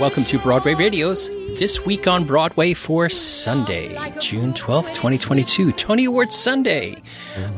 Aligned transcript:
welcome 0.00 0.24
to 0.24 0.38
Broadway 0.38 0.72
Radio's 0.72 1.28
This 1.58 1.84
Week 1.84 2.06
on 2.06 2.24
Broadway 2.24 2.72
for 2.72 3.10
Sunday, 3.10 3.90
June 4.18 4.54
12th, 4.54 4.94
2022, 4.94 5.72
Tony 5.72 6.06
Awards 6.06 6.34
Sunday. 6.34 6.96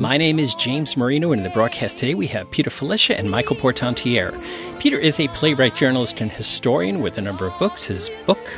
My 0.00 0.16
name 0.16 0.40
is 0.40 0.56
James 0.56 0.96
Marino, 0.96 1.30
and 1.30 1.38
in 1.38 1.44
the 1.44 1.54
broadcast 1.54 1.98
today 1.98 2.14
we 2.14 2.26
have 2.26 2.50
Peter 2.50 2.68
Filichia 2.68 3.16
and 3.16 3.30
Michael 3.30 3.54
Portantiere. 3.54 4.36
Peter 4.80 4.98
is 4.98 5.20
a 5.20 5.28
playwright, 5.28 5.76
journalist, 5.76 6.20
and 6.20 6.32
historian 6.32 7.00
with 7.00 7.16
a 7.16 7.20
number 7.20 7.46
of 7.46 7.56
books. 7.60 7.84
His 7.84 8.10
book, 8.26 8.52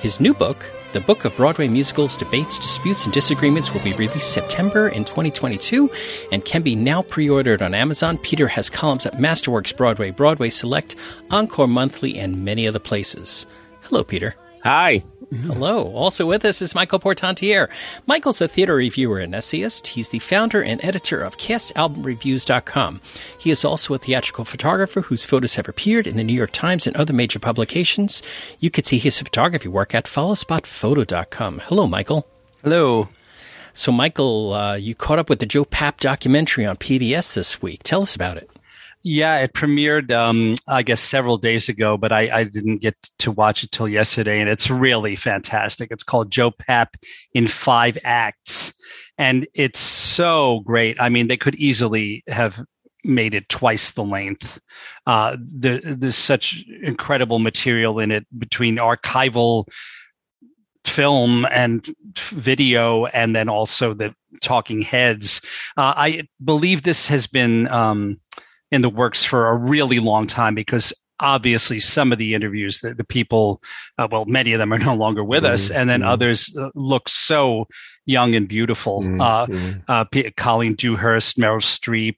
his 0.00 0.20
new 0.20 0.34
book, 0.34 0.62
the 0.92 1.00
Book 1.00 1.24
of 1.24 1.36
Broadway 1.36 1.68
Musicals, 1.68 2.16
Debates, 2.16 2.58
Disputes, 2.58 3.04
and 3.04 3.14
Disagreements 3.14 3.72
will 3.72 3.82
be 3.82 3.92
released 3.92 4.32
September 4.32 4.88
in 4.88 5.04
2022 5.04 5.90
and 6.32 6.44
can 6.44 6.62
be 6.62 6.74
now 6.74 7.02
pre-ordered 7.02 7.62
on 7.62 7.74
Amazon. 7.74 8.18
Peter 8.18 8.48
has 8.48 8.68
columns 8.68 9.06
at 9.06 9.14
Masterworks 9.14 9.76
Broadway, 9.76 10.10
Broadway 10.10 10.50
Select, 10.50 10.96
Encore 11.30 11.68
Monthly, 11.68 12.18
and 12.18 12.44
many 12.44 12.66
other 12.66 12.78
places. 12.78 13.46
Hello, 13.82 14.02
Peter. 14.02 14.34
Hi. 14.62 15.02
Hello. 15.30 15.84
Also 15.92 16.26
with 16.26 16.44
us 16.44 16.60
is 16.60 16.74
Michael 16.74 16.98
Portantiere. 16.98 17.70
Michael's 18.06 18.40
a 18.40 18.48
theater 18.48 18.74
reviewer 18.74 19.20
and 19.20 19.32
essayist. 19.32 19.86
He's 19.88 20.08
the 20.08 20.18
founder 20.18 20.60
and 20.60 20.84
editor 20.84 21.20
of 21.22 21.36
CastAlbumReviews.com. 21.36 23.00
He 23.38 23.50
is 23.52 23.64
also 23.64 23.94
a 23.94 23.98
theatrical 23.98 24.44
photographer 24.44 25.02
whose 25.02 25.24
photos 25.24 25.54
have 25.54 25.68
appeared 25.68 26.08
in 26.08 26.16
the 26.16 26.24
New 26.24 26.34
York 26.34 26.50
Times 26.50 26.88
and 26.88 26.96
other 26.96 27.12
major 27.12 27.38
publications. 27.38 28.24
You 28.58 28.70
could 28.70 28.86
see 28.86 28.98
his 28.98 29.20
photography 29.20 29.68
work 29.68 29.94
at 29.94 30.06
followspotphoto.com. 30.06 31.60
Hello, 31.64 31.86
Michael. 31.86 32.26
Hello. 32.64 33.08
So, 33.72 33.92
Michael, 33.92 34.52
uh, 34.52 34.74
you 34.74 34.96
caught 34.96 35.20
up 35.20 35.30
with 35.30 35.38
the 35.38 35.46
Joe 35.46 35.64
Papp 35.64 36.00
documentary 36.00 36.66
on 36.66 36.76
PBS 36.76 37.34
this 37.34 37.62
week. 37.62 37.84
Tell 37.84 38.02
us 38.02 38.16
about 38.16 38.36
it. 38.36 38.49
Yeah, 39.02 39.38
it 39.38 39.54
premiered, 39.54 40.12
um, 40.12 40.56
I 40.68 40.82
guess, 40.82 41.00
several 41.00 41.38
days 41.38 41.70
ago, 41.70 41.96
but 41.96 42.12
I, 42.12 42.40
I, 42.40 42.44
didn't 42.44 42.78
get 42.78 42.94
to 43.20 43.30
watch 43.30 43.64
it 43.64 43.72
till 43.72 43.88
yesterday, 43.88 44.40
and 44.40 44.50
it's 44.50 44.68
really 44.68 45.16
fantastic. 45.16 45.90
It's 45.90 46.02
called 46.02 46.30
Joe 46.30 46.50
Papp 46.50 46.88
in 47.32 47.48
Five 47.48 47.96
Acts, 48.04 48.74
and 49.16 49.46
it's 49.54 49.78
so 49.78 50.60
great. 50.66 51.00
I 51.00 51.08
mean, 51.08 51.28
they 51.28 51.38
could 51.38 51.54
easily 51.54 52.22
have 52.28 52.62
made 53.02 53.32
it 53.32 53.48
twice 53.48 53.92
the 53.92 54.04
length. 54.04 54.60
Uh, 55.06 55.36
there, 55.40 55.80
there's 55.82 56.16
such 56.16 56.62
incredible 56.82 57.38
material 57.38 57.98
in 58.00 58.10
it 58.10 58.26
between 58.38 58.76
archival 58.76 59.66
film 60.84 61.46
and 61.50 61.88
video 62.16 63.06
and 63.06 63.34
then 63.34 63.48
also 63.48 63.94
the 63.94 64.14
talking 64.42 64.82
heads. 64.82 65.40
Uh, 65.76 65.94
I 65.96 66.28
believe 66.44 66.82
this 66.82 67.08
has 67.08 67.26
been 67.26 67.68
um, 67.68 68.20
in 68.70 68.82
the 68.82 68.88
works 68.88 69.24
for 69.24 69.48
a 69.48 69.56
really 69.56 69.98
long 69.98 70.26
time 70.26 70.54
because 70.54 70.92
obviously 71.20 71.78
some 71.80 72.12
of 72.12 72.18
the 72.18 72.34
interviews 72.34 72.80
that 72.80 72.96
the 72.96 73.04
people 73.04 73.62
uh, 73.98 74.08
well 74.10 74.24
many 74.24 74.52
of 74.52 74.58
them 74.58 74.72
are 74.72 74.78
no 74.78 74.94
longer 74.94 75.22
with 75.22 75.44
mm-hmm. 75.44 75.54
us 75.54 75.70
and 75.70 75.88
then 75.88 76.00
mm-hmm. 76.00 76.08
others 76.08 76.54
uh, 76.56 76.70
look 76.74 77.08
so 77.08 77.66
young 78.06 78.34
and 78.34 78.48
beautiful 78.48 79.02
mm-hmm. 79.02 79.20
uh, 79.20 79.92
uh 79.92 80.04
P- 80.04 80.30
colleen 80.32 80.74
dewhurst 80.74 81.36
meryl 81.36 81.60
streep 81.60 82.16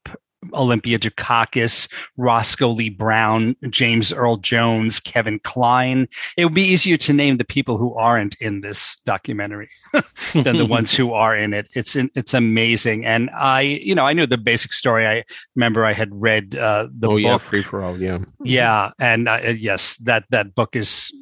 Olympia 0.54 0.98
Dukakis, 0.98 1.92
Roscoe 2.16 2.70
Lee 2.70 2.90
Browne, 2.90 3.56
James 3.70 4.12
Earl 4.12 4.38
Jones, 4.38 5.00
Kevin 5.00 5.38
Kline. 5.40 6.08
It 6.36 6.44
would 6.44 6.54
be 6.54 6.62
easier 6.62 6.96
to 6.98 7.12
name 7.12 7.36
the 7.36 7.44
people 7.44 7.78
who 7.78 7.94
aren't 7.94 8.34
in 8.36 8.60
this 8.60 8.96
documentary 9.04 9.70
than 10.34 10.56
the 10.56 10.66
ones 10.68 10.94
who 10.94 11.12
are 11.12 11.36
in 11.36 11.54
it. 11.54 11.68
It's 11.74 11.96
it's 11.96 12.34
amazing, 12.34 13.06
and 13.06 13.30
I, 13.30 13.60
you 13.60 13.94
know, 13.94 14.04
I 14.04 14.12
knew 14.12 14.26
the 14.26 14.38
basic 14.38 14.72
story. 14.72 15.06
I 15.06 15.24
remember 15.54 15.84
I 15.84 15.92
had 15.92 16.10
read 16.12 16.56
uh, 16.56 16.88
the 16.92 17.08
oh 17.08 17.10
book. 17.12 17.20
yeah, 17.20 17.38
Free 17.38 17.62
for 17.62 17.82
All, 17.82 18.00
yeah, 18.00 18.18
yeah, 18.42 18.90
and 18.98 19.28
uh, 19.28 19.38
yes, 19.56 19.96
that 19.98 20.24
that 20.30 20.54
book 20.54 20.76
is 20.76 21.12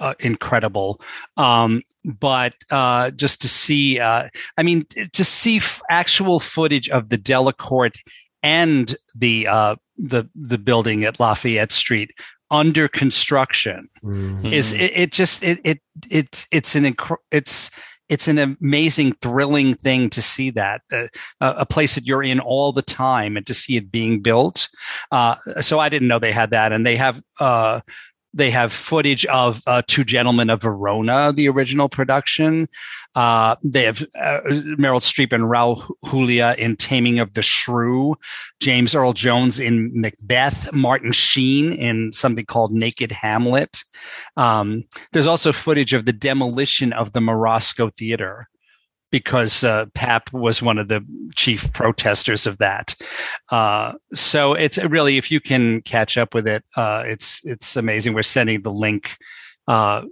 uh, 0.00 0.14
incredible. 0.20 1.00
Um, 1.36 1.82
but 2.04 2.54
uh, 2.70 3.10
just 3.10 3.42
to 3.42 3.48
see, 3.48 3.98
uh, 3.98 4.28
I 4.56 4.62
mean, 4.62 4.86
to 5.12 5.24
see 5.24 5.56
f- 5.56 5.80
actual 5.90 6.38
footage 6.38 6.88
of 6.88 7.08
the 7.08 7.18
Delacorte 7.18 8.00
and 8.46 8.94
the 9.16 9.48
uh, 9.48 9.74
the 9.96 10.24
the 10.36 10.56
building 10.56 11.02
at 11.02 11.18
Lafayette 11.18 11.72
Street 11.72 12.12
under 12.52 12.86
construction 12.86 13.88
mm-hmm. 14.04 14.46
is 14.46 14.72
it, 14.72 14.92
it, 14.94 15.12
just 15.12 15.42
it 15.42 15.58
it 15.64 15.80
it's 16.08 16.46
it's 16.52 16.76
an 16.76 16.84
inc- 16.84 17.16
it's 17.32 17.72
it's 18.08 18.28
an 18.28 18.38
amazing 18.38 19.12
thrilling 19.14 19.74
thing 19.74 20.08
to 20.10 20.22
see 20.22 20.50
that 20.50 20.82
uh, 20.92 21.08
a 21.40 21.66
place 21.66 21.96
that 21.96 22.06
you're 22.06 22.22
in 22.22 22.38
all 22.38 22.72
the 22.72 22.82
time 22.82 23.36
and 23.36 23.44
to 23.48 23.52
see 23.52 23.76
it 23.76 23.90
being 23.90 24.22
built 24.22 24.68
uh, 25.10 25.34
so 25.60 25.80
i 25.80 25.88
didn't 25.88 26.06
know 26.06 26.20
they 26.20 26.30
had 26.30 26.50
that 26.50 26.70
and 26.70 26.86
they 26.86 26.96
have 26.96 27.20
uh, 27.40 27.80
they 28.36 28.50
have 28.50 28.72
footage 28.72 29.24
of 29.26 29.62
uh, 29.66 29.82
Two 29.86 30.04
Gentlemen 30.04 30.50
of 30.50 30.62
Verona, 30.62 31.32
the 31.32 31.48
original 31.48 31.88
production. 31.88 32.68
Uh, 33.14 33.56
they 33.64 33.84
have 33.84 34.02
uh, 34.20 34.40
Meryl 34.78 35.00
Streep 35.00 35.32
and 35.32 35.44
Raul 35.44 35.90
Julia 36.04 36.54
in 36.58 36.76
Taming 36.76 37.18
of 37.18 37.32
the 37.32 37.42
Shrew, 37.42 38.14
James 38.60 38.94
Earl 38.94 39.14
Jones 39.14 39.58
in 39.58 39.90
Macbeth, 39.98 40.72
Martin 40.72 41.12
Sheen 41.12 41.72
in 41.72 42.12
something 42.12 42.44
called 42.44 42.72
Naked 42.72 43.10
Hamlet. 43.10 43.82
Um, 44.36 44.84
there's 45.12 45.26
also 45.26 45.50
footage 45.50 45.94
of 45.94 46.04
the 46.04 46.12
demolition 46.12 46.92
of 46.92 47.14
the 47.14 47.20
Morosco 47.22 47.90
Theater 47.90 48.48
because 49.16 49.64
uh, 49.64 49.86
Papp 49.94 50.30
was 50.34 50.60
one 50.60 50.76
of 50.76 50.88
the 50.88 51.02
chief 51.34 51.72
protesters 51.72 52.46
of 52.46 52.58
that. 52.58 52.94
Uh, 53.50 53.94
so 54.12 54.52
it's 54.52 54.76
really, 54.84 55.16
if 55.16 55.30
you 55.30 55.40
can 55.40 55.80
catch 55.80 56.18
up 56.18 56.34
with 56.34 56.46
it, 56.46 56.62
uh, 56.76 57.02
it's 57.06 57.40
it's 57.44 57.76
amazing. 57.76 58.12
We're 58.12 58.22
sending 58.22 58.60
the 58.60 58.70
link. 58.70 59.16
Uh, 59.68 60.04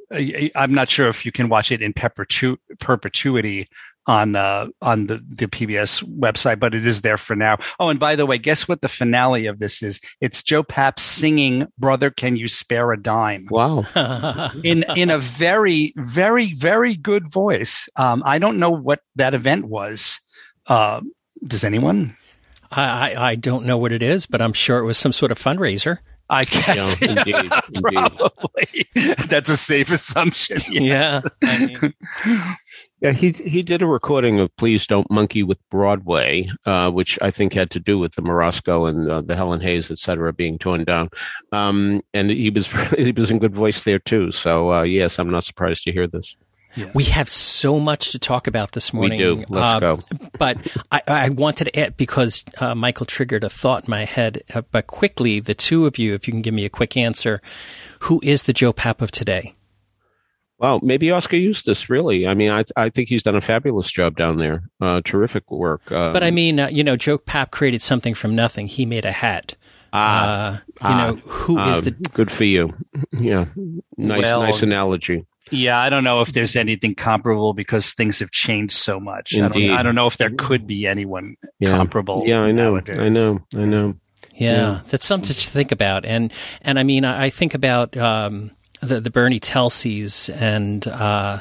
I'm 0.56 0.74
not 0.74 0.88
sure 0.88 1.08
if 1.08 1.24
you 1.24 1.30
can 1.30 1.48
watch 1.48 1.70
it 1.70 1.80
in 1.80 1.92
perpetu- 1.92 2.58
perpetuity 2.80 3.68
on 4.06 4.36
uh, 4.36 4.66
on 4.82 5.06
the, 5.06 5.24
the 5.28 5.46
PBS 5.46 6.02
website, 6.18 6.58
but 6.58 6.74
it 6.74 6.86
is 6.86 7.02
there 7.02 7.16
for 7.16 7.36
now. 7.36 7.58
Oh, 7.78 7.88
and 7.88 8.00
by 8.00 8.16
the 8.16 8.26
way, 8.26 8.36
guess 8.36 8.68
what 8.68 8.82
the 8.82 8.88
finale 8.88 9.46
of 9.46 9.60
this 9.60 9.82
is? 9.82 10.00
It's 10.20 10.42
Joe 10.42 10.62
Papp 10.62 10.98
singing 10.98 11.66
"Brother, 11.78 12.10
Can 12.10 12.36
You 12.36 12.48
Spare 12.48 12.92
a 12.92 13.00
Dime?" 13.00 13.46
Wow, 13.50 13.84
in 14.64 14.84
in 14.96 15.10
a 15.10 15.18
very 15.18 15.92
very 15.96 16.52
very 16.54 16.96
good 16.96 17.30
voice. 17.30 17.88
Um, 17.96 18.22
I 18.26 18.38
don't 18.38 18.58
know 18.58 18.70
what 18.70 19.00
that 19.16 19.34
event 19.34 19.66
was. 19.66 20.20
Uh, 20.66 21.00
does 21.46 21.64
anyone? 21.64 22.16
I, 22.76 23.14
I 23.16 23.34
don't 23.36 23.66
know 23.66 23.78
what 23.78 23.92
it 23.92 24.02
is, 24.02 24.26
but 24.26 24.42
I'm 24.42 24.52
sure 24.52 24.78
it 24.78 24.84
was 24.84 24.98
some 24.98 25.12
sort 25.12 25.30
of 25.30 25.38
fundraiser. 25.38 25.98
I 26.30 26.44
guess. 26.44 27.00
Yeah, 27.00 27.08
indeed, 27.10 27.52
Probably. 27.82 28.88
That's 29.28 29.50
a 29.50 29.56
safe 29.56 29.90
assumption. 29.90 30.58
Yes. 30.70 31.22
Yeah. 31.42 31.48
I 31.48 31.66
mean. 31.66 31.94
Yeah, 33.00 33.12
he 33.12 33.32
he 33.32 33.62
did 33.62 33.82
a 33.82 33.86
recording 33.86 34.40
of 34.40 34.54
"Please 34.56 34.86
Don't 34.86 35.10
Monkey 35.10 35.42
with 35.42 35.58
Broadway," 35.70 36.48
uh, 36.64 36.90
which 36.90 37.18
I 37.20 37.30
think 37.30 37.52
had 37.52 37.70
to 37.72 37.80
do 37.80 37.98
with 37.98 38.14
the 38.14 38.22
Morosco 38.22 38.86
and 38.86 39.10
uh, 39.10 39.20
the 39.20 39.36
Helen 39.36 39.60
Hayes, 39.60 39.90
et 39.90 39.98
cetera, 39.98 40.32
being 40.32 40.58
torn 40.58 40.84
down. 40.84 41.10
Um, 41.52 42.00
and 42.14 42.30
he 42.30 42.48
was 42.48 42.66
he 42.96 43.12
was 43.12 43.30
in 43.30 43.38
good 43.40 43.54
voice 43.54 43.80
there 43.82 43.98
too. 43.98 44.32
So 44.32 44.72
uh, 44.72 44.82
yes, 44.84 45.18
I'm 45.18 45.30
not 45.30 45.44
surprised 45.44 45.84
to 45.84 45.92
hear 45.92 46.06
this. 46.06 46.34
Yes. 46.76 46.94
We 46.94 47.04
have 47.04 47.28
so 47.28 47.78
much 47.78 48.10
to 48.12 48.18
talk 48.18 48.46
about 48.46 48.72
this 48.72 48.92
morning. 48.92 49.18
We 49.18 49.24
do. 49.24 49.44
Let's 49.48 49.76
uh, 49.76 49.80
go. 49.80 50.00
But 50.38 50.76
I, 50.90 51.02
I, 51.06 51.28
wanted 51.28 51.66
to 51.66 51.78
add 51.78 51.96
because 51.96 52.44
uh, 52.58 52.74
Michael 52.74 53.06
triggered 53.06 53.44
a 53.44 53.48
thought 53.48 53.84
in 53.84 53.90
my 53.90 54.04
head. 54.04 54.42
Uh, 54.52 54.62
but 54.70 54.86
quickly, 54.86 55.40
the 55.40 55.54
two 55.54 55.86
of 55.86 55.98
you, 55.98 56.14
if 56.14 56.26
you 56.26 56.32
can 56.32 56.42
give 56.42 56.54
me 56.54 56.64
a 56.64 56.70
quick 56.70 56.96
answer, 56.96 57.40
who 58.00 58.20
is 58.22 58.44
the 58.44 58.52
Joe 58.52 58.72
Papp 58.72 59.00
of 59.00 59.10
today? 59.12 59.54
Well, 60.58 60.80
maybe 60.82 61.10
Oskar 61.10 61.36
Eustis. 61.36 61.90
Really, 61.90 62.26
I 62.26 62.34
mean, 62.34 62.50
I 62.50 62.64
I 62.76 62.88
think 62.88 63.08
he's 63.08 63.22
done 63.22 63.34
a 63.34 63.40
fabulous 63.40 63.90
job 63.90 64.16
down 64.16 64.38
there. 64.38 64.62
Uh, 64.80 65.02
terrific 65.04 65.50
work. 65.50 65.90
Um, 65.90 66.12
but 66.12 66.22
I 66.22 66.30
mean, 66.30 66.60
uh, 66.60 66.68
you 66.68 66.84
know, 66.84 66.96
Joe 66.96 67.18
Papp 67.18 67.50
created 67.50 67.82
something 67.82 68.14
from 68.14 68.34
nothing. 68.34 68.68
He 68.68 68.86
made 68.86 69.04
a 69.04 69.12
hat. 69.12 69.56
Ah, 69.92 70.56
uh, 70.56 70.60
you 70.66 70.76
ah, 70.82 71.06
know, 71.06 71.16
who 71.16 71.58
is 71.58 71.82
the 71.82 71.92
good 71.92 72.30
for 72.30 72.44
you? 72.44 72.72
Yeah, 73.12 73.46
nice, 73.96 74.22
well, 74.22 74.40
nice 74.40 74.62
analogy. 74.62 75.24
Yeah, 75.50 75.78
I 75.78 75.88
don't 75.90 76.04
know 76.04 76.20
if 76.22 76.32
there's 76.32 76.56
anything 76.56 76.94
comparable 76.94 77.52
because 77.54 77.92
things 77.94 78.18
have 78.20 78.30
changed 78.30 78.74
so 78.76 78.98
much. 78.98 79.34
I 79.34 79.46
Indeed. 79.46 79.68
don't, 79.68 79.76
I 79.78 79.82
don't 79.82 79.94
know 79.94 80.06
if 80.06 80.16
there 80.16 80.30
could 80.30 80.66
be 80.66 80.86
anyone 80.86 81.36
Yeah. 81.60 81.76
comparable. 81.76 82.22
Yeah, 82.24 82.40
I 82.40 82.52
know. 82.52 82.72
nowadays. 82.74 82.98
I 82.98 83.08
know. 83.10 83.40
I 83.56 83.64
know. 83.64 83.94
Yeah, 84.34 84.52
Yeah. 84.52 84.80
that's 84.86 85.06
something 85.06 85.28
to 85.28 85.50
think 85.50 85.70
about. 85.70 86.04
And 86.06 86.32
and 86.62 86.78
I 86.78 86.82
mean, 86.82 87.04
I, 87.04 87.24
I 87.26 87.30
think 87.30 87.54
about 87.54 87.96
um, 87.96 88.50
the 88.80 89.00
the 89.00 89.10
Bernie 89.10 89.38
Telseys 89.40 90.28
and 90.34 90.86
uh, 90.88 91.40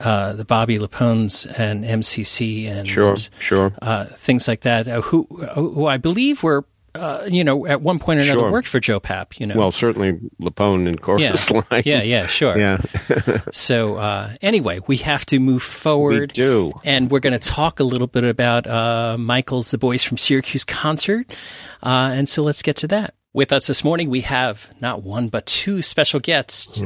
uh, 0.00 0.32
the 0.32 0.44
Bobby 0.44 0.78
LuPones 0.78 1.46
and 1.58 1.84
MCC 1.84 2.66
and 2.68 2.86
Sure. 2.88 3.16
Sure. 3.38 3.72
uh, 3.80 4.06
things 4.06 4.48
like 4.48 4.60
that. 4.62 4.88
Uh, 4.88 5.00
who 5.00 5.24
who 5.54 5.86
I 5.86 5.96
believe 5.96 6.42
were. 6.42 6.64
Uh, 6.94 7.26
you 7.28 7.42
know, 7.42 7.66
at 7.66 7.82
one 7.82 7.98
point 7.98 8.20
or 8.20 8.22
another, 8.22 8.40
Sure. 8.42 8.52
worked 8.52 8.68
for 8.68 8.78
Joe 8.78 9.00
Papp. 9.00 9.40
You 9.40 9.46
know, 9.48 9.56
Well, 9.56 9.72
certainly 9.72 10.12
LuPone 10.40 10.86
and 10.86 11.00
Chorus 11.00 11.50
Line. 11.70 11.82
yeah, 11.84 12.02
yeah, 12.02 12.26
sure. 12.28 12.56
Yeah. 12.56 12.78
So 13.52 13.96
uh, 13.96 14.34
anyway, 14.42 14.80
we 14.86 14.98
have 14.98 15.26
to 15.26 15.38
move 15.40 15.62
forward. 15.62 16.20
we 16.20 16.26
do. 16.28 16.72
And 16.84 17.10
we're 17.10 17.20
going 17.20 17.38
to 17.38 17.48
talk 17.48 17.80
a 17.80 17.84
little 17.84 18.06
bit 18.06 18.22
about 18.24 18.66
uh, 18.66 19.16
Michael's 19.18 19.70
The 19.72 19.78
Boys 19.78 20.04
from 20.04 20.18
Syracuse 20.18 20.64
concert. 20.64 21.32
Uh, 21.82 22.10
and 22.14 22.28
so 22.28 22.42
let's 22.42 22.62
get 22.62 22.76
to 22.76 22.86
that. 22.88 23.14
With 23.32 23.52
us 23.52 23.66
this 23.66 23.82
morning, 23.82 24.08
we 24.10 24.20
have 24.20 24.70
not 24.80 25.02
one, 25.02 25.28
but 25.28 25.46
two 25.46 25.82
special 25.82 26.20
guests. 26.20 26.80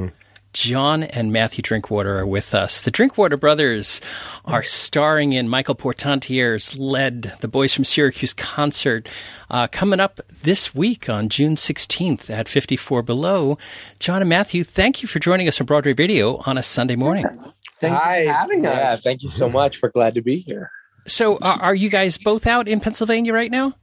John 0.53 1.03
and 1.03 1.33
Matthew 1.33 1.63
Drinkwater 1.63 2.19
are 2.19 2.27
with 2.27 2.55
us. 2.55 2.81
The 2.81 2.91
Drinkwater 2.91 3.37
brothers 3.37 4.01
are 4.45 4.63
starring 4.63 5.33
in 5.33 5.49
Michael 5.49 5.75
Portantiere's 5.75 6.79
led 6.79 7.35
The 7.41 7.49
Boys 7.49 7.75
from 7.75 7.85
Syracuse 7.85 8.33
concert 8.33 9.09
uh, 9.51 9.67
coming 9.69 10.01
up 10.01 10.21
this 10.43 10.75
week 10.75 11.09
on 11.09 11.29
June 11.29 11.55
16th 11.55 12.31
at 12.31 12.49
54 12.49 13.03
Below. 13.03 13.59
John 13.99 14.23
and 14.23 14.29
Matthew, 14.29 14.65
thank 14.65 15.03
you 15.03 15.09
for 15.09 15.19
joining 15.19 15.49
us 15.49 15.61
on 15.61 15.67
Broadway 15.67 15.93
Radio 15.93 16.39
on 16.47 16.57
a 16.57 16.63
Sunday 16.63 16.97
morning. 16.97 17.27
Thank 17.81 17.95
Hi. 17.95 18.23
you 18.23 18.29
for 18.29 18.33
having 18.33 18.67
us. 18.67 18.75
Yeah, 18.75 18.97
thank 18.97 19.23
you 19.23 19.29
so 19.29 19.49
much. 19.49 19.83
We're 19.83 19.91
glad 19.91 20.15
to 20.15 20.23
be 20.23 20.39
here. 20.39 20.71
So, 21.07 21.39
are, 21.39 21.61
are 21.63 21.75
you 21.75 21.89
guys 21.89 22.19
both 22.19 22.47
out 22.47 22.69
in 22.69 22.81
Pennsylvania 22.81 23.33
right 23.33 23.51
now? 23.51 23.75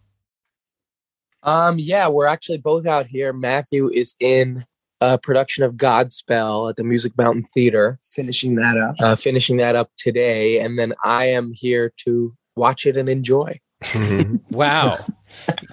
Um, 1.42 1.78
yeah, 1.78 2.08
we're 2.08 2.26
actually 2.26 2.58
both 2.58 2.86
out 2.86 3.06
here. 3.06 3.32
Matthew 3.32 3.90
is 3.90 4.16
in 4.20 4.64
a 5.14 5.18
production 5.18 5.64
of 5.64 5.74
Godspell 5.74 6.70
at 6.70 6.76
the 6.76 6.84
Music 6.84 7.14
Mountain 7.18 7.46
Theater, 7.54 8.00
Finishing 8.14 8.56
that 8.56 8.78
up. 8.78 8.96
uh, 9.00 9.16
finishing 9.16 9.58
that 9.58 9.76
up 9.76 9.90
today, 9.98 10.60
and 10.60 10.78
then 10.80 10.94
I 11.04 11.26
am 11.26 11.52
here 11.54 11.92
to 12.06 12.36
watch 12.56 12.86
it 12.86 12.98
and 12.98 13.10
enjoy. 13.10 13.60
Mhm. 13.84 14.40
Wow. 14.52 14.98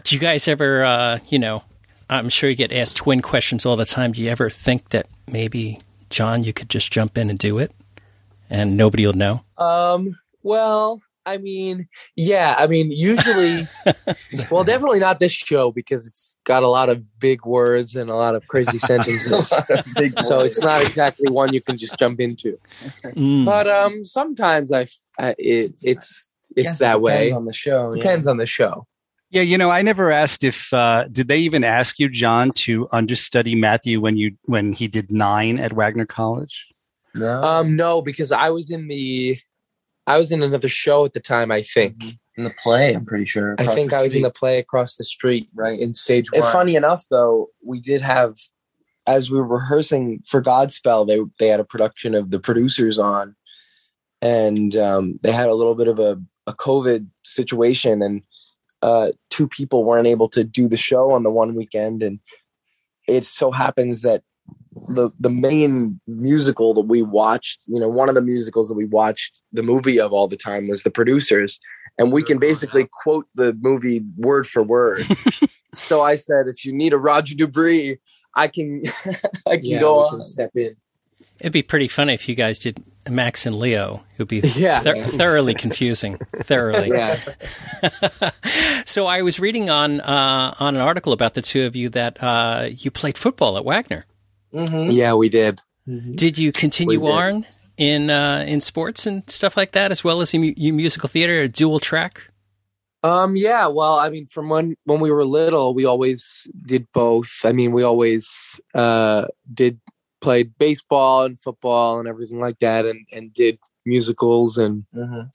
Do 0.02 0.14
you 0.16 0.20
guys 0.20 0.48
ever, 0.48 0.82
uh, 0.84 1.18
you 1.28 1.38
know, 1.38 1.62
I'm 2.10 2.28
sure 2.28 2.50
you 2.50 2.56
get 2.56 2.72
asked 2.72 2.96
twin 2.96 3.22
questions 3.22 3.64
all 3.64 3.76
the 3.76 3.84
time. 3.84 4.10
Do 4.12 4.20
you 4.22 4.28
ever 4.28 4.50
think 4.50 4.88
that 4.90 5.06
maybe, 5.30 5.78
John, 6.10 6.42
you 6.42 6.52
could 6.52 6.68
just 6.68 6.92
jump 6.92 7.16
in 7.16 7.30
and 7.30 7.38
do 7.38 7.58
it 7.58 7.70
and 8.50 8.76
nobody 8.76 9.06
will 9.06 9.12
know? 9.14 9.44
Um, 9.56 10.18
well, 10.42 11.00
I 11.24 11.38
mean, 11.38 11.88
yeah, 12.16 12.56
I 12.58 12.66
mean, 12.66 12.90
usually, 12.90 13.66
well, 14.50 14.64
definitely 14.64 14.98
not 14.98 15.20
this 15.20 15.32
show 15.32 15.70
because 15.70 16.06
it's 16.06 16.38
got 16.44 16.62
a 16.62 16.68
lot 16.68 16.88
of 16.88 17.18
big 17.18 17.46
words 17.46 17.94
and 17.94 18.10
a 18.10 18.16
lot 18.16 18.34
of 18.34 18.46
crazy 18.48 18.78
sentences. 18.90 19.52
Big 19.94 20.18
so 20.20 20.38
boy. 20.38 20.44
it's 20.46 20.60
not 20.60 20.82
exactly 20.82 21.30
one 21.30 21.52
you 21.52 21.60
can 21.60 21.78
just 21.78 21.98
jump 21.98 22.20
into. 22.20 22.58
Mm. 23.04 23.44
But 23.44 23.68
um, 23.68 24.04
sometimes 24.04 24.72
I, 24.72 24.86
I 25.18 25.34
it, 25.38 25.74
it's 25.82 26.28
it's 26.56 26.64
Guess 26.64 26.76
it 26.76 26.78
that 26.80 27.00
way. 27.00 27.30
on 27.30 27.44
the 27.44 27.52
show. 27.52 27.94
yeah. 27.94 28.02
Depends 28.02 28.26
on 28.26 28.36
the 28.36 28.46
show. 28.46 28.86
Yeah, 29.30 29.42
you 29.42 29.56
know, 29.56 29.70
I 29.70 29.80
never 29.80 30.10
asked 30.10 30.44
if 30.44 30.72
uh, 30.74 31.04
did 31.10 31.28
they 31.28 31.38
even 31.38 31.64
ask 31.64 31.98
you, 31.98 32.10
John, 32.10 32.50
to 32.56 32.86
understudy 32.92 33.54
Matthew 33.54 34.00
when 34.00 34.16
you 34.16 34.36
when 34.44 34.72
he 34.72 34.88
did 34.88 35.10
nine 35.10 35.58
at 35.58 35.72
Wagner 35.72 36.04
College? 36.04 36.66
No. 37.14 37.42
Um, 37.42 37.76
no, 37.76 38.02
because 38.02 38.32
I 38.32 38.50
was 38.50 38.70
in 38.70 38.88
the, 38.88 39.38
I 40.06 40.18
was 40.18 40.32
in 40.32 40.42
another 40.42 40.68
show 40.68 41.04
at 41.04 41.12
the 41.12 41.20
time. 41.20 41.50
I 41.50 41.62
think. 41.62 41.98
Mhm. 41.98 42.18
in 42.38 42.44
the 42.44 42.54
play, 42.62 42.94
I'm 42.94 43.04
pretty 43.04 43.26
sure. 43.26 43.54
I 43.58 43.74
think 43.74 43.92
I 43.92 44.02
was 44.02 44.14
in 44.14 44.22
the 44.22 44.30
play 44.30 44.58
across 44.58 44.96
the 44.96 45.04
street, 45.04 45.50
right. 45.54 45.78
in 45.78 45.92
stage 45.92 46.32
one. 46.32 46.40
It's 46.40 46.50
funny 46.50 46.76
enough, 46.76 47.04
though, 47.10 47.48
we 47.62 47.78
did 47.78 48.00
have, 48.00 48.36
as 49.06 49.30
we 49.30 49.36
were 49.36 49.46
rehearsing 49.46 50.22
for 50.26 50.40
Godspell, 50.40 51.06
they 51.06 51.20
they 51.38 51.48
had 51.48 51.60
a 51.60 51.64
production 51.64 52.14
of 52.14 52.30
the 52.30 52.40
producers 52.40 52.98
on, 52.98 53.36
and 54.22 54.74
um, 54.76 55.18
they 55.22 55.32
had 55.32 55.48
a 55.50 55.54
little 55.54 55.74
bit 55.74 55.88
of 55.88 55.98
a, 55.98 56.18
a 56.46 56.54
COVID 56.54 57.06
situation, 57.22 58.00
and 58.00 58.22
uh, 58.80 59.12
two 59.28 59.46
people 59.46 59.84
weren't 59.84 60.06
able 60.06 60.28
to 60.30 60.42
do 60.42 60.68
the 60.68 60.76
show 60.78 61.10
on 61.12 61.24
the 61.24 61.30
one 61.30 61.54
weekend, 61.54 62.02
and 62.02 62.18
it 63.06 63.26
so 63.26 63.50
happens 63.50 64.00
that 64.02 64.22
the 64.88 65.10
the 65.20 65.30
main 65.30 66.00
musical 66.06 66.72
that 66.74 66.86
we 66.86 67.02
watched, 67.02 67.60
you 67.66 67.78
know, 67.78 67.88
one 67.88 68.08
of 68.08 68.14
the 68.14 68.22
musicals 68.22 68.68
that 68.68 68.74
we 68.74 68.84
watched 68.86 69.40
the 69.52 69.62
movie 69.62 70.00
of 70.00 70.12
all 70.12 70.28
the 70.28 70.36
time 70.36 70.68
was 70.68 70.82
the 70.82 70.90
producers, 70.90 71.58
and 71.98 72.12
we 72.12 72.22
can 72.22 72.38
basically 72.38 72.88
quote 73.02 73.26
the 73.34 73.52
movie 73.60 74.02
word 74.16 74.46
for 74.46 74.62
word. 74.62 75.04
so 75.74 76.00
I 76.02 76.16
said, 76.16 76.46
if 76.48 76.64
you 76.64 76.72
need 76.72 76.92
a 76.92 76.98
Roger 76.98 77.34
De 77.34 77.46
Bris, 77.46 77.98
I 78.34 78.48
can 78.48 78.82
I 79.46 79.56
can 79.56 79.64
Yeah, 79.66 79.80
go 79.80 80.00
on. 80.06 80.18
can 80.18 80.26
step 80.26 80.50
in. 80.54 80.76
It'd 81.40 81.52
be 81.52 81.62
pretty 81.62 81.88
funny 81.88 82.14
if 82.14 82.28
you 82.28 82.34
guys 82.36 82.58
did 82.58 82.82
Max 83.10 83.46
and 83.46 83.56
Leo. 83.58 84.04
It 84.12 84.18
would 84.20 84.28
be 84.28 84.40
Yeah. 84.56 84.80
thor- 84.80 84.94
thoroughly 84.94 85.54
confusing. 85.54 86.18
Thoroughly. 86.36 86.88
Yeah. 86.90 87.18
so 88.84 89.06
I 89.06 89.22
was 89.22 89.40
reading 89.40 89.68
on 89.70 90.00
uh, 90.00 90.54
on 90.60 90.76
an 90.76 90.80
article 90.80 91.12
about 91.12 91.34
the 91.34 91.42
two 91.42 91.64
of 91.66 91.74
you 91.76 91.88
that 91.90 92.22
uh, 92.22 92.68
you 92.70 92.90
played 92.90 93.18
football 93.18 93.56
at 93.56 93.64
Wagner. 93.64 94.06
Mhm. 94.52 94.92
Yeah, 94.92 95.14
we 95.14 95.28
did. 95.28 95.60
Did 96.14 96.38
you 96.38 96.52
continue 96.52 97.00
did. 97.00 97.10
on 97.10 97.46
in 97.76 98.10
uh, 98.10 98.44
in 98.46 98.60
sports 98.60 99.06
and 99.06 99.28
stuff 99.28 99.56
like 99.56 99.72
that, 99.72 99.90
as 99.90 100.04
well 100.04 100.20
as 100.20 100.32
in 100.34 100.40
mu- 100.42 100.54
you 100.56 100.72
musical 100.72 101.08
theater, 101.08 101.40
a 101.42 101.48
dual 101.48 101.80
track? 101.80 102.28
Um, 103.04 103.34
yeah, 103.36 103.66
well, 103.66 103.98
I 103.98 104.10
mean, 104.10 104.26
from 104.26 104.48
when 104.48 104.76
when 104.84 105.00
we 105.00 105.10
were 105.10 105.24
little, 105.24 105.74
we 105.74 105.84
always 105.84 106.46
did 106.66 106.86
both. 106.94 107.30
I 107.44 107.50
mean, 107.52 107.72
we 107.72 107.82
always 107.82 108.60
uh, 108.74 109.26
did 109.52 109.80
played 110.20 110.56
baseball 110.56 111.24
and 111.24 111.40
football 111.40 111.98
and 111.98 112.06
everything 112.06 112.38
like 112.38 112.58
that, 112.60 112.86
and 112.86 113.04
and 113.10 113.34
did 113.34 113.58
musicals 113.84 114.56
and 114.58 114.84
Mhm. 114.94 115.28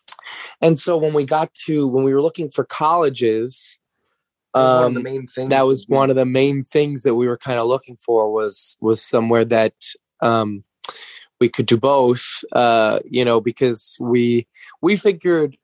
and 0.62 0.80
so 0.80 0.96
when 0.96 1.14
we 1.14 1.26
got 1.26 1.54
to 1.66 1.86
when 1.90 2.06
we 2.06 2.14
were 2.14 2.22
looking 2.22 2.50
for 2.50 2.64
colleges, 2.64 3.80
That 3.82 3.82
was 3.82 3.84
one 4.26 4.37
of 4.37 4.37
um, 4.54 4.94
the 4.94 5.02
main 5.02 5.28
things. 5.28 5.50
that 5.50 5.66
was 5.66 5.86
one 5.88 6.10
of 6.10 6.16
the 6.16 6.26
main 6.26 6.64
things 6.64 7.04
that 7.04 7.16
we 7.16 7.28
were 7.28 7.38
kind 7.38 7.60
of 7.60 7.68
looking 7.68 7.98
for 7.98 8.32
was 8.32 8.78
was 8.82 9.02
somewhere 9.02 9.46
that 9.46 9.74
um 10.22 10.64
we 11.40 11.50
could 11.50 11.66
do 11.66 11.78
both 11.78 12.44
uh 12.54 13.00
you 13.06 13.24
know 13.24 13.40
because 13.40 13.98
we 14.00 14.48
we 14.82 14.96
figured 14.96 15.58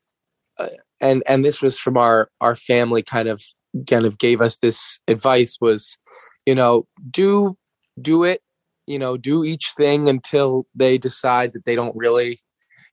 uh, 0.60 0.70
and 1.02 1.24
and 1.28 1.44
this 1.44 1.62
was 1.62 1.80
from 1.80 1.98
our 1.98 2.30
our 2.42 2.56
family 2.56 3.02
kind 3.02 3.28
of 3.28 3.44
kind 3.88 4.06
of 4.06 4.18
gave 4.18 4.42
us 4.42 4.58
this 4.58 5.00
advice 5.08 5.58
was 5.60 5.98
you 6.46 6.54
know 6.54 6.86
do 7.10 7.58
do 8.00 8.24
it 8.24 8.42
you 8.86 9.00
know 9.00 9.18
do 9.18 9.44
each 9.44 9.74
thing 9.76 10.08
until 10.08 10.68
they 10.76 10.98
decide 10.98 11.54
that 11.54 11.66
they 11.66 11.76
don't 11.76 11.96
really 11.96 12.42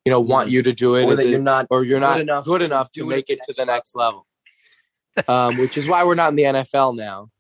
you 0.05 0.11
know 0.11 0.21
want 0.21 0.49
you 0.49 0.63
to 0.63 0.73
do 0.73 0.95
it 0.95 1.05
or 1.05 1.17
that 1.17 1.29
you're 1.29 1.39
not 1.39 1.67
or 1.69 1.85
you're 1.85 2.01
good 2.01 2.07
not 2.07 2.21
enough 2.21 2.45
good 2.45 2.63
enough 2.63 2.91
to 2.93 3.03
it 3.03 3.15
make 3.15 3.29
it 3.29 3.41
to 3.43 3.53
the 3.53 3.67
next 3.67 3.95
level 3.95 4.27
um, 5.29 5.57
which 5.59 5.77
is 5.77 5.89
why 5.89 6.05
we're 6.05 6.15
not 6.15 6.31
in 6.31 6.37
the 6.37 6.43
NFL 6.45 6.97
now. 6.97 7.31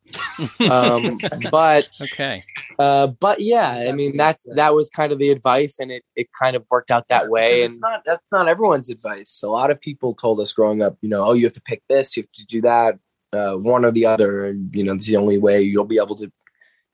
Um, 0.70 1.18
but 1.50 1.88
Okay. 2.02 2.42
uh, 2.78 3.06
but 3.08 3.40
yeah, 3.40 3.84
I 3.88 3.92
mean 3.92 4.16
that 4.16 4.36
that 4.56 4.74
was 4.74 4.88
kind 4.90 5.12
of 5.12 5.18
the 5.18 5.30
advice, 5.30 5.78
and 5.78 5.90
it, 5.92 6.04
it 6.16 6.28
kind 6.40 6.56
of 6.56 6.64
worked 6.70 6.90
out 6.90 7.08
that 7.08 7.28
way. 7.28 7.62
And 7.62 7.72
it's 7.72 7.80
not 7.80 8.02
that's 8.04 8.24
not 8.32 8.48
everyone's 8.48 8.90
advice. 8.90 9.42
A 9.44 9.48
lot 9.48 9.70
of 9.70 9.80
people 9.80 10.14
told 10.14 10.40
us 10.40 10.52
growing 10.52 10.82
up, 10.82 10.96
you 11.00 11.08
know, 11.08 11.24
oh, 11.24 11.32
you 11.34 11.44
have 11.44 11.52
to 11.54 11.62
pick 11.62 11.82
this, 11.88 12.16
you 12.16 12.24
have 12.24 12.32
to 12.32 12.46
do 12.46 12.60
that, 12.62 12.98
uh, 13.32 13.54
one 13.54 13.84
or 13.84 13.90
the 13.92 14.06
other, 14.06 14.46
and 14.46 14.74
you 14.74 14.82
know, 14.82 14.94
it's 14.94 15.06
the 15.06 15.16
only 15.16 15.38
way 15.38 15.62
you'll 15.62 15.84
be 15.84 15.98
able 16.02 16.16
to 16.16 16.30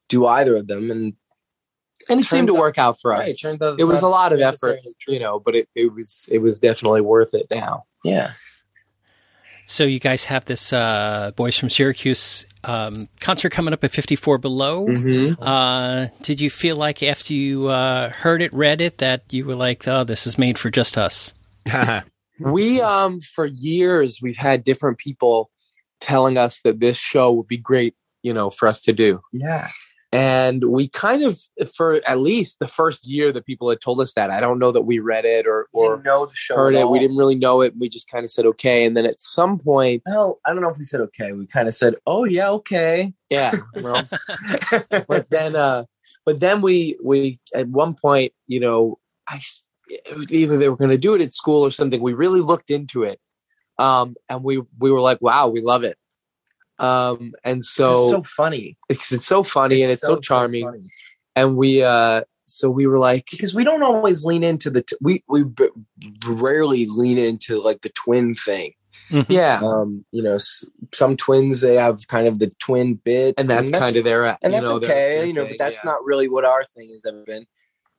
do 0.09 0.26
either 0.26 0.56
of 0.56 0.66
them. 0.66 0.90
And 0.90 1.14
and 2.09 2.21
it 2.21 2.25
seemed 2.25 2.49
to 2.49 2.54
out- 2.56 2.61
work 2.61 2.78
out 2.78 3.00
for 3.00 3.14
us. 3.14 3.38
turns 3.38 3.61
out 3.62 3.80
It 3.80 3.85
was 3.85 4.02
a 4.02 4.09
lot 4.09 4.33
of 4.33 4.40
effort, 4.40 4.80
true. 5.00 5.14
you 5.14 5.21
know, 5.21 5.40
but 5.40 5.54
it, 5.56 5.68
it 5.75 5.92
was 5.95 6.28
it 6.30 6.38
was 6.38 6.59
definitely 6.59 7.00
worth 7.00 7.33
it 7.33 7.47
now. 7.50 7.85
yeah, 8.04 8.33
So 9.66 9.85
you 9.85 9.99
guys 9.99 10.25
have 10.25 10.44
this 10.44 10.73
uh, 10.73 11.32
Boys 11.35 11.58
from 11.58 11.68
Syracuse 11.68 12.46
um, 12.62 13.08
concert 13.20 13.50
coming 13.50 13.75
up 13.75 13.82
at 13.82 13.90
54 13.90 14.38
Below. 14.38 14.87
Mm-hmm. 14.87 15.42
Uh, 15.42 16.06
did 16.23 16.40
you 16.40 16.50
feel 16.50 16.76
like 16.76 17.02
after 17.02 17.35
you 17.35 17.66
uh, 17.66 18.12
heard 18.16 18.42
it, 18.42 18.52
read 18.54 18.80
it, 18.80 18.99
that 18.99 19.25
you 19.30 19.44
were 19.44 19.56
like, 19.56 19.87
oh, 19.88 20.04
this 20.04 20.26
is 20.26 20.38
made 20.38 20.56
for 20.56 20.70
just 20.70 20.96
us? 20.96 21.35
We 22.38 22.80
um 22.82 23.20
for 23.20 23.46
years 23.46 24.18
we've 24.20 24.37
had 24.37 24.62
different 24.62 24.99
people 24.99 25.50
telling 26.00 26.37
us 26.37 26.61
that 26.62 26.80
this 26.80 26.99
show 26.99 27.32
would 27.32 27.46
be 27.46 27.56
great, 27.56 27.94
you 28.23 28.35
know, 28.35 28.50
for 28.50 28.68
us 28.68 28.82
to 28.82 28.92
do. 28.92 29.20
yeah. 29.32 29.68
And 30.13 30.63
we 30.65 30.89
kind 30.89 31.25
of 31.25 31.39
for 31.75 32.01
at 32.07 32.21
least 32.21 32.59
the 32.61 32.69
first 32.69 33.09
year 33.09 33.33
that 33.33 33.45
people 33.45 33.69
had 33.69 33.81
told 33.81 34.01
us 34.01 34.15
that. 34.15 34.31
I 34.31 34.41
don't 34.41 34.59
know 34.59 34.71
that 34.73 34.83
we 34.83 34.99
read 35.01 35.25
it 35.25 35.47
or 35.47 35.69
Or 35.73 36.01
know 36.03 36.27
the 36.27 36.35
show. 36.35 36.57
heard 36.57 36.75
it. 36.75 36.89
We 36.89 37.01
didn't 37.01 37.17
really 37.17 37.35
know 37.35 37.61
it. 37.61 37.75
We 37.77 37.89
just 37.89 38.09
kind 38.09 38.23
of 38.25 38.31
said 38.31 38.47
okay. 38.47 38.85
And 38.87 38.97
then 38.97 39.05
at 39.05 39.21
some 39.21 39.59
point, 39.59 40.03
Well, 40.07 40.39
I 40.47 40.53
don't 40.53 40.63
know 40.63 40.71
if 40.71 40.79
we 40.79 40.85
said 40.85 41.01
okay. 41.03 41.33
We 41.33 41.47
kind 41.47 41.67
of 41.69 41.75
said, 41.75 41.97
"Oh 42.07 42.25
yeah, 42.25 42.51
okay." 42.51 43.13
yeah, 43.31 43.53
well, 43.75 44.09
but 45.09 45.29
then 45.31 45.57
uh 45.57 45.85
but 46.25 46.41
then 46.41 46.61
we 46.61 46.97
we 47.03 47.41
at 47.55 47.69
one 47.69 47.95
point, 47.95 48.33
you 48.47 48.61
know, 48.61 48.99
I 49.29 49.41
either 50.31 50.57
they 50.57 50.69
were 50.69 50.77
going 50.77 50.91
to 50.91 50.99
do 50.99 51.15
it 51.15 51.21
at 51.21 51.33
school 51.33 51.63
or 51.63 51.71
something. 51.71 52.01
We 52.01 52.15
really 52.15 52.41
looked 52.41 52.71
into 52.71 53.05
it, 53.05 53.21
um, 53.79 54.17
and 54.29 54.43
we 54.43 54.63
we 54.79 54.91
were 54.91 55.01
like, 55.01 55.21
wow, 55.21 55.49
we 55.49 55.61
love 55.61 55.85
it. 55.85 55.97
Um, 56.78 57.33
and 57.45 57.64
so 57.64 57.90
it's 57.90 58.11
so 58.11 58.23
funny. 58.23 58.76
because 58.88 59.12
it's 59.12 59.26
so 59.26 59.42
funny 59.42 59.83
and 59.83 59.90
it's 59.92 60.02
so, 60.02 60.18
charming, 60.21 60.64
funny. 60.66 60.88
and 61.35 61.56
we 61.56 61.83
uh, 61.83 62.23
so 62.45 62.71
we 62.71 62.87
were 62.87 62.99
like, 62.99 63.26
because 63.30 63.54
we 63.54 63.64
don't 63.64 63.83
always 63.83 64.25
lean 64.25 64.45
into 64.45 64.71
the 64.71 64.83
t- 64.83 64.97
we 65.00 65.25
we 65.28 65.42
b- 65.45 65.68
rarely 66.28 66.87
lean 66.87 67.18
into 67.18 67.61
like 67.61 67.83
the 67.83 67.88
twin 67.90 68.35
thing. 68.35 68.73
yeah, 69.28 69.61
Um, 69.62 70.04
you 70.12 70.23
know, 70.23 70.35
s- 70.35 70.64
some 70.92 71.16
twins 71.16 71.61
they 71.61 71.75
have 71.76 72.06
kind 72.09 72.26
of 72.26 72.38
the 72.40 72.50
twin 72.59 72.95
bit, 72.95 73.35
and 73.38 73.49
that's, 73.49 73.71
kind 73.71 73.97
of 73.97 74.04
their 74.04 74.26
and 74.26 74.37
you 74.42 74.50
that's 74.50 74.64
know, 74.68 74.76
okay, 74.76 74.87
their 74.88 75.25
you 75.25 75.33
know, 75.33 75.47
but 75.47 75.59
that's 75.59 75.76
yeah. 75.76 75.80
not 75.90 76.04
really 76.04 76.28
what 76.28 76.45
our 76.45 76.64
thing 76.76 76.90
has 76.92 77.04
ever 77.06 77.23
been. 77.25 77.47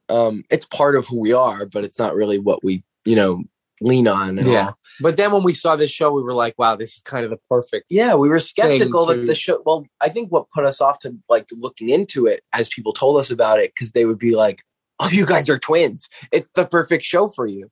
Um, 0.10 0.44
it's 0.50 0.66
part 0.66 0.96
of 0.96 1.08
who 1.08 1.20
we 1.20 1.34
are, 1.34 1.66
but 1.66 1.84
it's 1.84 1.98
not 2.00 2.16
really 2.16 2.40
what 2.40 2.64
we, 2.64 2.84
you 3.06 3.16
know, 3.16 3.44
lean 3.82 4.08
on. 4.08 4.40
At 4.40 4.46
Yeah. 4.46 4.68
all. 4.68 4.78
But 5.02 5.16
then 5.18 5.32
when 5.32 5.44
we 5.44 5.54
saw 5.54 5.76
this 5.76 5.92
show, 5.92 6.12
we 6.12 6.24
were 6.24 6.34
like, 6.34 6.56
wow, 6.58 6.76
this 6.76 6.96
is 6.98 7.02
kind 7.04 7.24
of 7.24 7.30
the 7.32 7.40
perfect. 7.50 7.86
yeah, 7.90 8.16
we 8.16 8.30
were 8.30 8.40
skeptical 8.40 9.06
to- 9.08 9.14
that 9.16 9.28
the 9.28 9.36
show. 9.36 9.62
Well, 9.66 9.86
I 10.02 10.10
think 10.10 10.32
what 10.32 10.50
put 10.50 10.66
us 10.66 10.82
off 10.82 11.00
to 11.00 11.16
like 11.30 11.48
looking 11.52 11.90
into 11.90 12.26
it 12.26 12.44
as 12.54 12.68
people 12.70 12.94
told 12.94 13.20
us 13.20 13.30
about 13.32 13.60
it 13.60 13.74
because 13.76 13.92
they 13.92 14.06
would 14.06 14.20
be 14.20 14.36
like, 14.36 14.64
"Oh, 15.00 15.10
you 15.10 15.26
guys 15.26 15.50
are 15.50 15.60
twins. 15.60 16.10
It's 16.32 16.50
the 16.56 16.66
perfect 16.66 17.06
show 17.06 17.28
for 17.28 17.46
you," 17.46 17.70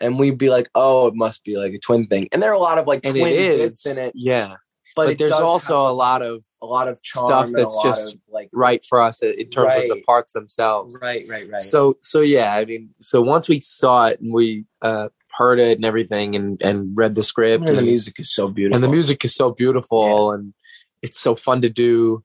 and 0.00 0.18
we'd 0.18 0.36
be 0.38 0.50
like, 0.50 0.68
"Oh, 0.74 1.06
it 1.06 1.14
must 1.14 1.44
be 1.44 1.56
like 1.56 1.72
a 1.72 1.78
twin 1.78 2.06
thing." 2.06 2.28
And 2.32 2.42
there 2.42 2.50
are 2.50 2.54
a 2.54 2.58
lot 2.58 2.78
of 2.78 2.86
like 2.86 3.00
And 3.04 3.14
twin 3.14 3.34
bits 3.34 3.86
in 3.86 3.96
it, 3.98 4.12
Yeah, 4.14 4.56
but, 4.94 5.06
but, 5.06 5.18
there's 5.18 5.32
also 5.32 5.80
a 5.86 5.92
lot 5.92 6.20
of 6.22 6.44
a 6.62 6.66
lot 6.66 6.88
of 6.88 7.02
charm 7.02 7.48
stuff 7.48 7.56
that's 7.56 7.78
just 7.82 8.14
of, 8.14 8.20
like 8.28 8.50
right 8.52 8.84
for 8.84 9.00
us 9.00 9.22
in 9.22 9.48
terms 9.48 9.74
of 9.76 9.82
the 9.84 9.88
Right. 9.94 10.04
parts 10.04 10.32
themselves. 10.32 10.98
right, 11.00 11.24
right, 11.28 11.50
right. 11.50 11.62
So 11.62 11.96
so 12.02 12.20
yeah, 12.20 12.54
I 12.54 12.64
mean, 12.66 12.90
so 13.00 13.22
once 13.22 13.48
we 13.48 13.60
saw 13.60 14.06
it 14.06 14.20
and 14.20 14.32
we 14.34 14.66
uh, 14.82 15.08
heard 15.36 15.58
it 15.58 15.76
and 15.78 15.84
everything 15.84 16.34
and 16.34 16.60
and 16.62 16.96
read 16.96 17.14
the 17.14 17.22
script 17.22 17.68
and 17.68 17.76
the 17.78 17.82
music 17.82 18.18
is 18.18 18.32
so 18.34 18.48
beautiful. 18.48 18.74
and 18.76 18.84
the 18.84 18.88
music 18.88 19.24
is 19.24 19.34
so 19.34 19.50
beautiful 19.52 20.32
and 20.32 20.54
it's 21.02 21.18
so 21.20 21.36
fun 21.36 21.60
to 21.62 21.68
do. 21.68 22.22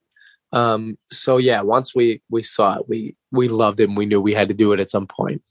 Um, 0.54 0.98
so 1.12 1.38
yeah, 1.38 1.62
once 1.62 1.94
we 1.96 2.22
we 2.30 2.44
saw 2.44 2.76
it, 2.80 2.90
we 2.90 3.16
we 3.32 3.48
loved 3.48 3.80
it 3.80 3.88
and 3.90 3.98
we 3.98 4.06
knew 4.06 4.20
we 4.22 4.34
had 4.34 4.48
to 4.50 4.54
do 4.54 4.74
it 4.74 4.80
at 4.80 4.90
some 4.90 5.08
point. 5.08 5.42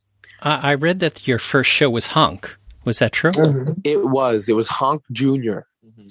I 0.43 0.73
I 0.73 0.75
read 0.75 1.01
that 1.01 1.27
your 1.29 1.39
first 1.39 1.71
show 1.71 1.89
was 1.91 2.09
Honk. 2.09 2.57
Was 2.85 2.99
that 3.01 3.13
true? 3.13 3.31
Mhm. 3.33 3.81
It 3.85 4.05
was 4.07 4.49
it 4.49 4.55
was 4.57 4.69
Honk 4.69 5.03
Junior. 5.13 5.67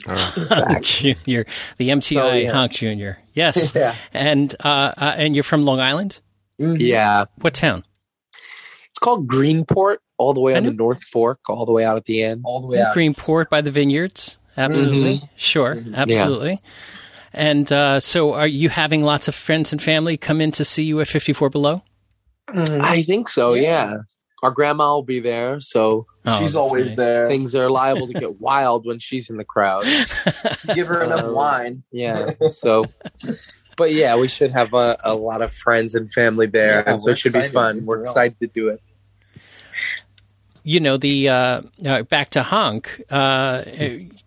Uh, 0.07 0.17
Honk 0.65 0.83
Junior, 0.97 1.45
the 1.77 1.89
MTI 1.89 2.21
Oh, 2.21 2.33
yeah. 2.33 2.51
Honk 2.53 2.71
Junior. 2.71 3.19
Yes, 3.33 3.75
yeah. 3.81 3.95
and 4.13 4.55
uh, 4.63 4.91
uh, 4.97 5.15
and 5.17 5.35
you're 5.35 5.43
from 5.43 5.63
Long 5.63 5.79
Island. 5.79 6.21
Mhm. 6.61 6.79
Yeah, 6.79 7.25
What 7.41 7.53
town? 7.53 7.83
it's 8.89 8.99
called 8.99 9.27
Greenport, 9.27 9.97
all 10.19 10.33
the 10.35 10.39
way 10.41 10.53
I 10.53 10.57
on 10.57 10.63
the 10.65 10.73
North 10.73 11.03
Fork, 11.03 11.39
all 11.49 11.65
the 11.65 11.71
way 11.71 11.83
out 11.83 11.97
at 11.97 12.05
the 12.05 12.21
end. 12.23 12.41
all 12.45 12.61
the 12.61 12.67
way 12.67 12.79
out. 12.79 12.95
Greenport 12.95 13.49
by 13.49 13.61
the 13.61 13.71
vineyards. 13.71 14.37
Absolutely, 14.57 15.29
sure, 15.35 15.75
Mhm. 15.77 15.95
absolutely. 15.95 16.61
And 17.33 17.71
uh, 17.71 17.99
so, 17.99 18.33
are 18.33 18.47
you 18.47 18.69
having 18.69 19.01
lots 19.01 19.27
of 19.27 19.33
friends 19.35 19.71
and 19.71 19.81
family 19.81 20.17
come 20.17 20.41
in 20.41 20.51
to 20.51 20.65
see 20.65 20.83
you 20.83 20.99
at 20.99 21.07
54 21.07 21.49
Below? 21.49 21.81
Mhm. 22.49 22.81
I 22.83 23.01
think 23.03 23.29
so. 23.29 23.53
Yeah. 23.53 23.61
Yeah. 23.61 23.97
Our 24.41 24.51
grandma 24.51 24.93
will 24.95 25.03
be 25.03 25.19
there, 25.19 25.59
so 25.59 26.05
Oh, 26.25 26.37
She's 26.39 26.55
always 26.55 26.87
nice. 26.87 26.95
there. 26.97 27.27
things 27.27 27.55
are 27.55 27.69
liable 27.69 28.07
to 28.07 28.13
get 28.13 28.39
wild 28.41 28.85
when 28.85 28.99
she's 28.99 29.29
in 29.29 29.37
the 29.37 29.43
crowd. 29.45 29.83
Give 30.75 30.87
her 30.87 31.03
enough 31.03 31.23
Um, 31.25 31.33
wine. 31.33 31.83
Yeah. 31.91 32.31
So, 32.49 32.85
but 33.77 33.93
yeah, 33.93 34.17
we 34.17 34.27
should 34.27 34.51
have 34.51 34.73
a, 34.73 34.97
a 35.03 35.13
lot 35.15 35.41
of 35.41 35.51
friends 35.53 35.95
and 35.95 36.11
family 36.11 36.45
there, 36.47 36.83
Yeah, 36.85 36.91
and 36.91 37.01
so 37.01 37.11
it 37.11 37.17
should 37.17 37.33
be 37.33 37.39
excited, 37.39 37.53
fun. 37.53 37.79
for 37.81 37.85
We're 37.85 38.01
excited 38.01 38.37
to 38.41 38.47
do 38.47 38.67
it. 38.69 38.81
You 40.71 40.79
know 40.85 40.97
the 40.97 41.15
uh, 41.37 41.61
uh, 41.91 42.01
back 42.13 42.27
to 42.35 42.41
honk 42.43 43.01
uh, 43.09 43.63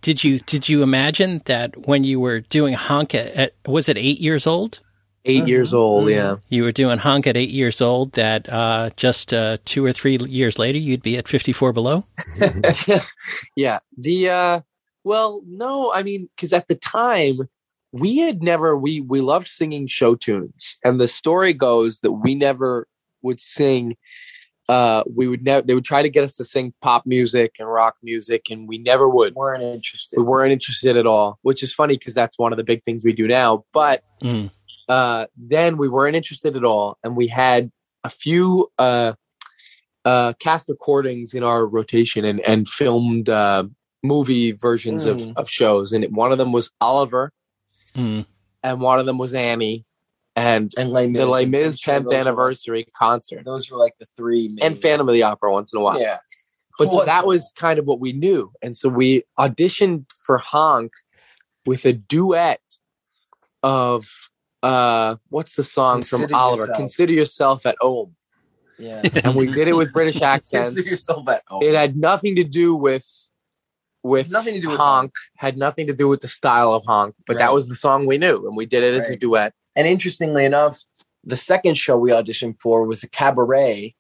did 0.07 0.19
you 0.25 0.39
did 0.53 0.69
you 0.71 0.83
imagine 0.83 1.33
that 1.45 1.69
when 1.89 2.03
you 2.11 2.19
were 2.27 2.41
doing 2.59 2.75
honk 2.75 3.15
at, 3.15 3.29
at 3.43 3.51
was 3.67 3.89
it 3.89 3.97
eight 3.99 4.21
years 4.21 4.47
old 4.47 4.81
8 5.25 5.45
Mhm. 5.45 5.49
years 5.49 5.73
old. 5.73 6.05
Mhm. 6.07 6.15
Yeah. 6.19 6.37
you 6.49 6.65
were 6.65 6.73
doing 6.83 6.99
honk 6.99 7.27
at 7.29 7.37
eight 7.37 7.51
years 7.61 7.81
old 7.81 8.13
that 8.23 8.49
uh, 8.61 8.91
just 8.97 9.33
uh, 9.33 9.59
two 9.65 9.85
or 9.85 9.93
three 9.93 10.17
years 10.41 10.59
later 10.59 10.79
you'd 10.87 11.03
be 11.11 11.17
at 11.17 11.29
54 11.29 11.73
below 11.73 12.05
yeah. 13.57 13.79
The 13.97 14.19
uh 14.31 14.61
well, 15.05 15.43
no, 15.47 15.93
I 15.93 16.03
mean, 16.05 16.29
because 16.37 16.53
at 16.53 16.69
the 16.69 16.77
time 16.77 17.49
we 17.93 18.19
had 18.19 18.43
never 18.43 18.77
we 18.77 19.01
we 19.01 19.21
loved 19.21 19.49
singing 19.49 19.87
show 19.89 20.15
tunes, 20.15 20.79
and 20.85 20.99
the 21.01 21.09
story 21.09 21.53
goes 21.55 22.01
that 22.01 22.13
we 22.13 22.35
never 22.35 22.87
would 23.23 23.41
sing. 23.41 23.97
Uh, 24.69 25.03
we 25.13 25.27
would 25.27 25.43
never. 25.45 25.67
They 25.67 25.75
would 25.75 25.85
try 25.85 26.03
to 26.03 26.09
get 26.09 26.23
us 26.25 26.37
to 26.37 26.45
sing 26.45 26.73
pop 26.81 27.05
music 27.05 27.57
and 27.59 27.69
rock 27.69 27.97
music, 28.03 28.49
and 28.51 28.69
we 28.69 28.79
never 28.79 29.09
would. 29.09 29.35
weren't 29.35 29.63
interested. 29.63 30.17
We 30.17 30.23
weren't 30.25 30.53
interested 30.53 30.97
at 30.97 31.07
all, 31.07 31.39
which 31.43 31.63
is 31.63 31.75
funny 31.75 31.97
because 31.97 32.15
that's 32.15 32.39
one 32.39 32.53
of 32.53 32.57
the 32.59 32.65
big 32.65 32.85
things 32.85 33.05
we 33.05 33.13
do 33.13 33.27
now. 33.27 33.65
But 33.73 34.05
Mm. 34.23 34.51
uh, 34.89 35.27
then 35.37 35.77
we 35.79 35.89
weren't 35.89 36.15
interested 36.17 36.57
at 36.57 36.65
all, 36.65 36.97
and 37.03 37.17
we 37.17 37.27
had 37.27 37.73
a 38.05 38.11
few 38.11 38.71
uh, 38.79 39.15
uh, 40.05 40.33
cast 40.41 40.69
recordings 40.69 41.35
in 41.35 41.43
our 41.43 41.67
rotation 41.67 42.25
and 42.25 42.41
and 42.41 42.69
filmed 42.69 43.29
uh, 43.29 43.65
movie 44.05 44.53
versions 44.53 45.05
of, 45.05 45.19
Mm. 45.19 45.33
of 45.37 45.49
shows, 45.51 45.93
and 45.93 46.05
one 46.17 46.31
of 46.33 46.39
them 46.39 46.53
was 46.53 46.71
Oliver, 46.81 47.33
Mm. 47.97 48.27
and 48.63 48.81
one 48.81 48.99
of 49.01 49.07
them 49.07 49.19
was 49.19 49.35
Annie, 49.35 49.85
and 50.37 50.73
and 50.79 50.91
Les 50.93 51.07
Mis. 51.07 51.19
the 51.19 51.27
Les 51.27 51.47
Mis 51.47 51.79
sure 51.79 51.95
10th 51.95 52.05
those 52.05 52.13
were- 52.13 52.17
anniversary 52.21 52.87
concert, 52.97 53.45
Those 53.45 53.71
were 53.71 53.77
like 53.79 53.95
the 54.01 54.07
three. 54.17 54.49
Main, 54.49 54.59
and 54.63 54.81
Phantom 54.81 55.09
of 55.09 55.13
the 55.15 55.23
Opera 55.23 55.53
once 55.53 55.73
in 55.73 55.79
a 55.79 55.83
while. 55.83 56.01
Yeah. 56.01 56.19
But 56.79 56.91
so 56.91 57.05
that 57.05 57.27
was 57.27 57.53
kind 57.57 57.79
of 57.79 57.85
what 57.87 58.01
we 58.01 58.13
knew. 58.13 58.51
And 58.63 58.77
so 58.77 58.89
we 58.89 59.23
auditioned 59.39 60.07
for 60.25 60.39
Honk 60.39 60.93
with 61.67 61.85
a 61.85 61.93
duet 61.93 62.61
of 63.63 64.09
uh 64.63 65.17
what's 65.29 65.55
the 65.55 65.65
song 65.65 65.99
Consider 65.99 66.29
from 66.29 66.35
Oliver? 66.35 66.63
Yourself. 66.63 66.77
Consider 66.79 67.13
yourself 67.13 67.67
at 67.67 67.77
home. 67.81 68.15
Yeah. 68.79 69.03
And 69.25 69.37
we 69.37 69.47
did 69.49 69.69
it 69.69 69.75
with 69.75 69.93
British 69.93 70.23
accents. 70.35 70.75
Consider 70.75 70.91
yourself 70.91 71.29
at 71.29 71.43
home. 71.47 71.63
It 71.63 71.75
had 71.75 71.97
nothing 71.97 72.37
to 72.37 72.45
do 72.45 72.75
with 72.75 73.07
with 74.03 74.33
Nothing 74.33 74.55
to 74.55 74.61
do 74.61 74.69
with 74.71 74.79
honk, 74.79 75.13
had 75.37 75.57
nothing 75.57 75.87
to 75.87 75.93
do 75.93 76.09
with 76.09 76.21
the 76.21 76.27
style 76.29 76.73
of 76.75 76.85
honk, 76.85 77.15
but 77.25 77.37
that 77.39 77.55
was 77.55 77.69
the 77.69 77.77
song 77.77 78.05
we 78.05 78.19
knew, 78.19 78.49
and 78.49 78.57
we 78.57 78.67
did 78.67 78.83
it 78.83 78.95
as 78.95 79.09
a 79.09 79.17
duet. 79.17 79.53
And 79.77 79.87
interestingly 79.87 80.45
enough, 80.45 80.83
the 81.25 81.37
second 81.37 81.77
show 81.79 81.97
we 81.97 82.11
auditioned 82.11 82.61
for 82.61 82.85
was 82.85 83.03
a 83.03 83.09
cabaret 83.09 83.95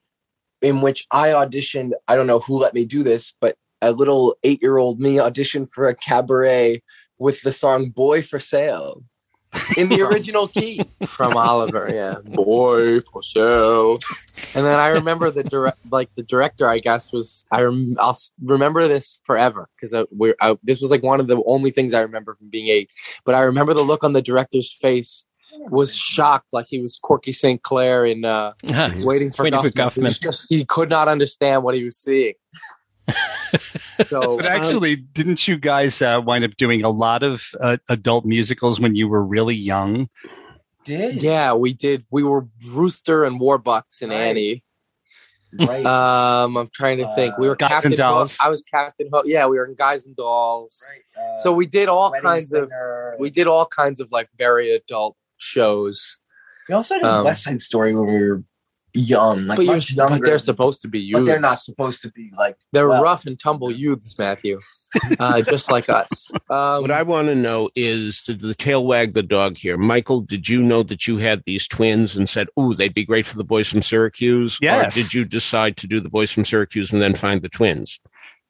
in 0.61 0.81
which 0.81 1.07
I 1.11 1.29
auditioned. 1.29 1.93
I 2.09 2.17
don't 2.17 2.26
know 2.26 2.41
who 2.41 2.59
let 2.59 2.75
me 2.75 2.85
do 2.85 3.02
this, 3.02 3.35
but 3.41 3.57
a 3.81 3.93
little 3.93 4.37
eight 4.45 4.62
year 4.62 4.79
old 4.79 5.00
me 5.00 5.17
auditioned 5.17 5.71
for 5.71 5.88
a 5.88 5.95
cabaret 5.95 6.83
with 7.19 7.43
the 7.43 7.52
song 7.52 7.91
Boy 7.91 8.23
for 8.23 8.38
Sale 8.38 9.02
in 9.76 9.88
the 9.88 10.02
original 10.09 10.49
key. 10.49 10.83
from 11.07 11.37
Oliver. 11.37 11.88
Yeah, 11.93 12.19
boy 12.25 13.00
for 13.00 13.23
sale. 13.23 13.99
And 14.55 14.64
then 14.64 14.79
I 14.79 14.88
remember 14.88 15.31
the 15.31 15.45
direct, 15.45 15.79
like 15.91 16.11
the 16.17 16.23
director. 16.23 16.69
I 16.69 16.79
guess 16.79 17.12
was 17.12 17.45
I. 17.50 17.62
Rem- 17.62 17.97
I'll 17.99 18.11
s- 18.11 18.33
remember 18.43 18.88
this 18.88 19.21
forever 19.25 19.69
because 19.76 19.93
I, 19.95 20.05
we're. 20.11 20.35
I, 20.41 20.57
this 20.62 20.81
was 20.81 20.91
like 20.91 21.02
one 21.02 21.21
of 21.21 21.26
the 21.29 21.43
only 21.47 21.71
things 21.71 21.93
I 21.95 22.00
remember 22.00 22.35
from 22.35 22.49
being 22.50 22.69
eight. 22.69 22.91
But 23.25 23.35
I 23.35 23.43
remember 23.43 23.75
the 23.75 23.83
look 23.83 24.05
on 24.05 24.12
the 24.12 24.23
director's 24.23 24.73
face 24.73 25.25
was 25.59 25.94
shocked, 25.94 26.49
like 26.52 26.66
he 26.68 26.80
was 26.80 26.99
Corky 26.99 27.32
St. 27.32 27.62
Clair 27.62 28.04
in 28.06 28.25
uh, 28.25 28.52
Waiting 29.02 29.30
for 29.30 29.44
Waiting 29.44 29.61
for 29.62 29.71
Guffman. 29.71 30.09
He, 30.09 30.14
just, 30.14 30.47
he 30.49 30.64
could 30.64 30.88
not 30.90 31.09
understand 31.09 31.62
what 31.62 31.75
he 31.75 31.85
was 31.85 31.97
seeing. 31.97 32.35
so 34.09 34.37
But 34.37 34.47
actually, 34.47 34.97
didn't 34.97 35.47
you 35.47 35.56
guys 35.56 36.00
uh, 36.00 36.21
wind 36.25 36.44
up 36.44 36.56
doing 36.56 36.85
a 36.85 36.90
lot 36.90 37.23
of 37.23 37.44
uh, 37.61 37.76
adult 37.88 38.25
musicals 38.25 38.80
when 38.80 38.94
you 38.94 39.09
were 39.09 39.25
really 39.25 39.54
young? 39.54 40.09
Did 40.85 41.23
yeah, 41.23 41.54
we 41.54 41.73
did. 41.73 42.04
We 42.11 42.23
were 42.25 42.47
Rooster 42.73 43.25
and 43.25 43.40
Warbucks 43.40 44.02
and 44.02 44.11
Right. 44.11 44.21
Annie. 44.21 44.62
right. 45.61 45.85
Um, 45.85 46.56
I'm 46.56 46.68
trying 46.73 46.99
to 46.99 47.14
think. 47.14 47.37
We 47.38 47.47
were 47.49 47.54
Guys 47.56 47.68
Captain 47.68 47.92
and 47.92 47.97
Dolls. 47.99 48.37
Ho- 48.40 48.49
I 48.49 48.50
was 48.50 48.62
Captain 48.62 49.09
Ho- 49.12 49.23
Yeah, 49.25 49.47
we 49.47 49.59
were 49.59 49.66
in 49.66 49.75
Guys 49.76 50.06
and 50.06 50.16
Dolls. 50.16 50.82
right. 50.90 51.23
Uh, 51.23 51.37
So 51.37 51.52
we 51.52 51.66
did 51.66 51.88
all 51.88 52.11
Wedding 52.11 52.23
kinds 52.25 52.52
of 52.52 52.71
we 53.18 53.30
did 53.30 53.47
all 53.47 53.66
kinds 53.66 54.00
of 54.00 54.11
like 54.11 54.28
very 54.37 54.71
adult 54.73 55.16
shows. 55.42 56.18
We 56.68 56.75
also 56.75 56.94
did 56.96 57.04
um, 57.04 57.25
West 57.25 57.44
Side 57.44 57.61
Story 57.61 57.94
when 57.94 58.06
we 58.06 58.18
were 58.26 58.42
young, 58.94 59.46
like 59.46 59.56
but, 59.56 59.64
you're, 59.64 59.75
much 59.76 59.92
younger. 59.92 60.18
but 60.18 60.25
they're 60.25 60.38
supposed 60.38 60.82
to 60.82 60.88
be 60.88 61.00
youths. 61.00 61.20
but 61.20 61.25
they're 61.26 61.40
not 61.40 61.58
supposed 61.58 62.02
to 62.02 62.12
be 62.12 62.30
like 62.37 62.56
They're 62.72 62.88
well, 62.88 63.02
rough 63.02 63.25
and 63.26 63.38
tumble 63.38 63.70
youths, 63.70 64.18
Matthew. 64.18 64.58
uh, 65.18 65.40
just 65.40 65.70
like 65.70 65.88
us. 65.88 66.30
Um, 66.50 66.82
What 66.82 66.90
I 66.90 67.02
want 67.02 67.28
to 67.28 67.34
know 67.34 67.70
is 67.75 68.20
did 68.20 68.40
the 68.40 68.54
tail 68.54 68.87
wag 68.87 69.14
the 69.14 69.22
dog 69.22 69.56
here? 69.56 69.78
Michael, 69.78 70.20
did 70.20 70.49
you 70.49 70.62
know 70.62 70.82
that 70.84 71.08
you 71.08 71.16
had 71.16 71.42
these 71.46 71.66
twins 71.66 72.16
and 72.16 72.28
said, 72.28 72.49
"Ooh, 72.61 72.75
they'd 72.75 72.92
be 72.94 73.04
great 73.04 73.26
for 73.26 73.38
the 73.38 73.44
boys 73.44 73.68
from 73.68 73.80
Syracuse"? 73.82 74.58
Yes. 74.61 74.94
Or 74.96 75.00
did 75.00 75.14
you 75.14 75.25
decide 75.25 75.76
to 75.78 75.87
do 75.87 75.99
the 75.99 76.11
boys 76.11 76.30
from 76.30 76.44
Syracuse 76.44 76.92
and 76.92 77.00
then 77.00 77.14
find 77.14 77.40
the 77.40 77.49
twins? 77.49 77.99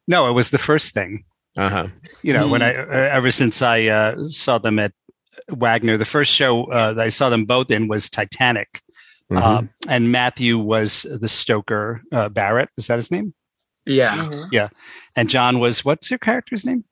No, 0.09 0.29
it 0.29 0.33
was 0.33 0.51
the 0.51 0.59
first 0.59 0.93
thing. 0.93 1.25
Uh 1.57 1.69
huh. 1.69 1.87
You 2.23 2.33
know, 2.33 2.45
Hmm. 2.47 2.51
when 2.51 2.63
I 2.63 2.75
uh, 2.75 2.87
ever 2.91 3.31
since 3.31 3.63
I 3.63 3.87
uh, 3.87 4.29
saw 4.29 4.59
them 4.59 4.81
at 4.81 4.93
Wagner, 5.51 5.97
the 5.97 6.05
first 6.05 6.33
show 6.35 6.65
uh, 6.65 6.93
that 6.95 7.03
I 7.05 7.09
saw 7.09 7.29
them 7.29 7.45
both 7.45 7.71
in 7.71 7.89
was 7.89 8.09
Titanic. 8.11 8.81
Mhm. 9.31 9.43
Um, 9.43 9.71
and 9.89 10.13
Matthew 10.13 10.59
was 10.59 11.03
the 11.09 11.29
Stoker 11.29 12.01
uh, 12.13 12.29
Barrett. 12.29 12.69
Is 12.77 12.87
that 12.89 12.97
his 12.97 13.11
name? 13.11 13.33
Yeah. 13.87 14.31
Yeah. 14.53 14.69
And 15.17 15.29
John 15.29 15.59
was 15.59 15.85
what's 15.85 16.11
your 16.11 16.19
character's 16.19 16.65
name? 16.65 16.85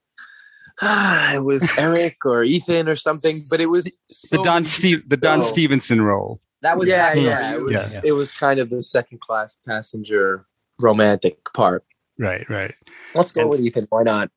Ah, 0.83 1.35
it 1.35 1.45
was 1.45 1.69
Eric 1.79 2.17
or 2.25 2.43
Ethan 2.43 2.89
or 2.89 2.97
something, 2.97 3.41
but 3.51 3.61
it 3.61 3.67
was 3.67 3.85
The 4.31 4.43
Don 4.43 4.65
Steve 4.65 5.07
the 5.09 5.17
Don 5.17 5.41
ago. 5.41 5.47
Stevenson 5.49 6.01
role. 6.01 6.41
That 6.63 6.79
was 6.79 6.89
yeah, 6.89 7.09
back 7.09 7.15
when 7.17 7.25
yeah. 7.25 7.55
It 7.55 7.63
was 7.63 7.95
Yeah. 7.95 8.01
it 8.05 8.13
was 8.13 8.33
kind 8.33 8.59
of 8.61 8.71
the 8.71 8.83
second 8.83 9.21
class 9.21 9.57
passenger 9.67 10.47
romantic 10.79 11.39
part. 11.55 11.85
Right, 12.19 12.49
right. 12.49 12.75
Let's 13.15 13.33
go 13.33 13.43
And- 13.43 13.51
with 13.51 13.61
Ethan. 13.61 13.87
Why 13.91 14.03
not? 14.03 14.31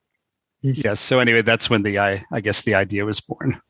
Yes. 0.62 1.00
So 1.01 1.20
anyway, 1.20 1.41
that's 1.41 1.70
when 1.70 1.84
the 1.84 2.00
I 2.00 2.24
I 2.32 2.41
guess 2.41 2.62
the 2.63 2.75
idea 2.75 3.05
was 3.05 3.20
born. 3.22 3.62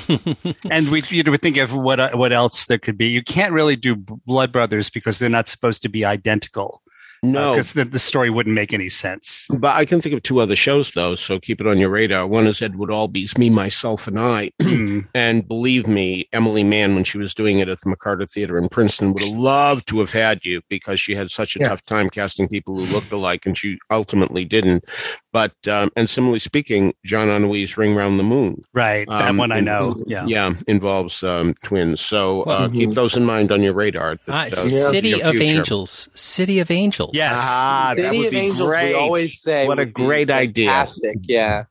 and 0.70 0.90
we 0.90 1.02
you 1.08 1.22
know, 1.22 1.30
we 1.30 1.38
think 1.38 1.56
of 1.56 1.74
what 1.74 2.00
uh, 2.00 2.10
what 2.14 2.32
else 2.32 2.66
there 2.66 2.78
could 2.78 2.96
be. 2.96 3.08
You 3.08 3.22
can't 3.22 3.52
really 3.52 3.76
do 3.76 3.94
Blood 3.96 4.52
Brothers 4.52 4.90
because 4.90 5.18
they're 5.18 5.28
not 5.28 5.48
supposed 5.48 5.82
to 5.82 5.88
be 5.88 6.04
identical. 6.04 6.82
No, 7.24 7.52
because 7.52 7.74
the, 7.74 7.84
the 7.84 7.98
story 8.00 8.30
wouldn't 8.30 8.54
make 8.54 8.72
any 8.72 8.88
sense. 8.88 9.46
but 9.50 9.76
I 9.76 9.84
can 9.84 10.00
think 10.00 10.14
of 10.14 10.22
two 10.22 10.40
other 10.40 10.56
shows 10.56 10.92
though, 10.92 11.14
so 11.14 11.38
keep 11.38 11.60
it 11.60 11.66
on 11.68 11.78
your 11.78 11.88
radar. 11.88 12.26
One 12.26 12.46
is 12.48 12.60
Edward 12.60 12.90
Albee's 12.90 13.38
Me, 13.38 13.48
Myself, 13.48 14.08
and 14.08 14.18
I. 14.18 14.50
And 15.14 15.46
believe 15.46 15.86
me, 15.86 16.28
Emily 16.32 16.64
Mann, 16.64 16.94
when 16.94 17.04
she 17.04 17.18
was 17.18 17.34
doing 17.34 17.58
it 17.60 17.68
at 17.68 17.80
the 17.80 17.90
McCarter 17.90 18.28
Theater 18.28 18.58
in 18.58 18.68
Princeton, 18.68 19.12
would 19.12 19.22
have 19.22 19.32
loved 19.32 19.86
to 19.88 20.00
have 20.00 20.10
had 20.12 20.44
you 20.44 20.62
because 20.68 20.98
she 21.00 21.14
had 21.14 21.30
such 21.30 21.54
a 21.56 21.60
Yeah. 21.60 21.68
tough 21.68 21.84
time 21.86 22.10
casting 22.10 22.48
people 22.48 22.76
who 22.76 22.92
looked 22.92 23.12
alike, 23.12 23.46
and 23.46 23.56
she 23.56 23.78
ultimately 23.90 24.44
didn't. 24.44 24.84
But 25.32 25.54
um, 25.68 25.90
and 25.96 26.10
similarly 26.10 26.40
speaking, 26.40 26.92
Jean 27.04 27.28
Anouilh's 27.28 27.76
Ring 27.78 27.94
Round 27.94 28.18
the 28.18 28.24
Moon, 28.24 28.62
right, 28.74 29.06
that 29.08 29.28
Um, 29.28 29.36
one 29.38 29.52
I 29.52 29.60
know. 29.60 29.94
Yeah. 30.06 30.24
yeah, 30.26 30.52
involves 30.66 31.22
um, 31.22 31.54
twins. 31.62 32.00
So 32.00 32.42
uh, 32.42 32.46
Well, 32.46 32.70
keep 32.70 32.90
those 32.90 33.16
in 33.16 33.24
mind 33.24 33.50
on 33.52 33.62
your 33.62 33.72
radar. 33.74 34.16
that, 34.26 34.52
Uh, 34.52 34.56
uh, 34.56 34.90
City 34.90 35.20
of 35.22 35.30
future. 35.30 35.42
Angels. 35.58 36.08
City 36.14 36.58
of 36.58 36.70
Angels. 36.70 37.11
Yes. 37.12 37.38
Ah, 37.40 37.94
that 37.96 38.02
City 38.04 38.18
would 38.18 38.26
of 38.26 38.32
be 38.32 38.38
Angels, 38.38 38.66
great. 38.68 38.88
we 38.88 38.94
always 38.94 39.40
say 39.40 39.66
What 39.66 39.78
a 39.78 39.86
great 39.86 40.30
idea. 40.30 40.68
fantastic, 40.68 41.18
Yeah, 41.22 41.64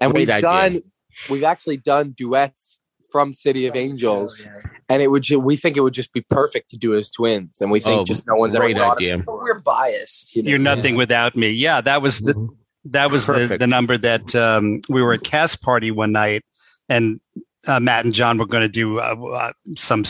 and 0.00 0.12
Great 0.12 0.20
we've 0.20 0.30
idea. 0.30 0.40
done 0.50 0.82
we've 1.30 1.44
actually 1.44 1.76
done 1.78 2.10
duets 2.16 2.80
from 3.10 3.32
City 3.32 3.66
of 3.66 3.74
Angels, 3.76 4.46
and 4.88 5.00
it 5.02 5.10
would 5.10 5.22
ju- 5.22 5.40
we 5.40 5.56
think 5.56 5.76
it 5.76 5.80
would 5.80 5.94
just 5.94 6.12
be 6.12 6.20
perfect 6.20 6.70
to 6.70 6.76
do 6.76 6.94
as 6.94 7.10
twins, 7.10 7.60
and 7.60 7.70
we 7.70 7.80
think 7.80 8.00
Oh, 8.02 8.04
just 8.04 8.26
no 8.26 8.34
one's 8.36 8.54
ever 8.54 8.64
great 8.66 8.76
thought 8.76 8.92
of 8.92 8.98
idea. 8.98 9.18
But 9.18 9.36
we're 9.38 9.58
biased. 9.60 10.36
You 10.36 10.42
know? 10.42 10.50
You're 10.50 10.58
nothing 10.58 10.94
without 10.96 11.34
me. 11.36 11.48
Yeah, 11.50 11.80
that 11.80 12.02
was 12.02 12.20
the 12.20 12.48
that 12.84 13.10
was 13.10 13.26
the, 13.26 13.56
the 13.58 13.66
number 13.66 13.98
that 13.98 14.34
um, 14.34 14.80
we 14.88 15.02
were 15.02 15.14
at 15.14 15.22
cast 15.24 15.62
party 15.62 15.90
one 15.90 16.12
night, 16.12 16.42
and 16.88 17.20
uh, 17.68 17.78
Matt 17.80 18.04
and 18.04 18.14
John 18.14 18.38
were 18.38 18.46
going 18.46 18.62
to 18.62 18.68
do 18.68 18.98
uh, 18.98 19.14
uh, 19.14 19.52
some 19.76 20.04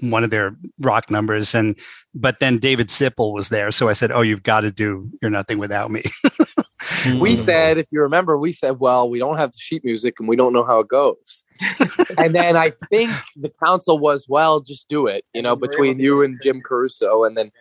one 0.00 0.24
of 0.24 0.30
their 0.30 0.56
rock 0.78 1.10
numbers, 1.10 1.54
and 1.54 1.78
but 2.14 2.40
then 2.40 2.58
David 2.58 2.88
Zippel 2.88 3.34
was 3.34 3.48
there, 3.50 3.70
so 3.70 3.88
I 3.88 3.92
said, 3.92 4.12
"Oh, 4.12 4.22
you've 4.22 4.42
got 4.42 4.60
to 4.60 4.70
do 4.70 5.10
You're 5.20 5.30
Nothing 5.30 5.58
Without 5.58 5.90
Me." 5.90 6.02
We 7.18 7.34
Mm. 7.34 7.38
said, 7.38 7.78
if 7.78 7.86
you 7.92 8.00
remember, 8.00 8.38
we 8.38 8.52
said, 8.52 8.80
well, 8.80 9.08
we 9.08 9.18
don't 9.18 9.36
have 9.36 9.52
the 9.52 9.58
sheet 9.58 9.84
music 9.84 10.14
and 10.18 10.28
we 10.28 10.36
don't 10.36 10.52
know 10.52 10.64
how 10.64 10.80
it 10.80 10.88
goes. 10.88 11.44
and 12.18 12.34
then 12.34 12.56
I 12.56 12.72
think 12.88 13.10
the 13.36 13.52
council 13.62 13.98
was, 13.98 14.26
well, 14.28 14.60
just 14.60 14.88
do 14.88 15.06
it, 15.06 15.24
you 15.34 15.42
know, 15.42 15.52
And 15.52 15.60
we 15.60 15.66
were 15.66 15.68
between 15.68 15.98
you 15.98 16.22
and 16.22 16.40
Jim 16.40 16.62
Caruso. 16.62 17.24
And 17.24 17.36
then 17.36 17.52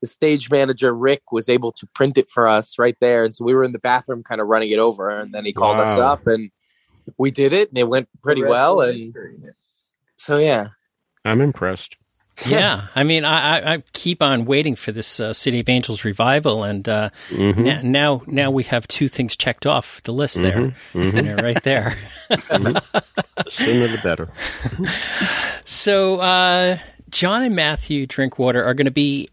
the 0.00 0.06
stage 0.06 0.50
manager, 0.50 0.94
Rick, 0.94 1.32
was 1.32 1.48
able 1.48 1.72
to 1.72 1.86
print 1.94 2.18
it 2.18 2.30
for 2.30 2.46
us 2.46 2.78
right 2.78 2.96
there. 3.00 3.24
And 3.24 3.34
so 3.34 3.44
we 3.44 3.54
were 3.54 3.64
in 3.64 3.72
the 3.72 3.80
bathroom 3.80 4.22
kind 4.22 4.40
of 4.40 4.46
running 4.46 4.70
it 4.70 4.78
over. 4.78 5.10
And 5.10 5.34
then 5.34 5.44
he 5.44 5.52
called 5.52 5.80
us 5.80 5.98
up 5.98 6.20
and 6.26 6.50
we 7.16 7.30
did 7.30 7.52
it 7.52 7.68
and 7.70 7.78
it 7.78 7.88
went 7.88 8.08
pretty 8.22 8.42
well. 8.42 8.80
And 8.80 8.98
history. 9.00 9.36
so, 10.16 10.38
yeah. 10.38 10.68
I'm 11.24 11.40
impressed. 11.40 11.96
yeah, 12.46 12.86
I 12.94 13.02
mean, 13.02 13.24
I, 13.24 13.58
I, 13.58 13.72
I 13.74 13.82
keep 13.92 14.22
on 14.22 14.44
waiting 14.44 14.76
for 14.76 14.92
this 14.92 15.18
uh, 15.18 15.32
City 15.32 15.58
of 15.58 15.68
Angels 15.68 16.04
revival, 16.04 16.62
and 16.62 16.88
uh, 16.88 17.10
Mhm. 17.30 17.56
na- 17.64 17.80
now 17.82 18.22
now 18.28 18.50
we 18.52 18.62
have 18.62 18.86
two 18.86 19.08
things 19.08 19.36
checked 19.36 19.66
off 19.66 20.00
the 20.04 20.12
list 20.12 20.36
there, 20.36 20.72
Mhm. 20.94 21.16
and 21.18 21.26
they're 21.26 21.36
right 21.36 21.60
there. 21.64 21.96
the 22.28 22.80
Sooner 23.48 23.88
the 23.88 23.98
better. 24.04 24.28
So, 25.64 26.20
uh, 26.20 26.78
John 27.10 27.42
and 27.42 27.54
Matthew 27.54 28.06
Drinkwater 28.06 28.62
are 28.64 28.72
going 28.74 28.84
to 28.86 28.90
be 28.90 29.26
at, 29.26 29.28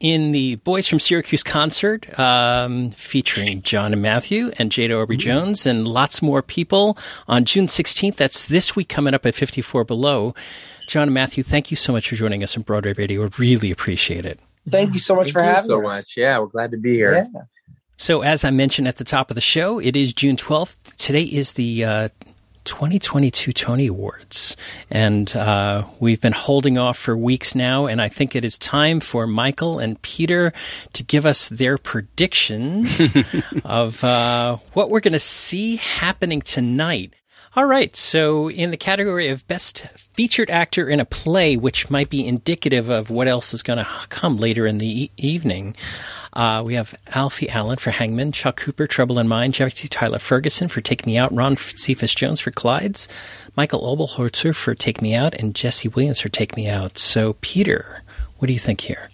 in 0.00 0.32
the 0.32 0.56
Boys 0.56 0.88
from 0.88 0.98
Syracuse 0.98 1.42
concert 1.42 2.18
um, 2.18 2.90
featuring 2.92 3.62
John 3.62 3.92
and 3.92 4.00
Matthew 4.00 4.50
and 4.58 4.70
Jada 4.70 5.00
Aubrey 5.02 5.16
Jones 5.16 5.66
and 5.66 5.86
lots 5.86 6.22
more 6.22 6.42
people 6.42 6.96
on 7.28 7.44
June 7.44 7.66
16th. 7.66 8.16
That's 8.16 8.46
this 8.46 8.74
week 8.74 8.88
coming 8.88 9.14
up 9.14 9.26
at 9.26 9.34
54 9.34 9.84
Below. 9.84 10.34
John 10.88 11.04
and 11.04 11.14
Matthew, 11.14 11.44
thank 11.44 11.70
you 11.70 11.76
so 11.76 11.92
much 11.92 12.08
for 12.08 12.14
joining 12.14 12.42
us 12.42 12.56
on 12.56 12.62
Broadway 12.62 12.94
Radio. 12.94 13.22
We 13.22 13.28
really 13.38 13.70
appreciate 13.70 14.24
it. 14.24 14.40
Thank 14.68 14.94
you 14.94 15.00
so 15.00 15.14
much 15.14 15.26
Thank 15.26 15.32
for 15.32 15.40
you 15.40 15.46
having 15.46 15.64
so 15.64 15.86
us. 15.86 15.94
much. 15.94 16.16
Yeah, 16.16 16.38
we're 16.38 16.46
glad 16.46 16.70
to 16.72 16.76
be 16.76 16.94
here. 16.94 17.28
Yeah. 17.32 17.42
So, 17.96 18.22
as 18.22 18.44
I 18.44 18.50
mentioned 18.50 18.88
at 18.88 18.96
the 18.96 19.04
top 19.04 19.30
of 19.30 19.34
the 19.34 19.40
show, 19.40 19.78
it 19.78 19.94
is 19.94 20.14
June 20.14 20.36
12th. 20.36 20.96
Today 20.96 21.22
is 21.22 21.52
the 21.54 21.84
uh, 21.84 22.08
2022 22.70 23.52
Tony 23.52 23.88
Awards. 23.88 24.56
And 24.90 25.34
uh, 25.34 25.86
we've 25.98 26.20
been 26.20 26.32
holding 26.32 26.78
off 26.78 26.96
for 26.96 27.16
weeks 27.16 27.56
now. 27.56 27.86
And 27.86 28.00
I 28.00 28.08
think 28.08 28.36
it 28.36 28.44
is 28.44 28.56
time 28.56 29.00
for 29.00 29.26
Michael 29.26 29.80
and 29.80 30.00
Peter 30.02 30.52
to 30.92 31.02
give 31.02 31.26
us 31.26 31.48
their 31.48 31.76
predictions 31.78 33.12
of 33.64 34.04
uh, 34.04 34.58
what 34.74 34.88
we're 34.88 35.00
going 35.00 35.14
to 35.14 35.18
see 35.18 35.76
happening 35.76 36.40
tonight. 36.40 37.12
All 37.56 37.64
right. 37.64 37.96
So, 37.96 38.48
in 38.48 38.70
the 38.70 38.76
category 38.76 39.26
of 39.26 39.46
Best 39.48 39.80
Featured 39.96 40.50
Actor 40.50 40.88
in 40.88 41.00
a 41.00 41.04
Play, 41.04 41.56
which 41.56 41.90
might 41.90 42.08
be 42.08 42.24
indicative 42.24 42.88
of 42.88 43.10
what 43.10 43.26
else 43.26 43.52
is 43.52 43.64
going 43.64 43.78
to 43.78 43.88
come 44.08 44.36
later 44.36 44.66
in 44.66 44.78
the 44.78 45.04
e- 45.04 45.10
evening, 45.16 45.74
uh, 46.32 46.62
we 46.64 46.74
have 46.74 46.94
Alfie 47.08 47.48
Allen 47.50 47.78
for 47.78 47.90
Hangman, 47.90 48.30
Chuck 48.30 48.56
Cooper, 48.56 48.86
Trouble 48.86 49.18
in 49.18 49.26
Mind, 49.26 49.54
Jesse 49.54 49.88
Tyler 49.88 50.20
Ferguson 50.20 50.68
for 50.68 50.80
Take 50.80 51.06
Me 51.06 51.18
Out, 51.18 51.34
Ron 51.34 51.56
Cephas 51.56 52.14
Jones 52.14 52.38
for 52.38 52.52
Clydes, 52.52 53.08
Michael 53.56 53.80
Oberholzer 53.80 54.54
for 54.54 54.76
Take 54.76 55.02
Me 55.02 55.16
Out, 55.16 55.34
and 55.34 55.52
Jesse 55.52 55.88
Williams 55.88 56.20
for 56.20 56.28
Take 56.28 56.54
Me 56.54 56.68
Out. 56.68 56.98
So, 56.98 57.32
Peter, 57.40 58.04
what 58.38 58.46
do 58.46 58.52
you 58.52 58.60
think 58.60 58.82
here? 58.82 59.10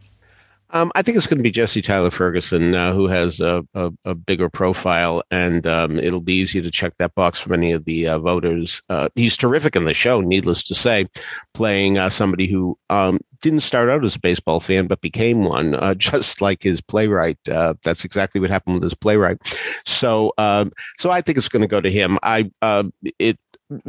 Um, 0.71 0.91
I 0.95 1.03
think 1.03 1.17
it's 1.17 1.27
going 1.27 1.39
to 1.39 1.43
be 1.43 1.51
Jesse 1.51 1.83
Tyler 1.83 2.11
Ferguson, 2.11 2.75
uh, 2.75 2.93
who 2.93 3.07
has 3.07 3.41
a, 3.41 3.65
a, 3.75 3.93
a 4.05 4.15
bigger 4.15 4.49
profile, 4.49 5.23
and 5.31 5.67
um, 5.67 5.99
it'll 5.99 6.21
be 6.21 6.35
easy 6.35 6.61
to 6.61 6.71
check 6.71 6.97
that 6.99 7.15
box 7.15 7.41
for 7.41 7.51
many 7.51 7.73
of 7.73 7.85
the 7.85 8.09
uh, 8.09 8.19
voters. 8.19 8.83
Uh, 8.89 9.09
he's 9.15 9.37
terrific 9.37 9.77
in 9.77 9.85
the 9.85 9.95
show, 9.95 10.21
needless 10.21 10.65
to 10.65 10.75
say, 10.75 11.07
playing 11.55 11.99
uh, 11.99 12.11
somebody 12.11 12.47
who 12.49 12.77
um, 12.91 13.21
didn't 13.41 13.61
start 13.61 13.89
out 13.89 14.05
as 14.05 14.17
a 14.17 14.21
baseball 14.21 14.61
fan 14.61 14.87
but 14.87 15.01
became 15.01 15.45
one, 15.45 15.75
uh, 15.75 15.95
just 15.99 16.41
like 16.41 16.63
his 16.63 16.81
playwright. 16.81 17.39
Uh, 17.49 17.75
that's 17.83 18.05
exactly 18.05 18.41
what 18.41 18.51
happened 18.51 18.75
with 18.75 18.83
his 18.83 18.95
playwright. 18.95 19.39
So, 19.85 20.33
um, 20.39 20.73
so 20.97 21.11
I 21.11 21.21
think 21.21 21.39
it's 21.39 21.49
going 21.49 21.63
to 21.63 21.69
go 21.69 21.81
to 21.81 21.91
him. 21.91 22.19
I 22.23 22.51
uh, 22.63 22.85
it 23.19 23.39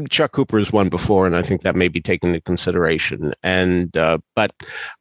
Chuck 0.10 0.32
Cooper 0.32 0.58
has 0.58 0.72
won 0.72 0.90
before, 0.90 1.28
and 1.28 1.36
I 1.36 1.44
think 1.44 1.62
that 1.62 1.76
may 1.76 1.88
be 1.88 2.02
taken 2.02 2.30
into 2.30 2.42
consideration. 2.42 3.34
And 3.44 3.96
uh, 3.96 4.18
but 4.36 4.52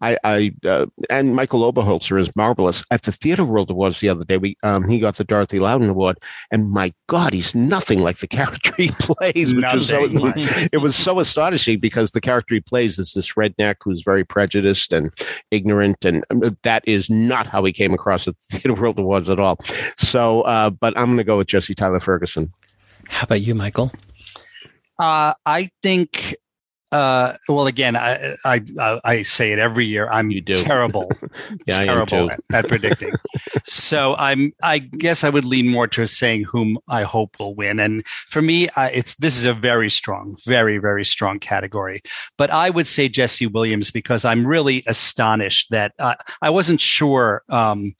I, 0.01 0.19
I 0.23 0.53
uh, 0.67 0.87
and 1.09 1.35
Michael 1.35 1.71
Oberholzer 1.71 2.21
is 2.21 2.35
marvelous 2.37 2.85
at 2.91 3.03
the 3.03 3.13
Theater 3.13 3.45
World 3.45 3.71
Awards 3.71 4.01
the 4.01 4.11
other 4.11 4.25
day. 4.25 4.37
We 4.37 4.57
um, 4.63 4.87
he 4.87 4.99
got 4.99 5.17
the 5.17 5.25
Dorothy 5.25 5.61
Loudon 5.61 5.89
Award, 5.89 6.19
and 6.51 6.71
my 6.71 6.93
God, 7.07 7.33
he's 7.33 7.55
nothing 7.55 8.01
like 8.01 8.19
the 8.19 8.29
character 8.37 8.75
he 8.77 8.91
plays, 8.91 9.55
which 9.55 9.65
was 9.73 9.89
so 9.89 10.01
it 10.73 10.83
was 10.83 10.95
so 10.95 11.21
astonishing 11.21 11.81
because 11.81 12.11
the 12.11 12.21
character 12.21 12.55
he 12.55 12.61
plays 12.61 12.99
is 12.99 13.15
this 13.15 13.33
redneck 13.33 13.77
who's 13.83 14.03
very 14.03 14.25
prejudiced 14.25 14.93
and 14.93 15.11
ignorant, 15.51 16.05
and 16.05 16.25
um, 16.31 16.43
that 16.65 16.87
is 16.87 17.09
not 17.09 17.47
how 17.47 17.65
he 17.65 17.73
came 17.73 17.95
across 17.95 18.29
at 18.29 18.35
the 18.39 18.59
Theater 18.59 18.75
World 18.75 18.99
Awards 18.99 19.31
at 19.31 19.41
all. 19.41 19.59
So, 19.97 20.43
uh, 20.43 20.69
but 20.69 20.97
I'm 20.99 21.07
going 21.07 21.17
to 21.17 21.25
go 21.25 21.39
with 21.39 21.47
Jesse 21.47 21.75
Tyler 21.75 22.01
Ferguson. 22.01 22.53
How 23.09 23.25
about 23.25 23.41
you, 23.41 23.55
Michael? 23.55 23.93
Uh, 24.99 25.35
I 25.45 25.71
think. 25.83 26.37
Uh, 26.93 27.35
well, 27.49 27.67
again, 27.67 27.97
I, 27.97 28.37
I 28.45 28.63
I 28.81 29.01
I 29.05 29.23
say 29.23 29.53
it 29.53 29.59
every 29.59 29.87
year. 29.87 30.09
I'm 30.09 30.31
You 30.31 30.41
do. 30.41 30.55
terrible, 30.63 31.11
Yeah, 31.67 31.85
terrible 31.85 32.31
at, 32.31 32.41
at 32.53 32.69
predicting. 32.69 33.13
so 33.65 34.15
I'm. 34.15 34.53
I 34.63 34.79
guess 34.79 35.25
I 35.25 35.29
would 35.29 35.45
lean 35.45 35.69
more 35.69 35.89
to 35.89 36.07
saying 36.07 36.45
whom 36.45 36.79
I 36.89 37.03
hope 37.03 37.37
will 37.41 37.57
win. 37.57 37.81
And 37.81 38.07
for 38.29 38.41
me, 38.41 38.69
uh, 38.71 38.89
it's 38.93 39.17
this 39.17 39.37
is 39.37 39.45
a 39.45 39.53
very 39.53 39.91
strong, 39.91 40.37
very 40.47 40.79
very 40.79 41.05
strong 41.05 41.41
category. 41.41 42.03
But 42.39 42.51
I 42.51 42.71
would 42.71 42.87
say 42.87 43.09
Jesse 43.09 43.49
Williams 43.49 43.91
because 43.91 44.25
I'm 44.25 44.47
really 44.47 44.85
astonished 44.87 45.71
that 45.71 45.93
uh, 45.99 46.15
I 46.41 46.51
wasn't 46.51 46.81
sure 46.81 47.43
um, 47.49 47.95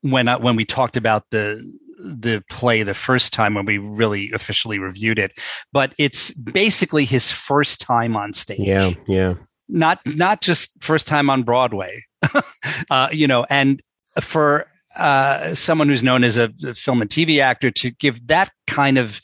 when 0.00 0.26
I, 0.28 0.36
when 0.36 0.56
we 0.56 0.64
talked 0.64 0.96
about 0.96 1.24
the 1.30 1.62
the 2.04 2.42
play 2.50 2.82
the 2.82 2.94
first 2.94 3.32
time 3.32 3.54
when 3.54 3.64
we 3.64 3.78
really 3.78 4.30
officially 4.32 4.78
reviewed 4.78 5.18
it 5.18 5.32
but 5.72 5.94
it's 5.98 6.32
basically 6.34 7.04
his 7.04 7.30
first 7.30 7.80
time 7.80 8.16
on 8.16 8.32
stage 8.32 8.58
Yeah, 8.60 8.90
yeah. 9.08 9.34
not 9.68 10.00
not 10.06 10.40
just 10.40 10.82
first 10.82 11.06
time 11.06 11.30
on 11.30 11.42
broadway 11.42 12.02
uh, 12.90 13.08
you 13.12 13.26
know 13.26 13.46
and 13.50 13.80
for 14.20 14.66
uh, 14.96 15.54
someone 15.54 15.88
who's 15.88 16.02
known 16.02 16.22
as 16.22 16.36
a, 16.36 16.50
film 16.74 17.00
and 17.00 17.10
tv 17.10 17.40
actor 17.40 17.70
to 17.70 17.90
give 17.92 18.26
that 18.26 18.50
kind 18.66 18.98
of 18.98 19.20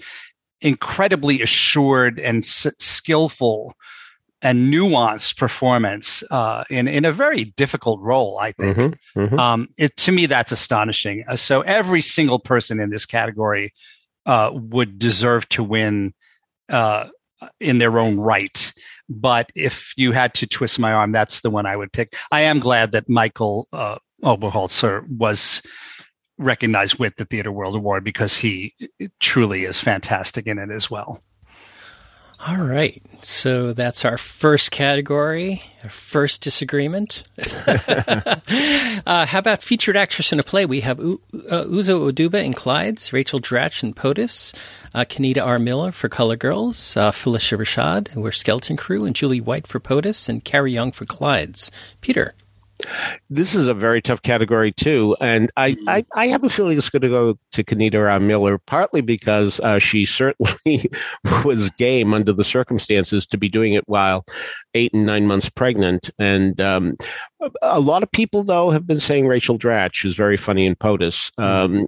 incredibly 0.61 1.43
assured 1.43 2.19
and 2.19 2.39
s- 2.39 2.67
skillful 2.79 3.75
and 4.43 4.73
nuanced 4.73 5.37
performance 5.37 6.23
uh, 6.31 6.65
in 6.71 6.87
in 6.87 7.05
a 7.05 7.13
very 7.13 7.45
difficult 7.45 8.01
role. 8.01 8.39
I 8.39 8.53
think. 8.53 8.77
Mm-hmm, 8.77 9.21
mm-hmm. 9.21 9.39
Um, 9.39 9.69
it 9.77 9.97
to 9.99 10.13
me 10.13 10.27
that's 10.27 10.53
astonishing. 10.53 11.25
Uh, 11.29 11.37
so 11.37 11.63
every 11.63 12.03
single 12.03 12.39
person 12.39 12.81
in 12.81 12.91
this 12.91 13.07
category 13.07 13.73
uh, 14.27 14.51
would 14.53 14.99
deserve 14.99 15.49
to 15.51 15.65
win 15.65 16.15
uh, 16.69 17.09
in 17.61 17.79
their 17.79 17.99
own 17.99 18.19
right. 18.19 18.73
But 19.09 19.51
if 19.55 19.93
you 19.97 20.13
had 20.13 20.35
to 20.35 20.47
twist 20.47 20.79
my 20.79 20.93
arm, 20.93 21.13
that's 21.13 21.41
the 21.41 21.51
one 21.51 21.67
I 21.67 21.77
would 21.77 21.93
pick. 21.93 22.15
I 22.31 22.43
am 22.43 22.61
glad 22.61 22.93
that 22.93 23.09
Michael 23.09 23.69
uh, 23.73 23.99
Oberholzer 24.23 25.09
was 25.09 25.63
recognized 26.37 26.99
with 26.99 27.17
the 27.17 27.25
Theater 27.25 27.51
World 27.51 27.75
Award 27.75 28.05
because 28.05 28.37
he 28.37 28.75
truly 29.21 29.65
is 29.65 29.81
fantastic 29.81 30.47
in 30.47 30.59
it 30.59 30.71
as 30.71 30.91
well. 30.91 31.21
All 32.47 32.57
right. 32.59 33.03
So 33.21 33.73
that's 33.73 34.05
our 34.05 34.17
first 34.17 34.71
category, 34.71 35.61
our 35.83 35.91
first 35.91 36.41
disagreement. 36.41 37.25
uh, 37.67 39.27
how 39.27 39.39
about 39.41 39.61
featured 39.61 39.97
actress 39.97 40.33
in 40.33 40.39
a 40.39 40.45
play? 40.45 40.65
We 40.65 40.81
have 40.83 41.01
U- 41.01 41.21
uh, 41.51 41.65
Uzo 41.65 42.11
Aduba 42.13 42.43
in 42.45 42.53
Clydes, 42.53 43.13
Rachel 43.13 43.41
Dratch 43.41 43.83
in 43.83 43.93
POTUS, 43.93 44.55
uh, 44.95 45.05
Kenita 45.05 45.45
R. 45.45 45.59
Miller 45.59 45.91
for 45.91 46.09
Color 46.09 46.37
Girls, 46.37 46.97
uh, 46.97 47.11
Phylicia 47.11 47.59
Rashad, 47.59 48.09
who 48.09 48.25
are 48.25 48.33
Skeleton 48.33 48.77
Crew, 48.77 49.05
and 49.05 49.17
Julie 49.17 49.41
White 49.41 49.67
for 49.67 49.81
POTUS, 49.81 50.29
and 50.29 50.45
Kara 50.45 50.71
Young 50.71 50.93
for 50.93 51.07
Clydes. 51.07 51.73
Peter. 52.01 52.35
This 53.31 53.55
is 53.55 53.67
a 53.67 53.75
very 53.75 54.01
tough 54.01 54.23
category 54.23 54.73
too, 54.73 55.17
and 55.21 55.51
I, 55.57 55.73
mm-hmm. 55.73 55.89
I, 55.89 56.05
I 56.15 56.27
have 56.29 56.45
a 56.45 56.49
feeling 56.49 56.79
it's 56.79 56.89
going 56.89 57.03
to 57.03 57.09
go 57.09 57.39
to 57.53 57.65
Kenita 57.65 58.23
Miller, 58.23 58.59
partly 58.59 59.01
because 59.01 59.61
uh, 59.61 59.79
she 59.79 60.05
certainly 60.05 60.89
was 61.45 61.71
game 61.71 62.15
under 62.15 62.33
the 62.33 62.45
circumstances 62.45 63.27
to 63.27 63.37
be 63.37 63.49
doing 63.49 63.75
it 63.75 63.89
while 63.89 64.25
eight 64.75 64.95
and 64.95 65.07
nine 65.07 65.27
months 65.27 65.49
pregnant, 65.49 66.11
and 66.19 66.61
um, 66.61 66.97
a 67.63 67.81
lot 67.81 68.03
of 68.03 68.11
people 68.13 68.43
though 68.45 68.71
have 68.71 68.87
been 68.87 69.01
saying 69.01 69.27
Rachel 69.27 69.59
Dratch, 69.59 70.03
who's 70.03 70.17
very 70.17 70.37
funny 70.37 70.67
in 70.67 70.77
POTUS, 70.77 71.33
mm-hmm. 71.33 71.43
um, 71.43 71.87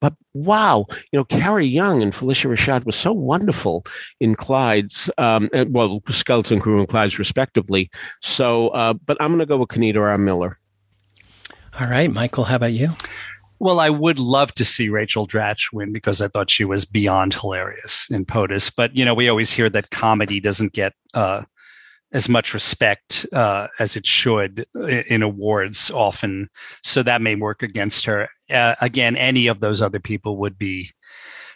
but 0.00 0.14
wow, 0.44 0.86
you 1.12 1.18
know, 1.18 1.24
Kara 1.24 1.64
Young 1.64 2.02
and 2.02 2.12
Phylicia 2.12 2.50
Rashad 2.50 2.84
was 2.84 2.96
so 2.96 3.12
wonderful 3.12 3.84
in 4.20 4.34
Clyde's, 4.34 5.10
um, 5.18 5.48
well, 5.68 6.02
Skeleton 6.08 6.60
Crew 6.60 6.78
and 6.78 6.88
Clyde's 6.88 7.18
respectively. 7.18 7.90
So, 8.20 8.68
uh, 8.68 8.94
but 8.94 9.16
I'm 9.20 9.30
going 9.30 9.40
to 9.40 9.46
go 9.46 9.58
with 9.58 9.68
Kenita 9.68 10.00
R. 10.00 10.18
Miller. 10.18 10.58
All 11.80 11.88
right, 11.88 12.10
Michael, 12.10 12.44
how 12.44 12.56
about 12.56 12.72
you? 12.72 12.88
Well, 13.58 13.80
I 13.80 13.90
would 13.90 14.18
love 14.18 14.52
to 14.54 14.64
see 14.64 14.88
Rachel 14.88 15.26
Dratch 15.26 15.72
win 15.72 15.92
because 15.92 16.20
I 16.20 16.28
thought 16.28 16.50
she 16.50 16.64
was 16.64 16.84
beyond 16.84 17.34
hilarious 17.34 18.06
in 18.10 18.26
POTUS. 18.26 18.72
But 18.74 18.94
you 18.94 19.04
know, 19.04 19.14
we 19.14 19.28
always 19.28 19.50
hear 19.50 19.70
that 19.70 19.90
comedy 19.90 20.40
doesn't 20.40 20.72
get 20.72 20.92
uh, 21.14 21.42
as 22.12 22.28
much 22.28 22.54
respect 22.54 23.26
uh, 23.32 23.66
as 23.78 23.96
it 23.96 24.06
should 24.06 24.64
in 25.08 25.22
awards 25.22 25.90
often. 25.90 26.48
So 26.82 27.02
that 27.02 27.20
may 27.20 27.34
work 27.34 27.62
against 27.62 28.04
her. 28.06 28.28
Uh, 28.50 28.74
again, 28.80 29.16
any 29.16 29.48
of 29.48 29.60
those 29.60 29.82
other 29.82 30.00
people 30.00 30.36
would 30.38 30.58
be 30.58 30.90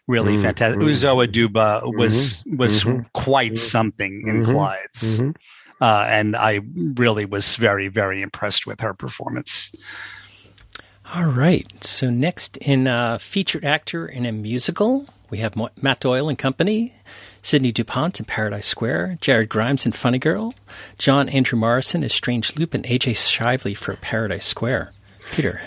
really 0.08 0.34
mm-hmm. 0.34 0.42
fantastic. 0.42 0.80
Uzo 0.80 1.26
Aduba 1.26 1.82
was 1.96 2.42
mm-hmm. 2.42 2.56
was 2.56 2.84
mm-hmm. 2.84 3.02
quite 3.14 3.58
something 3.58 4.24
in 4.26 4.42
mm-hmm. 4.42 4.50
Clydes. 4.50 5.18
Mm-hmm. 5.18 5.30
Uh, 5.80 6.04
and 6.08 6.36
I 6.36 6.60
really 6.74 7.24
was 7.24 7.56
very, 7.56 7.88
very 7.88 8.20
impressed 8.20 8.66
with 8.66 8.80
her 8.82 8.92
performance. 8.92 9.72
All 11.14 11.24
right. 11.24 11.82
So 11.82 12.10
next 12.10 12.58
in 12.58 12.86
uh, 12.86 13.16
featured 13.18 13.64
actor 13.64 14.06
in 14.06 14.26
a 14.26 14.32
musical, 14.32 15.06
we 15.30 15.38
have 15.38 15.56
Matt 15.80 16.00
Doyle 16.00 16.28
and 16.28 16.38
Company, 16.38 16.92
Sidney 17.42 17.72
DuPont 17.72 18.20
in 18.20 18.26
Paradise 18.26 18.66
Square, 18.66 19.18
Jared 19.20 19.48
Grimes 19.48 19.86
in 19.86 19.92
Funny 19.92 20.18
Girl, 20.18 20.54
John 20.98 21.28
Andrew 21.28 21.58
Morrison 21.58 22.04
as 22.04 22.12
Strange 22.12 22.56
Loop, 22.58 22.74
and 22.74 22.84
AJ 22.84 23.16
Shively 23.16 23.74
for 23.74 23.96
Paradise 23.96 24.46
Square. 24.46 24.92
Peter. 25.32 25.60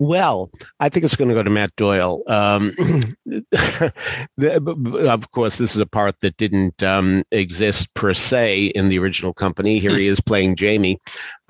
Well, 0.00 0.50
I 0.80 0.88
think 0.88 1.04
it's 1.04 1.14
going 1.14 1.28
to 1.28 1.34
go 1.34 1.42
to 1.42 1.50
Matt 1.50 1.76
Doyle. 1.76 2.22
Um, 2.26 2.72
the, 3.26 5.06
of 5.10 5.30
course, 5.32 5.58
this 5.58 5.76
is 5.76 5.80
a 5.80 5.84
part 5.84 6.14
that 6.22 6.38
didn't 6.38 6.82
um, 6.82 7.22
exist 7.30 7.92
per 7.92 8.14
se 8.14 8.68
in 8.68 8.88
the 8.88 8.98
original 8.98 9.34
company. 9.34 9.78
Here 9.78 9.94
he 9.94 10.06
is 10.06 10.18
playing 10.18 10.56
Jamie, 10.56 10.98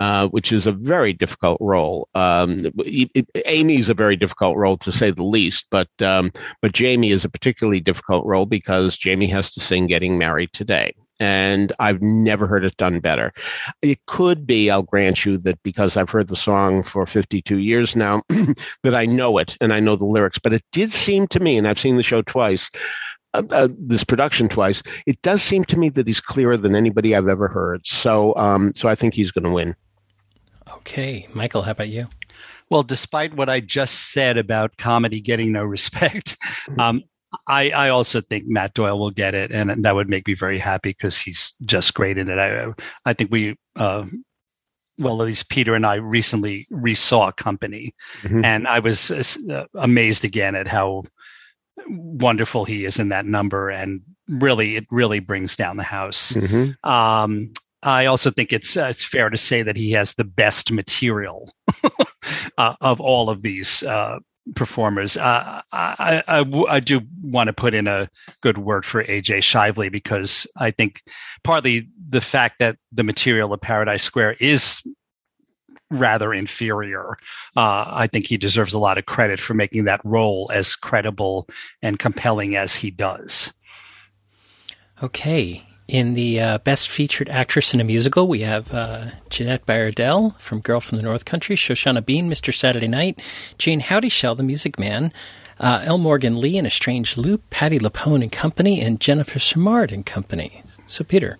uh, 0.01 0.27
which 0.27 0.51
is 0.51 0.67
a 0.67 0.73
very 0.73 1.13
difficult 1.13 1.59
role. 1.61 2.09
Um, 2.13 2.69
it, 2.79 3.25
Amy's 3.45 3.87
a 3.87 3.93
very 3.93 4.17
difficult 4.17 4.57
role 4.57 4.75
to 4.79 4.91
say 4.91 5.11
the 5.11 5.23
least, 5.23 5.67
but 5.71 5.89
um, 6.01 6.33
but 6.61 6.73
Jamie 6.73 7.11
is 7.11 7.23
a 7.23 7.29
particularly 7.29 7.79
difficult 7.79 8.25
role 8.25 8.45
because 8.45 8.97
Jamie 8.97 9.27
has 9.27 9.49
to 9.51 9.61
sing 9.61 9.87
"Getting 9.87 10.17
Married 10.17 10.51
Today." 10.51 10.93
And 11.21 11.71
I've 11.77 12.01
never 12.01 12.47
heard 12.47 12.65
it 12.65 12.75
done 12.77 12.99
better. 12.99 13.31
It 13.83 14.03
could 14.07 14.47
be, 14.47 14.71
I'll 14.71 14.81
grant 14.81 15.23
you, 15.23 15.37
that 15.37 15.61
because 15.61 15.95
I've 15.95 16.09
heard 16.09 16.29
the 16.29 16.35
song 16.35 16.81
for 16.81 17.05
52 17.05 17.59
years 17.59 17.95
now, 17.95 18.23
that 18.83 18.95
I 18.95 19.05
know 19.05 19.37
it 19.37 19.55
and 19.61 19.71
I 19.71 19.79
know 19.79 19.95
the 19.95 20.03
lyrics. 20.03 20.39
But 20.39 20.51
it 20.51 20.63
did 20.71 20.89
seem 20.89 21.27
to 21.27 21.39
me, 21.39 21.57
and 21.57 21.67
I've 21.67 21.79
seen 21.79 21.97
the 21.97 22.03
show 22.03 22.23
twice, 22.23 22.71
uh, 23.35 23.43
uh, 23.51 23.67
this 23.77 24.03
production 24.03 24.49
twice. 24.49 24.81
It 25.05 25.21
does 25.21 25.43
seem 25.43 25.63
to 25.65 25.77
me 25.77 25.89
that 25.89 26.07
he's 26.07 26.19
clearer 26.19 26.57
than 26.57 26.75
anybody 26.75 27.15
I've 27.15 27.27
ever 27.27 27.47
heard. 27.47 27.85
So, 27.85 28.35
um, 28.35 28.73
so 28.73 28.89
I 28.89 28.95
think 28.95 29.13
he's 29.13 29.31
going 29.31 29.45
to 29.45 29.51
win. 29.51 29.75
Okay, 30.77 31.27
Michael, 31.35 31.61
how 31.61 31.71
about 31.71 31.89
you? 31.89 32.07
Well, 32.71 32.81
despite 32.81 33.35
what 33.35 33.49
I 33.49 33.59
just 33.59 34.11
said 34.11 34.37
about 34.37 34.77
comedy 34.77 35.21
getting 35.21 35.51
no 35.51 35.63
respect, 35.65 36.37
um, 36.79 37.03
I, 37.47 37.69
I 37.71 37.89
also 37.89 38.21
think 38.21 38.45
Matt 38.47 38.73
Doyle 38.73 38.99
will 38.99 39.11
get 39.11 39.33
it, 39.33 39.51
and 39.51 39.83
that 39.85 39.95
would 39.95 40.09
make 40.09 40.27
me 40.27 40.33
very 40.33 40.59
happy 40.59 40.89
because 40.89 41.17
he's 41.17 41.53
just 41.63 41.93
great 41.93 42.17
in 42.17 42.29
it. 42.29 42.37
I 42.37 42.73
I 43.05 43.13
think 43.13 43.31
we, 43.31 43.55
uh, 43.77 44.05
well, 44.97 45.21
at 45.21 45.27
least 45.27 45.49
Peter 45.49 45.73
and 45.73 45.85
I 45.85 45.95
recently 45.95 46.67
resaw 46.71 47.29
a 47.29 47.33
Company, 47.33 47.93
mm-hmm. 48.21 48.43
and 48.43 48.67
I 48.67 48.79
was 48.79 49.11
uh, 49.11 49.65
amazed 49.75 50.25
again 50.25 50.55
at 50.55 50.67
how 50.67 51.03
wonderful 51.87 52.65
he 52.65 52.85
is 52.85 52.99
in 52.99 53.09
that 53.09 53.25
number, 53.25 53.69
and 53.69 54.01
really, 54.27 54.75
it 54.75 54.85
really 54.91 55.19
brings 55.19 55.55
down 55.55 55.77
the 55.77 55.83
house. 55.83 56.33
Mm-hmm. 56.33 56.89
Um, 56.89 57.53
I 57.83 58.05
also 58.05 58.29
think 58.29 58.53
it's 58.53 58.77
uh, 58.77 58.87
it's 58.89 59.03
fair 59.03 59.29
to 59.29 59.37
say 59.37 59.63
that 59.63 59.75
he 59.75 59.91
has 59.93 60.13
the 60.13 60.23
best 60.23 60.71
material 60.71 61.51
uh, 62.57 62.75
of 62.81 63.01
all 63.01 63.29
of 63.29 63.41
these 63.41 63.83
uh, 63.83 64.19
performers. 64.55 65.17
Uh, 65.17 65.61
I, 65.71 66.23
I, 66.27 66.65
I, 66.69 66.79
do 66.79 67.01
want 67.21 67.47
to 67.47 67.53
put 67.53 67.73
in 67.73 67.87
a 67.87 68.09
good 68.41 68.57
word 68.57 68.85
for 68.85 69.03
AJ 69.03 69.39
Shively 69.39 69.91
because 69.91 70.47
I 70.57 70.71
think 70.71 71.03
partly 71.43 71.87
the 72.09 72.21
fact 72.21 72.59
that 72.59 72.77
the 72.91 73.03
material 73.03 73.53
of 73.53 73.61
Paradise 73.61 74.03
Square 74.03 74.37
is 74.39 74.81
rather 75.91 76.33
inferior. 76.33 77.17
Uh, 77.55 77.85
I 77.87 78.07
think 78.07 78.25
he 78.25 78.37
deserves 78.37 78.73
a 78.73 78.79
lot 78.79 78.97
of 78.97 79.05
credit 79.05 79.39
for 79.39 79.53
making 79.53 79.83
that 79.85 80.01
role 80.03 80.49
as 80.53 80.75
credible 80.75 81.47
and 81.81 81.99
compelling 81.99 82.55
as 82.55 82.75
he 82.75 82.89
does. 82.89 83.53
Okay. 85.03 85.63
In 85.91 86.13
the 86.13 86.39
uh, 86.39 86.57
Best 86.59 86.87
Featured 86.87 87.27
Actress 87.27 87.73
in 87.73 87.81
a 87.81 87.83
Musical, 87.83 88.25
we 88.25 88.39
have 88.39 88.73
uh, 88.73 89.07
Jeanette 89.29 89.65
Bayardelle 89.65 90.39
from 90.39 90.61
Girl 90.61 90.79
from 90.79 90.95
the 90.95 91.03
North 91.03 91.25
Country, 91.25 91.57
Shoshana 91.57 92.05
Bean, 92.05 92.29
Mr. 92.29 92.53
Saturday 92.53 92.87
Night, 92.87 93.21
Jayne 93.57 93.81
Houdyshell, 93.81 94.35
The 94.35 94.41
Music 94.41 94.79
Man, 94.79 95.11
uh, 95.59 95.81
L. 95.83 95.97
Morgan 95.97 96.39
Lee 96.39 96.57
in 96.57 96.65
A 96.65 96.69
Strange 96.69 97.17
Loop, 97.17 97.41
Patti 97.49 97.77
LuPone 97.77 98.21
and 98.23 98.31
Company, 98.31 98.79
and 98.79 99.01
Jennifer 99.01 99.37
Simard 99.37 99.91
and 99.91 100.05
Company. 100.05 100.63
So, 100.87 101.03
Peter. 101.03 101.37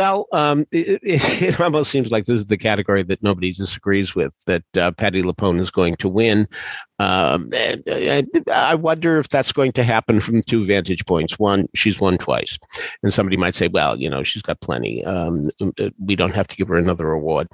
Well, 0.00 0.28
um, 0.32 0.66
it, 0.72 0.98
it, 1.02 1.60
almost 1.60 1.90
seems 1.90 2.10
like 2.10 2.24
this 2.24 2.36
is 2.36 2.46
the 2.46 2.56
category 2.56 3.02
that 3.02 3.22
nobody 3.22 3.52
disagrees 3.52 4.14
with 4.14 4.32
that 4.46 4.64
uh, 4.74 4.92
Patti 4.92 5.22
LuPone 5.22 5.60
is 5.60 5.70
going 5.70 5.96
to 5.96 6.08
win. 6.08 6.48
Um, 6.98 7.50
and, 7.52 7.86
and 7.86 8.26
I 8.50 8.76
wonder 8.76 9.18
if 9.18 9.28
that's 9.28 9.52
going 9.52 9.72
to 9.72 9.84
happen 9.84 10.20
from 10.20 10.42
two 10.42 10.64
vantage 10.64 11.04
points. 11.04 11.38
One, 11.38 11.68
she's 11.74 12.00
won 12.00 12.16
twice, 12.16 12.58
and 13.02 13.12
somebody 13.12 13.36
might 13.36 13.54
say, 13.54 13.68
"Well, 13.68 13.98
you 13.98 14.08
know, 14.08 14.22
she's 14.22 14.40
got 14.40 14.62
plenty. 14.62 15.04
Um, 15.04 15.50
we 16.02 16.16
don't 16.16 16.34
have 16.34 16.48
to 16.48 16.56
give 16.56 16.68
her 16.68 16.78
another 16.78 17.10
award." 17.10 17.48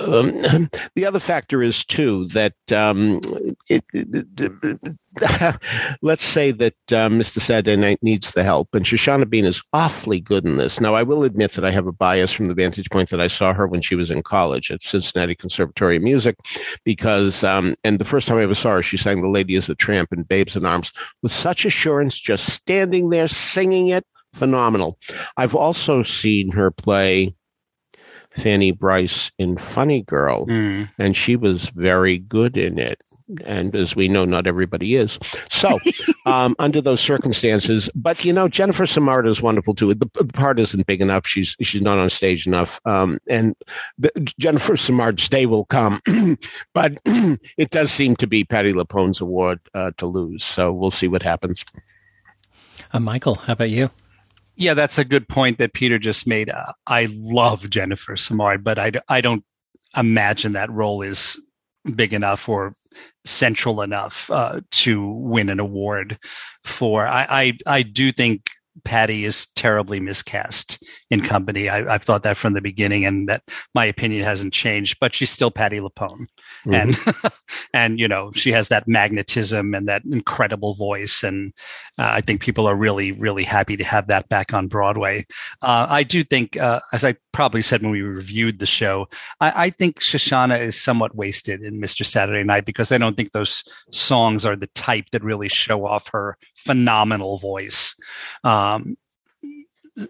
Um, 0.00 0.68
the 0.94 1.06
other 1.06 1.20
factor 1.20 1.62
is 1.62 1.84
too 1.84 2.26
that 2.28 2.54
um, 2.72 3.20
it, 3.68 3.84
it, 3.92 4.26
it, 4.38 4.96
let's 6.02 6.24
say 6.24 6.50
that 6.50 6.74
uh, 6.88 7.08
Mr. 7.08 7.40
Saturday 7.40 7.76
Night 7.76 8.02
needs 8.02 8.32
the 8.32 8.42
help, 8.42 8.74
and 8.74 8.84
Shoshana 8.84 9.28
Bean 9.28 9.44
is 9.44 9.62
awfully 9.72 10.20
good 10.20 10.44
in 10.44 10.56
this. 10.56 10.80
Now, 10.80 10.94
I 10.94 11.02
will 11.02 11.22
admit 11.22 11.52
that 11.52 11.64
I 11.64 11.70
have 11.70 11.86
a 11.86 11.92
bias 11.92 12.32
from 12.32 12.48
the 12.48 12.54
vantage 12.54 12.90
point 12.90 13.10
that 13.10 13.20
I 13.20 13.28
saw 13.28 13.52
her 13.52 13.66
when 13.66 13.80
she 13.80 13.94
was 13.94 14.10
in 14.10 14.22
college 14.22 14.70
at 14.70 14.82
Cincinnati 14.82 15.34
Conservatory 15.34 15.96
of 15.96 16.02
Music, 16.02 16.36
because 16.84 17.44
um, 17.44 17.76
and 17.84 17.98
the 17.98 18.04
first 18.04 18.28
time 18.28 18.38
I 18.38 18.42
ever 18.42 18.54
saw 18.54 18.72
her, 18.72 18.82
she 18.82 18.96
sang 18.96 19.22
"The 19.22 19.28
Lady 19.28 19.54
Is 19.54 19.68
a 19.68 19.74
Tramp" 19.74 20.10
and 20.12 20.26
"Babes 20.26 20.56
in 20.56 20.66
Arms" 20.66 20.92
with 21.22 21.32
such 21.32 21.64
assurance, 21.64 22.18
just 22.18 22.50
standing 22.50 23.10
there 23.10 23.28
singing 23.28 23.88
it, 23.88 24.04
phenomenal. 24.32 24.98
I've 25.36 25.54
also 25.54 26.02
seen 26.02 26.50
her 26.52 26.70
play 26.70 27.34
Fanny 28.36 28.72
Brice 28.72 29.32
in 29.38 29.56
Funny 29.56 30.02
Girl, 30.02 30.46
mm. 30.46 30.88
and 30.98 31.16
she 31.16 31.36
was 31.36 31.70
very 31.70 32.18
good 32.18 32.56
in 32.56 32.78
it. 32.78 33.02
and 33.46 33.74
as 33.74 33.96
we 33.96 34.06
know, 34.06 34.26
not 34.26 34.46
everybody 34.46 34.96
is. 34.96 35.18
So, 35.48 35.78
um, 36.26 36.54
under 36.58 36.80
those 36.80 37.00
circumstances, 37.00 37.88
but 37.94 38.24
you 38.24 38.32
know, 38.32 38.48
Jennifer 38.48 38.86
Simard 38.86 39.26
is 39.26 39.40
wonderful 39.40 39.74
too. 39.74 39.94
The, 39.94 40.10
the, 40.12 40.24
part 40.26 40.58
isn't 40.58 40.86
big 40.86 41.00
enough; 41.00 41.26
she's 41.26 41.56
she's 41.62 41.80
not 41.80 41.98
on 41.98 42.10
stage 42.10 42.46
enough, 42.46 42.80
um, 42.84 43.18
and 43.28 43.54
the, 43.98 44.10
Jennifer 44.38 44.76
Simard's 44.76 45.28
day 45.28 45.46
will 45.46 45.64
come. 45.64 46.02
but 46.74 47.00
it 47.06 47.70
does 47.70 47.90
seem 47.90 48.16
to 48.16 48.26
be 48.26 48.44
Patti 48.44 48.72
LuPone's 48.72 49.20
award 49.20 49.60
uh, 49.74 49.92
to 49.96 50.06
lose. 50.06 50.44
So 50.44 50.72
we'll 50.72 50.90
see 50.90 51.08
what 51.08 51.22
happens. 51.22 51.64
Uh, 52.92 53.00
Michael, 53.00 53.36
how 53.36 53.54
about 53.54 53.70
you? 53.70 53.90
Yeah, 54.56 54.74
that's 54.74 54.98
a 54.98 55.04
good 55.04 55.28
point 55.28 55.58
that 55.58 55.72
Peter 55.72 55.98
just 55.98 56.26
made. 56.26 56.48
Uh, 56.48 56.72
I 56.86 57.08
love 57.10 57.68
Jennifer 57.70 58.16
Simard, 58.16 58.62
but 58.62 58.78
I, 58.78 58.92
I 59.08 59.20
don't 59.20 59.44
imagine 59.96 60.52
that 60.52 60.70
role 60.70 61.02
is 61.02 61.40
big 61.96 62.12
enough 62.12 62.48
or 62.48 62.74
central 63.24 63.82
enough 63.82 64.30
uh, 64.30 64.60
to 64.70 65.10
win 65.10 65.48
an 65.48 65.60
award 65.60 66.18
for. 66.64 67.06
I, 67.06 67.26
I, 67.28 67.52
I 67.78 67.82
do 67.82 68.12
think 68.12 68.50
Patti 68.84 69.24
is 69.24 69.46
terribly 69.54 70.00
miscast 70.00 70.82
in 71.10 71.22
company. 71.22 71.68
I, 71.68 71.92
have 71.92 72.02
thought 72.02 72.24
that 72.24 72.36
from 72.36 72.54
the 72.54 72.60
beginning, 72.60 73.04
and 73.04 73.28
that 73.28 73.42
my 73.74 73.84
opinion 73.84 74.24
hasn't 74.24 74.52
changed. 74.52 74.98
But 75.00 75.14
she's 75.14 75.30
still 75.30 75.50
Patti 75.50 75.78
LuPone, 75.78 76.26
mm-hmm. 76.66 76.74
and 76.74 77.32
and 77.72 78.00
you 78.00 78.08
know 78.08 78.32
she 78.32 78.50
has 78.52 78.68
that 78.68 78.88
magnetism 78.88 79.74
and 79.74 79.86
that 79.88 80.02
incredible 80.04 80.74
voice, 80.74 81.22
and 81.22 81.52
uh, 81.98 82.10
I 82.14 82.20
think 82.20 82.40
people 82.40 82.66
are 82.66 82.74
really 82.74 83.12
really 83.12 83.44
happy 83.44 83.76
to 83.76 83.84
have 83.84 84.08
that 84.08 84.28
back 84.28 84.52
on 84.52 84.66
Broadway. 84.66 85.26
Uh, 85.62 85.86
I 85.88 86.02
do 86.02 86.24
think, 86.24 86.56
uh, 86.56 86.80
as 86.92 87.04
I 87.04 87.16
probably 87.32 87.62
said 87.62 87.82
when 87.82 87.92
we 87.92 88.02
reviewed 88.02 88.58
the 88.58 88.66
show, 88.66 89.06
I, 89.40 89.66
I 89.66 89.70
think 89.70 90.00
Shoshana 90.00 90.60
is 90.60 90.80
somewhat 90.80 91.14
wasted 91.14 91.62
in 91.62 91.80
Mr. 91.80 92.04
Saturday 92.04 92.44
Night 92.44 92.64
because 92.64 92.90
I 92.90 92.98
don't 92.98 93.16
think 93.16 93.32
those 93.32 93.62
songs 93.92 94.44
are 94.44 94.56
the 94.56 94.66
type 94.68 95.10
that 95.12 95.22
really 95.22 95.48
show 95.48 95.86
off 95.86 96.08
her 96.08 96.36
phenomenal 96.64 97.38
voice. 97.38 97.94
Um, 98.42 98.96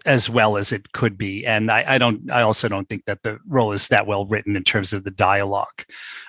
as 0.05 0.29
well 0.29 0.57
as 0.57 0.71
it 0.71 0.93
could 0.93 1.15
be. 1.15 1.45
And 1.45 1.71
I, 1.71 1.83
I, 1.87 1.97
don't. 1.99 2.31
I 2.31 2.41
also 2.41 2.67
don't 2.67 2.89
think 2.89 3.05
that 3.05 3.21
the 3.21 3.39
role 3.47 3.71
is 3.71 3.87
that 3.89 4.07
well 4.07 4.25
written 4.25 4.55
in 4.55 4.63
terms 4.63 4.93
of 4.93 5.03
the 5.03 5.11
dialogue. 5.11 5.85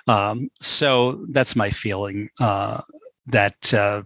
Um, 0.07 0.49
so 0.59 1.25
that's 1.29 1.55
my 1.55 1.71
feeling 1.71 2.29
uh, 2.39 2.81
that 3.25 3.73
uh, 3.73 4.03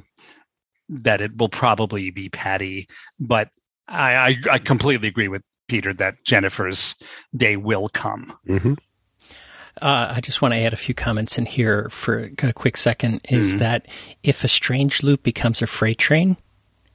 that 0.89 1.21
it 1.21 1.37
will 1.37 1.49
probably 1.49 2.11
be 2.11 2.29
Patti. 2.29 2.87
But 3.19 3.49
I, 3.87 4.15
I, 4.15 4.37
I, 4.53 4.59
completely 4.59 5.07
agree 5.07 5.27
with 5.27 5.41
Peter 5.67 5.93
that 5.95 6.23
Jennifer's 6.23 6.95
day 7.35 7.57
will 7.57 7.89
come. 7.89 8.33
Mm-hmm. 8.47 8.73
Uh, 9.81 10.13
I 10.15 10.21
just 10.21 10.41
want 10.41 10.53
to 10.53 10.59
add 10.59 10.73
a 10.73 10.77
few 10.77 10.93
comments 10.93 11.37
in 11.37 11.45
here 11.45 11.89
for 11.89 12.29
a 12.43 12.53
quick 12.53 12.77
second. 12.77 13.21
Is 13.29 13.51
mm-hmm. 13.51 13.59
that 13.59 13.87
if 14.23 14.43
a 14.43 14.47
strange 14.47 15.03
loop 15.03 15.23
becomes 15.23 15.61
a 15.61 15.67
freight 15.67 15.97
train, 15.97 16.37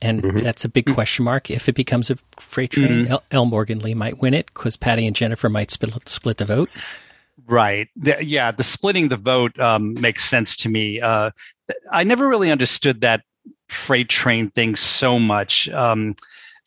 and 0.00 0.22
mm-hmm. 0.22 0.38
that's 0.38 0.64
a 0.64 0.68
big 0.68 0.92
question 0.92 1.24
mark. 1.24 1.50
If 1.50 1.68
it 1.68 1.74
becomes 1.74 2.10
a 2.10 2.16
freight 2.38 2.70
train, 2.70 2.88
mm-hmm. 2.88 3.12
El-, 3.12 3.24
El 3.30 3.46
Morgan 3.46 3.78
Lee 3.80 3.94
might 3.94 4.18
win 4.18 4.34
it 4.34 4.46
because 4.46 4.76
Patti 4.76 5.06
and 5.06 5.16
Jennifer 5.16 5.48
might 5.48 5.70
split, 5.70 6.08
split 6.08 6.36
the 6.36 6.44
vote. 6.44 6.70
Right. 7.46 7.88
The, 7.96 8.24
yeah, 8.24 8.50
the 8.50 8.64
splitting 8.64 9.08
the 9.08 9.16
vote 9.16 9.58
um, 9.58 9.94
makes 10.00 10.24
sense 10.24 10.56
to 10.56 10.68
me. 10.68 11.00
Uh, 11.00 11.30
I 11.90 12.04
never 12.04 12.28
really 12.28 12.50
understood 12.50 13.00
that 13.00 13.22
freight 13.68 14.08
train 14.08 14.50
thing 14.50 14.76
so 14.76 15.18
much. 15.18 15.68
Um, 15.70 16.14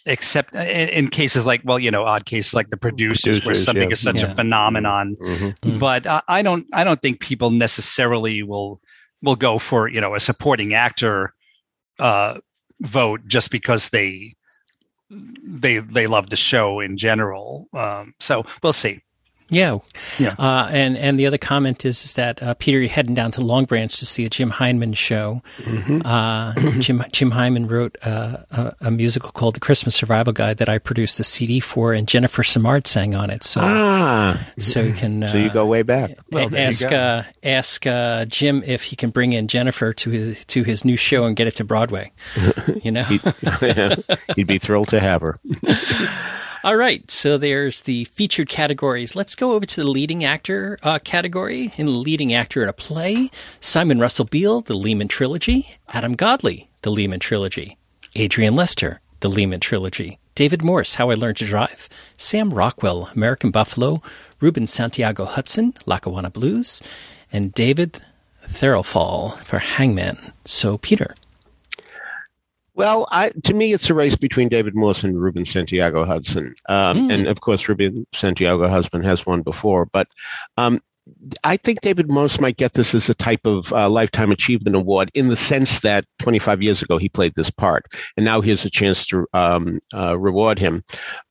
except 0.10 0.56
in, 0.56 0.90
in, 0.90 1.08
cases 1.08 1.46
like 1.46 1.62
well 1.64 1.80
you 1.80 1.92
know 1.92 2.04
odd 2.04 2.26
cases 2.26 2.54
like 2.54 2.70
the 2.70 2.78
producers, 2.78 3.22
producers 3.22 3.46
where 3.46 3.56
something 3.56 3.90
yeah. 3.90 3.94
is 3.94 4.00
such 4.00 4.22
yeah. 4.22 4.32
a 4.32 4.36
phenomenon 4.36 5.16
mm-hmm. 5.16 5.46
mm-hmm. 5.46 5.78
but 5.78 6.06
uh, 6.06 6.22
i 6.28 6.42
don't 6.42 6.66
i 6.74 6.84
don't 6.84 7.02
think 7.02 7.20
people 7.20 7.52
necessarily 7.52 8.44
will 8.44 8.82
will 9.22 9.36
go 9.36 9.58
for 9.60 9.88
you 9.88 10.02
know 10.02 10.16
a 10.16 10.20
supporting 10.20 10.74
actor 10.74 11.34
uh, 12.00 12.40
vote 12.82 13.22
just 13.28 13.52
because 13.52 13.90
they 13.90 14.36
they 15.10 15.78
they 15.80 16.08
love 16.08 16.30
the 16.30 16.36
show 16.36 16.80
in 16.80 16.98
general 16.98 17.68
um, 17.74 18.14
so 18.20 18.46
we'll 18.64 18.74
see 18.74 19.02
yeah, 19.50 19.80
yeah. 20.18 20.36
Uh, 20.38 20.68
and 20.72 20.98
and 20.98 21.20
the 21.20 21.26
other 21.26 21.38
comment 21.38 21.86
is, 21.86 22.04
is 22.04 22.14
that 22.14 22.42
uh, 22.42 22.54
Peter, 22.56 22.80
you're 22.80 22.90
heading 22.90 23.16
down 23.16 23.32
to 23.32 23.42
Long 23.42 23.66
Branch 23.66 23.96
to 23.98 24.06
see 24.06 24.26
a 24.26 24.30
Jim 24.30 24.52
Hindman 24.52 24.94
show. 24.94 25.42
Mm-hmm. 25.58 26.02
Uh, 26.06 26.54
Jim 26.80 27.04
Jim 27.12 27.32
Hindman 27.32 27.68
wrote 27.68 27.98
uh, 28.04 28.38
a, 28.52 28.76
a, 28.82 28.92
musical 28.92 29.32
called 29.32 29.56
The 29.56 29.60
Christmas 29.60 29.96
Survival 29.96 30.34
Guide 30.34 30.58
that 30.58 30.70
I 30.70 30.78
produced 30.78 31.18
the 31.18 31.24
CD 31.24 31.60
for, 31.60 31.94
and 31.94 32.08
Jennifer 32.08 32.44
Simard 32.44 32.88
sang 32.88 33.16
on 33.16 33.30
it. 33.30 33.44
So 33.44 33.62
ah, 33.64 34.48
so 34.58 34.82
you 34.82 34.94
can 34.94 35.28
so 35.28 35.38
you 35.38 35.50
go 35.50 35.66
way 35.66 35.82
back. 35.82 36.18
Well, 36.32 36.56
ask 36.56 36.92
uh, 36.92 37.24
ask 37.44 37.88
uh, 37.88 38.26
Jim 38.26 38.64
if 38.66 38.84
he 38.84 38.96
can 38.96 39.10
bring 39.10 39.34
in 39.34 39.48
Jennifer 39.48 39.94
to 39.94 40.10
his 40.10 40.46
to 40.46 40.64
his 40.64 40.86
new 40.86 40.96
show 40.96 41.26
and 41.26 41.36
get 41.36 41.48
it 41.48 41.56
to 41.56 41.64
Broadway. 41.64 42.12
You 42.84 42.92
know, 42.92 43.04
he'd, 43.04 43.22
he'd 44.36 44.48
be 44.48 44.58
thrilled 44.58 44.90
to 44.90 45.00
have 45.00 45.22
her. 45.22 45.38
All 46.62 46.76
right, 46.76 47.10
so 47.10 47.38
there's 47.38 47.82
the 47.82 48.04
featured 48.06 48.50
categories. 48.50 49.16
Let's 49.16 49.34
go 49.34 49.54
over 49.54 49.66
to 49.66 49.82
the 49.82 49.88
leading 49.90 50.26
actor 50.26 50.78
uh, 50.84 51.00
category. 51.00 51.72
In 51.78 51.86
the 51.86 51.94
leading 51.94 52.34
actor 52.34 52.62
in 52.62 52.68
a 52.68 52.74
play, 52.74 53.30
Simon 53.62 54.00
Russell 54.00 54.26
Beale, 54.26 54.60
The 54.60 54.74
Lehman 54.74 55.08
Trilogy, 55.08 55.78
Adam 55.94 56.16
Godley, 56.16 56.70
The 56.82 56.90
Lehman 56.90 57.22
Trilogy, 57.22 57.78
Adrian 58.16 58.56
Lester, 58.56 59.00
The 59.22 59.30
Lehman 59.30 59.62
Trilogy, 59.62 60.20
David 60.36 60.62
Morse, 60.62 60.96
How 60.96 61.10
I 61.10 61.14
Learned 61.14 61.38
to 61.38 61.46
Drive, 61.46 61.88
Sam 62.18 62.50
Rockwell, 62.50 63.10
American 63.16 63.52
Buffalo, 63.52 64.02
Ruben 64.42 64.68
Santiago 64.68 65.24
Hudson, 65.24 65.74
Lackawanna 65.86 66.30
Blues, 66.30 66.82
and 67.32 67.54
David 67.54 68.02
Threlfall 68.50 69.42
for 69.46 69.60
Hangman. 69.60 70.34
So, 70.44 70.78
Peter. 70.78 71.16
Well, 72.80 73.10
I, 73.12 73.32
to 73.44 73.54
me, 73.54 73.74
it's 73.74 73.90
a 73.90 73.94
race 73.94 74.16
between 74.16 74.48
David 74.48 74.74
Morse 74.74 75.04
and 75.04 75.22
Ruben 75.22 75.44
Santiago 75.44 76.06
Hudson, 76.06 76.56
um, 76.70 77.10
mm. 77.10 77.12
and 77.12 77.28
of 77.28 77.42
course, 77.42 77.68
Ruben 77.68 78.08
Santiago 78.14 78.70
Hudson 78.70 79.04
has 79.04 79.26
won 79.26 79.42
before. 79.42 79.86
But 79.86 80.08
um, 80.56 80.82
I 81.44 81.58
think 81.58 81.82
David 81.82 82.10
Morse 82.10 82.40
might 82.40 82.58
get 82.58 82.74
this 82.74 82.94
as 82.94 83.10
a 83.10 83.14
type 83.14 83.46
of 83.46 83.72
uh, 83.74 83.90
lifetime 83.90 84.32
achievement 84.32 84.76
award 84.76 85.12
in 85.14 85.28
the 85.28 85.36
sense 85.36 85.82
that 85.82 86.06
25 86.20 86.62
years 86.62 86.82
ago 86.82 86.98
he 86.98 87.10
played 87.10 87.34
this 87.36 87.50
part, 87.50 87.86
and 88.18 88.26
now 88.26 88.42
he 88.42 88.50
has 88.50 88.66
a 88.66 88.70
chance 88.70 89.06
to 89.08 89.26
um, 89.34 89.80
uh, 89.94 90.18
reward 90.18 90.60
him. 90.60 90.84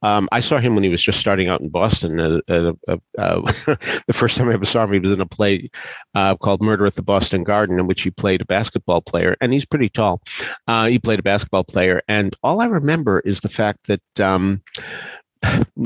Um, 0.03 0.29
I 0.33 0.41
saw 0.41 0.59
him 0.59 0.75
when 0.75 0.85
he 0.85 0.91
was 0.91 1.03
just 1.03 1.21
starting 1.21 1.49
out 1.49 1.61
in 1.61 1.69
Boston. 1.69 2.21
Uh, 2.21 2.41
uh, 2.49 2.73
uh, 2.89 2.97
uh 3.19 3.41
the 4.07 4.13
first 4.13 4.37
time 4.37 4.49
I 4.49 4.55
ever 4.55 4.65
saw 4.65 4.85
him, 4.85 4.93
he 4.93 4.99
was 4.99 5.13
in 5.13 5.21
a 5.21 5.27
play 5.27 5.69
called 6.15 6.63
Murder 6.63 6.87
at 6.87 6.95
the 6.95 7.03
Boston 7.03 7.45
Garden, 7.45 7.79
in 7.79 7.87
which 7.87 8.03
he 8.03 8.11
played 8.11 8.41
a 8.41 8.47
basketball 8.47 9.03
player, 9.03 9.37
and 9.41 9.53
he's 9.53 9.67
pretty 9.67 9.89
tall. 9.89 10.21
he 10.67 10.99
played 10.99 11.19
a 11.19 11.23
basketball 11.23 11.65
player, 11.65 12.03
and 12.09 12.37
all 12.43 12.61
I 12.61 12.67
remember 12.67 13.21
is 13.21 13.41
the 13.41 13.49
fact 13.49 13.87
that. 13.87 14.21
Um, 14.21 14.63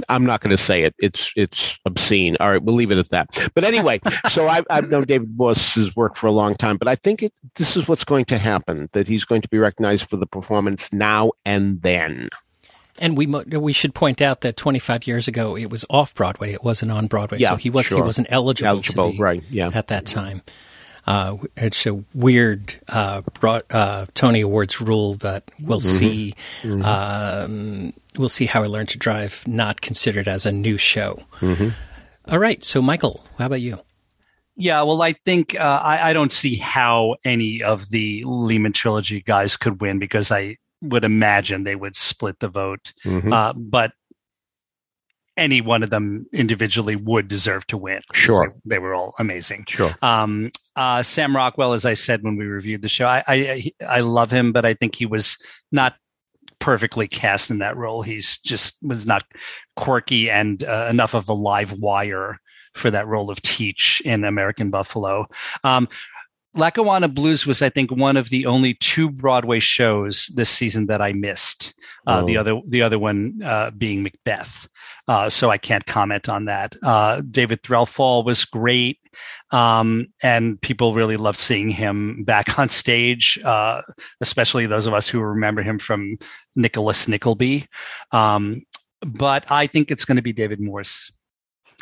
I'm 0.08 0.24
not 0.24 0.40
going 0.40 0.50
to 0.50 0.56
say 0.56 0.84
it. 0.84 0.94
It's 0.98 1.32
it's 1.36 1.78
obscene. 1.84 2.36
All 2.40 2.50
right, 2.50 2.62
we'll 2.62 2.74
leave 2.74 2.90
it 2.90 2.98
at 2.98 3.10
that. 3.10 3.50
But 3.54 3.64
anyway, 3.64 4.00
so 4.28 4.48
I've, 4.48 4.66
I've 4.70 4.90
known 4.90 5.04
David 5.04 5.36
Morse's 5.36 5.94
work 5.94 6.16
for 6.16 6.26
a 6.26 6.32
long 6.32 6.54
time, 6.54 6.76
but 6.76 6.88
I 6.88 6.94
think 6.94 7.22
it, 7.22 7.32
this 7.56 7.76
is 7.76 7.88
what's 7.88 8.04
going 8.04 8.24
to 8.26 8.38
happen: 8.38 8.88
that 8.92 9.08
he's 9.08 9.24
going 9.24 9.42
to 9.42 9.48
be 9.48 9.58
recognized 9.58 10.08
for 10.08 10.16
the 10.16 10.26
performance 10.26 10.92
now 10.92 11.32
and 11.44 11.82
then. 11.82 12.28
And 13.00 13.16
we 13.16 13.26
we 13.26 13.72
should 13.72 13.94
point 13.94 14.20
out 14.20 14.42
that 14.42 14.56
25 14.56 15.06
years 15.06 15.26
ago 15.26 15.56
it 15.56 15.70
was 15.70 15.84
off 15.90 16.14
Broadway; 16.14 16.52
it 16.52 16.62
wasn't 16.62 16.92
on 16.92 17.06
Broadway, 17.06 17.38
yeah, 17.38 17.50
so 17.50 17.56
he 17.56 17.70
was 17.70 17.86
sure. 17.86 17.98
he 17.98 18.02
wasn't 18.02 18.28
eligible, 18.30 18.68
eligible 18.68 19.12
be, 19.12 19.18
right? 19.18 19.42
Yeah, 19.50 19.70
at 19.74 19.88
that 19.88 20.06
time. 20.06 20.42
Uh, 21.04 21.36
it's 21.56 21.84
a 21.84 21.94
weird 22.14 22.76
uh, 22.88 23.22
broad, 23.40 23.64
uh, 23.70 24.06
Tony 24.14 24.40
Awards 24.40 24.80
rule, 24.80 25.16
but 25.16 25.42
we'll 25.60 25.80
mm-hmm. 25.80 25.88
see. 25.88 26.34
Mm-hmm. 26.62 26.84
Um, 26.84 27.92
we'll 28.16 28.28
see 28.28 28.46
how 28.46 28.62
I 28.62 28.66
learned 28.66 28.90
to 28.90 28.98
drive. 28.98 29.46
Not 29.46 29.80
considered 29.80 30.28
as 30.28 30.46
a 30.46 30.52
new 30.52 30.78
show. 30.78 31.24
Mm-hmm. 31.40 31.68
All 32.30 32.38
right. 32.38 32.62
So, 32.62 32.80
Michael, 32.80 33.24
how 33.38 33.46
about 33.46 33.60
you? 33.60 33.80
Yeah, 34.54 34.82
well, 34.82 35.00
I 35.00 35.14
think 35.24 35.58
uh, 35.58 35.80
I, 35.82 36.10
I, 36.10 36.12
don't 36.12 36.30
see 36.30 36.56
how 36.56 37.16
any 37.24 37.62
of 37.62 37.88
the 37.88 38.22
Lehman 38.26 38.74
trilogy 38.74 39.22
guys 39.22 39.56
could 39.56 39.80
win 39.80 39.98
because 39.98 40.30
I 40.30 40.58
would 40.82 41.04
imagine 41.04 41.64
they 41.64 41.74
would 41.74 41.96
split 41.96 42.38
the 42.38 42.48
vote. 42.48 42.92
Mm-hmm. 43.04 43.32
Uh, 43.32 43.54
but 43.54 43.92
any 45.36 45.62
one 45.62 45.82
of 45.82 45.88
them 45.88 46.26
individually 46.32 46.96
would 46.96 47.28
deserve 47.28 47.66
to 47.68 47.78
win. 47.78 48.02
Sure, 48.12 48.54
they, 48.64 48.74
they, 48.74 48.78
were 48.78 48.94
all 48.94 49.14
amazing. 49.18 49.64
Sure. 49.66 49.90
Um, 50.02 50.50
uh, 50.76 51.02
Sam 51.02 51.34
Rockwell, 51.34 51.72
as 51.72 51.86
I 51.86 51.94
said 51.94 52.22
when 52.22 52.36
we 52.36 52.44
reviewed 52.44 52.82
the 52.82 52.88
show, 52.88 53.06
I, 53.06 53.24
I 53.26 53.72
I 53.88 54.00
love 54.00 54.30
him, 54.30 54.52
but 54.52 54.66
I 54.66 54.74
think 54.74 54.94
he 54.94 55.06
was 55.06 55.38
not 55.70 55.96
perfectly 56.62 57.08
cast 57.08 57.50
in 57.50 57.58
that 57.58 57.76
role. 57.76 58.02
He's 58.02 58.38
just 58.38 58.78
was 58.82 59.04
not 59.04 59.24
quirky 59.74 60.30
and 60.30 60.62
uh, 60.62 60.86
enough 60.88 61.12
of 61.12 61.28
a 61.28 61.32
live 61.32 61.72
wire 61.72 62.38
for 62.72 62.88
that 62.88 63.08
role 63.08 63.32
of 63.32 63.42
Teach 63.42 64.00
in 64.04 64.24
American 64.24 64.70
Buffalo. 64.70 65.26
Um, 65.64 65.88
Lackawanna 66.54 67.08
Blues 67.08 67.46
was, 67.46 67.62
I 67.62 67.70
think, 67.70 67.90
one 67.90 68.16
of 68.16 68.28
the 68.28 68.44
only 68.44 68.74
two 68.74 69.10
Broadway 69.10 69.58
shows 69.58 70.30
this 70.34 70.50
season 70.50 70.86
that 70.86 71.00
I 71.00 71.12
missed. 71.12 71.72
Uh, 72.06 72.20
oh. 72.22 72.26
The 72.26 72.36
other, 72.36 72.60
the 72.66 72.82
other 72.82 72.98
one 72.98 73.40
uh, 73.42 73.70
being 73.70 74.02
Macbeth. 74.02 74.68
Uh, 75.08 75.30
so 75.30 75.50
I 75.50 75.58
can't 75.58 75.86
comment 75.86 76.28
on 76.28 76.44
that. 76.44 76.76
Uh, 76.82 77.22
David 77.30 77.62
Threlfall 77.62 78.24
was 78.24 78.44
great, 78.44 78.98
um, 79.50 80.06
and 80.22 80.60
people 80.60 80.94
really 80.94 81.16
loved 81.16 81.38
seeing 81.38 81.70
him 81.70 82.22
back 82.24 82.58
on 82.58 82.68
stage, 82.68 83.38
uh, 83.44 83.80
especially 84.20 84.66
those 84.66 84.86
of 84.86 84.94
us 84.94 85.08
who 85.08 85.20
remember 85.20 85.62
him 85.62 85.78
from 85.78 86.18
Nicholas 86.54 87.08
Nickleby. 87.08 87.66
Um, 88.12 88.62
but 89.00 89.50
I 89.50 89.66
think 89.66 89.90
it's 89.90 90.04
going 90.04 90.16
to 90.16 90.22
be 90.22 90.32
David 90.32 90.60
Morse 90.60 91.10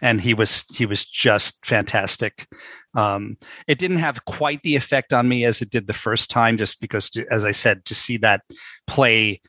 and 0.03 0.21
he 0.21 0.35
was 0.35 0.65
he 0.73 0.87
was 0.87 1.05
just 1.05 1.65
fantastic. 1.65 2.47
Um, 2.95 3.37
it 3.67 3.79
didn't 3.79 3.99
have 3.99 4.25
quite 4.25 4.63
the 4.63 4.77
effect 4.77 5.13
on 5.13 5.29
me 5.29 5.45
as 5.45 5.63
it 5.63 5.71
did 5.71 5.87
the 5.87 5.93
first 5.93 6.31
time, 6.31 6.59
just 6.59 6.81
because, 6.81 7.11
to, 7.11 7.27
as 7.31 7.45
I 7.45 7.53
said, 7.53 7.85
to 7.87 7.95
see 7.95 8.17
that 8.19 8.43
play, 8.87 9.41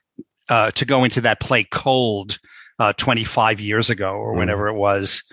uh, 0.49 0.71
to 0.71 0.85
go 0.85 1.03
into 1.03 1.21
that 1.21 1.39
play 1.39 1.63
cold 1.63 2.37
uh, 2.79 2.93
25 2.93 3.59
years 3.59 3.89
ago 3.89 4.11
or 4.11 4.33
mm. 4.33 4.37
whenever 4.37 4.67
it 4.67 4.75
was, 4.75 5.23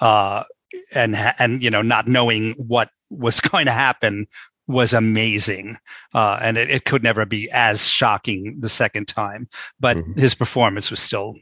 uh, 0.00 0.44
and 0.92 1.16
and 1.38 1.62
you 1.62 1.70
know 1.70 1.82
not 1.82 2.08
knowing 2.08 2.52
what 2.52 2.90
was 3.10 3.40
going 3.40 3.66
to 3.66 3.72
happen 3.72 4.26
was 4.66 4.92
amazing, 4.92 5.78
uh, 6.14 6.38
and 6.42 6.58
it, 6.58 6.70
it, 6.70 6.84
could 6.84 7.02
never 7.02 7.24
be 7.24 7.50
as 7.50 7.88
shocking 7.88 8.54
the 8.60 8.68
second 8.68 9.08
time. 9.08 9.48
But 9.80 9.96
mm-hmm. 9.96 10.20
his 10.20 10.34
performance 10.34 10.90
was 10.90 11.00
still 11.00 11.34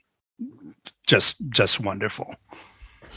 just 1.07 1.37
just 1.51 1.81
wonderful. 1.81 2.35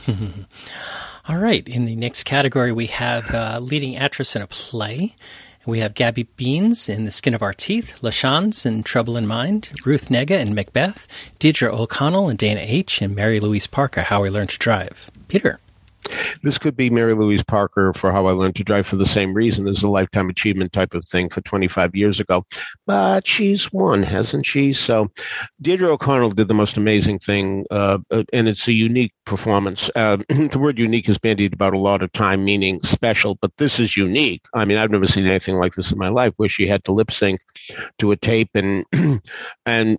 All 1.28 1.38
right. 1.38 1.68
In 1.68 1.86
the 1.86 1.96
next 1.96 2.24
category, 2.24 2.72
we 2.72 2.88
have 2.88 3.30
uh, 3.34 3.60
leading 3.62 3.96
actress 3.96 4.36
in 4.36 4.42
a 4.42 4.48
play. 4.48 5.16
We 5.66 5.80
have 5.80 5.94
Gabby 5.94 6.24
Beans 6.24 6.90
in 6.90 7.06
The 7.06 7.12
Skin 7.12 7.36
of 7.36 7.44
Our 7.44 7.54
Teeth, 7.54 8.00
LaChanze 8.02 8.66
in 8.66 8.82
Trouble 8.82 9.18
in 9.18 9.28
Mind, 9.28 9.70
Ruth 9.86 10.10
Negga 10.10 10.40
in 10.40 10.56
Macbeth, 10.56 11.08
Deirdre 11.38 11.72
O'Connell 11.72 12.30
and 12.30 12.40
Dana 12.40 12.62
H. 12.64 13.02
and 13.02 13.16
Mary 13.16 13.40
Louise 13.40 13.68
Parker, 13.68 14.02
How 14.02 14.24
We 14.24 14.30
Learned 14.30 14.50
to 14.52 14.58
Drive. 14.58 15.12
Peter. 15.28 15.60
This 16.44 16.58
could 16.58 16.76
be 16.76 16.90
Mary 16.90 17.14
Louise 17.14 17.44
Parker 17.44 17.94
for 17.94 18.12
How 18.12 18.28
I 18.28 18.32
Learned 18.32 18.56
to 18.58 18.64
Drive 18.64 18.88
for 18.88 18.96
the 18.96 19.06
same 19.06 19.34
reason 19.34 19.68
as 19.68 19.84
a 19.84 19.88
lifetime 19.88 20.30
achievement 20.30 20.72
type 20.72 20.94
of 20.94 21.06
thing 21.06 21.30
for 21.30 21.42
25 21.42 21.96
years 21.96 22.20
ago. 22.20 22.46
But 22.86 23.28
she's 23.28 23.72
won, 23.72 24.04
hasn't 24.04 24.46
she? 24.46 24.74
So 24.74 25.12
Deirdre 25.62 25.90
O'Connell 25.90 26.32
did 26.32 26.48
the 26.48 26.54
most 26.54 26.78
amazing 26.78 27.20
thing, 27.20 27.66
uh, 27.72 28.00
uh 28.12 28.24
and 28.32 28.48
it's 28.48 28.68
a 28.68 28.74
unique 28.74 29.14
performance. 29.26 29.90
Uh, 29.96 30.18
the 30.30 30.60
word 30.60 30.80
unique 30.80 31.10
is 31.10 31.18
bandied 31.18 31.54
about 31.54 31.74
a 31.74 31.80
lot 31.80 32.02
of 32.02 32.12
time, 32.12 32.44
meaning 32.44 32.82
special, 32.84 33.36
but 33.36 33.56
this 33.58 33.80
is 33.80 33.98
unique. 33.98 34.42
I 34.54 34.66
mean, 34.66 34.78
I've 34.78 34.92
never 34.92 35.06
seen 35.06 35.26
anything 35.26 35.56
like 35.56 35.76
this 35.76 35.92
in 35.92 35.98
my 35.98 36.10
life 36.10 36.34
where 36.38 36.50
she 36.50 36.68
had 36.68 36.84
to 36.86 36.92
lip 36.92 37.12
sync 37.12 37.42
to 38.00 38.12
a 38.12 38.18
tape 38.18 38.50
and 38.56 38.86
and 39.66 39.98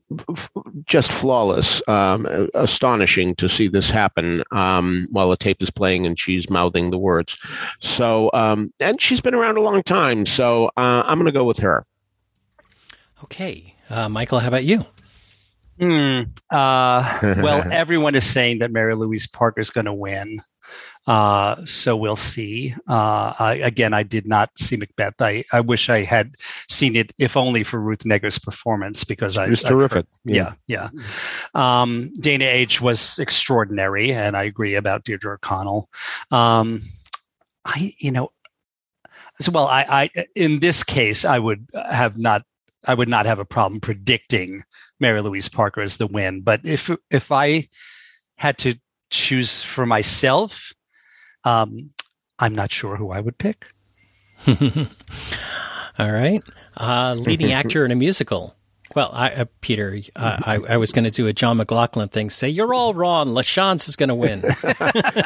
just 0.87 1.13
flawless, 1.13 1.83
um, 1.89 2.27
astonishing 2.55 3.35
to 3.37 3.49
see 3.49 3.69
this 3.69 3.91
happen 3.91 4.43
um, 4.53 5.07
while 5.11 5.33
a 5.33 5.37
tape 5.37 5.63
is 5.63 5.71
playing 5.71 5.89
and 5.98 6.18
she's 6.18 6.50
mouthing 6.50 6.90
the 6.90 6.98
words. 6.98 7.37
So, 7.81 8.31
um, 8.35 8.72
and 8.81 9.00
she's 9.00 9.20
been 9.20 9.35
around 9.35 9.59
a 9.59 9.61
long 9.61 9.83
time. 9.83 10.26
So 10.26 10.66
uh, 10.76 11.03
I'm 11.07 11.18
going 11.18 11.26
to 11.26 11.33
go 11.33 11.44
with 11.44 11.59
her. 11.59 11.85
Okay. 13.24 13.74
Uh, 13.88 14.09
Michael, 14.09 14.38
how 14.38 14.48
about 14.48 14.64
you? 14.64 14.85
Hmm. 15.79 16.22
Uh, 16.50 17.18
well, 17.42 17.64
everyone 17.72 18.14
is 18.14 18.29
saying 18.29 18.59
that 18.59 18.70
Mary 18.70 18.94
Louise 18.94 19.26
Parker 19.26 19.61
is 19.61 19.70
going 19.70 19.87
to 19.87 19.94
win. 19.94 20.42
Uh, 21.11 21.57
so 21.64 21.96
we'll 21.96 22.14
see. 22.14 22.73
Uh, 22.88 23.35
I, 23.37 23.61
again, 23.64 23.92
I 23.92 24.05
did 24.05 24.29
not 24.29 24.51
see 24.57 24.77
Macbeth. 24.77 25.20
I, 25.20 25.42
I 25.53 25.61
wish 25.61 25.90
I 25.90 26.05
had 26.05 26.37
seen 26.68 26.94
it, 26.94 27.12
if 27.18 27.37
only 27.37 27.64
for 27.64 27.81
Ruth 27.81 28.05
Negga's 28.05 28.38
performance, 28.38 29.03
because 29.03 29.37
I 29.37 29.49
was 29.49 29.64
terrific. 29.64 30.07
yeah, 30.25 30.55
yeah. 30.68 30.90
yeah. 30.94 31.83
Um, 31.83 32.14
Dana 32.20 32.44
H 32.44 32.81
was 32.81 33.18
extraordinary, 33.18 34.12
and 34.12 34.37
I 34.37 34.44
agree 34.44 34.77
about 34.77 35.03
Deirdre 35.03 35.35
O'Connell. 35.35 35.88
Um, 36.31 36.83
I, 37.64 37.92
you 37.99 38.12
know, 38.12 38.31
so 39.40 39.51
well, 39.51 39.66
I, 39.66 40.11
I 40.14 40.27
in 40.37 40.61
this 40.61 40.85
case, 40.85 41.25
I 41.25 41.40
would 41.40 41.66
have 41.75 42.18
not, 42.18 42.42
I 42.87 42.94
would 42.94 43.09
not 43.09 43.27
have 43.27 43.40
a 43.40 43.44
problem 43.44 43.81
predicting 43.81 44.62
Mary 45.01 45.20
Louise 45.23 45.49
Parker 45.49 45.81
as 45.81 45.96
the 45.96 46.07
win. 46.07 46.42
But 46.42 46.61
if 46.62 46.88
if 47.11 47.33
I 47.33 47.68
had 48.37 48.59
to 48.59 48.77
choose 49.11 49.61
for 49.61 49.87
myself, 49.87 50.73
um, 51.44 51.90
I'm 52.38 52.55
not 52.55 52.72
sure 52.72 52.96
who 52.96 53.11
I 53.11 53.20
would 53.20 53.38
pick. 53.38 53.66
All 54.48 56.12
right. 56.12 56.42
Uh, 56.76 57.14
leading 57.18 57.53
actor 57.53 57.85
in 57.85 57.90
a 57.90 57.96
musical. 57.96 58.57
Well, 58.96 59.11
I, 59.12 59.31
uh, 59.31 59.44
Peter, 59.61 60.00
uh, 60.16 60.38
I, 60.44 60.55
I, 60.70 60.76
was 60.76 60.90
going 60.90 61.05
to 61.05 61.12
do 61.12 61.29
a 61.29 61.33
John 61.33 61.59
McLaughlin 61.59 62.09
thing. 62.09 62.29
Say 62.29 62.48
you're 62.48 62.74
all 62.74 62.92
wrong. 62.92 63.29
LaChanze 63.29 63.88
is 63.88 63.94
going 63.94 64.09
to 64.09 64.16
win. 64.16 64.42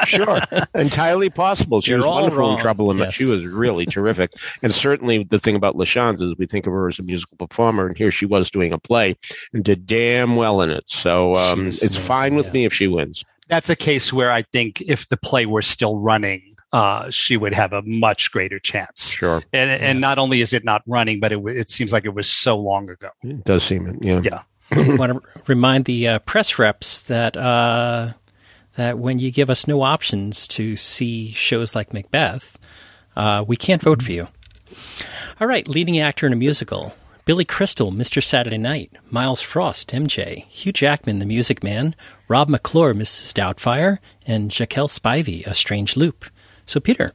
sure, 0.07 0.39
entirely 0.75 1.31
possible. 1.31 1.81
She 1.81 1.93
you're 1.93 2.01
was 2.01 2.07
wonderful 2.07 2.41
wrong. 2.41 2.55
in 2.55 2.59
Trouble, 2.59 2.91
and 2.91 3.01
yes. 3.01 3.15
she 3.15 3.25
was 3.25 3.47
really 3.47 3.87
terrific. 3.87 4.35
And 4.63 4.75
certainly, 4.75 5.25
the 5.25 5.39
thing 5.39 5.57
about 5.57 5.77
LaChanze 5.77 6.21
is 6.21 6.35
we 6.37 6.45
think 6.45 6.67
of 6.67 6.75
her 6.75 6.89
as 6.89 6.99
a 6.99 7.03
musical 7.03 7.39
performer, 7.39 7.87
and 7.87 7.97
here 7.97 8.11
she 8.11 8.27
was 8.27 8.51
doing 8.51 8.71
a 8.71 8.79
play 8.79 9.17
and 9.55 9.65
did 9.65 9.87
damn 9.87 10.37
well 10.37 10.61
in 10.61 10.69
it. 10.69 10.85
So 10.87 11.35
um, 11.35 11.69
it's 11.69 11.81
amazing, 11.81 12.03
fine 12.03 12.35
with 12.35 12.47
yeah. 12.47 12.53
me 12.53 12.65
if 12.67 12.75
she 12.75 12.87
wins 12.87 13.25
that's 13.49 13.71
a 13.71 13.77
case 13.77 14.13
where 14.13 14.33
I 14.33 14.43
think 14.43 14.81
if 14.81 15.09
the 15.09 15.17
play 15.17 15.47
were 15.47 15.63
still 15.63 15.99
running, 15.99 16.55
uh, 16.73 17.11
she 17.11 17.37
would 17.37 17.55
have 17.55 17.73
a 17.73 17.83
much 17.83 18.33
greater 18.33 18.59
chance. 18.59 19.11
Sure. 19.11 19.43
And 19.53 19.71
yeah. 19.71 19.79
and 19.89 20.01
not 20.01 20.19
only 20.19 20.41
is 20.41 20.53
it 20.53 20.65
not 20.65 20.83
running, 20.87 21.21
but 21.21 21.33
it 21.33 21.39
it 21.47 21.71
seems 21.71 21.93
like 21.93 22.05
it 22.05 22.15
was 22.15 22.29
so 22.29 22.59
long 22.59 22.91
ago. 22.91 23.11
It 23.23 23.45
does 23.45 23.63
seem 23.63 23.99
Yeah. 24.03 24.21
Yeah. 24.23 24.43
I 24.71 24.97
want 24.97 25.13
to 25.13 25.43
remind 25.47 25.85
the 25.85 26.09
uh, 26.09 26.19
press 26.21 26.59
reps 26.59 27.03
that 27.03 27.37
uh, 27.37 28.15
that 28.77 28.99
when 28.99 29.19
you 29.19 29.31
give 29.31 29.51
us 29.51 29.69
no 29.69 29.83
options 29.83 30.49
to 30.49 30.75
see 30.75 31.31
shows 31.31 31.75
like 31.75 31.93
Macbeth, 31.93 32.59
uh, 33.15 33.45
we 33.47 33.57
can't 33.57 33.83
vote 33.83 34.03
for 34.03 34.13
you. 34.13 34.29
All 35.41 35.47
right, 35.47 35.69
leading 35.69 35.99
actor 35.99 36.27
in 36.27 36.33
a 36.33 36.37
musical. 36.37 36.95
Billy 37.25 37.45
Crystal, 37.45 37.91
Mr. 37.91 38.23
Saturday 38.23 38.59
Night, 38.59 38.93
Myles 39.11 39.41
Frost, 39.41 39.91
MJ, 39.93 40.45
Hugh 40.47 40.73
Jackman, 40.73 41.21
The 41.21 41.27
Music 41.27 41.63
Man, 41.63 41.95
Rob 42.29 42.49
McClure, 42.49 42.95
Mrs. 42.95 43.33
Doubtfire, 43.33 43.99
and 44.27 44.51
Jaquel 44.51 44.89
Spivey, 44.89 45.47
A 45.47 45.55
Strange 45.55 45.97
Loop. 45.97 46.25
So, 46.67 46.81
Peter. 46.81 47.11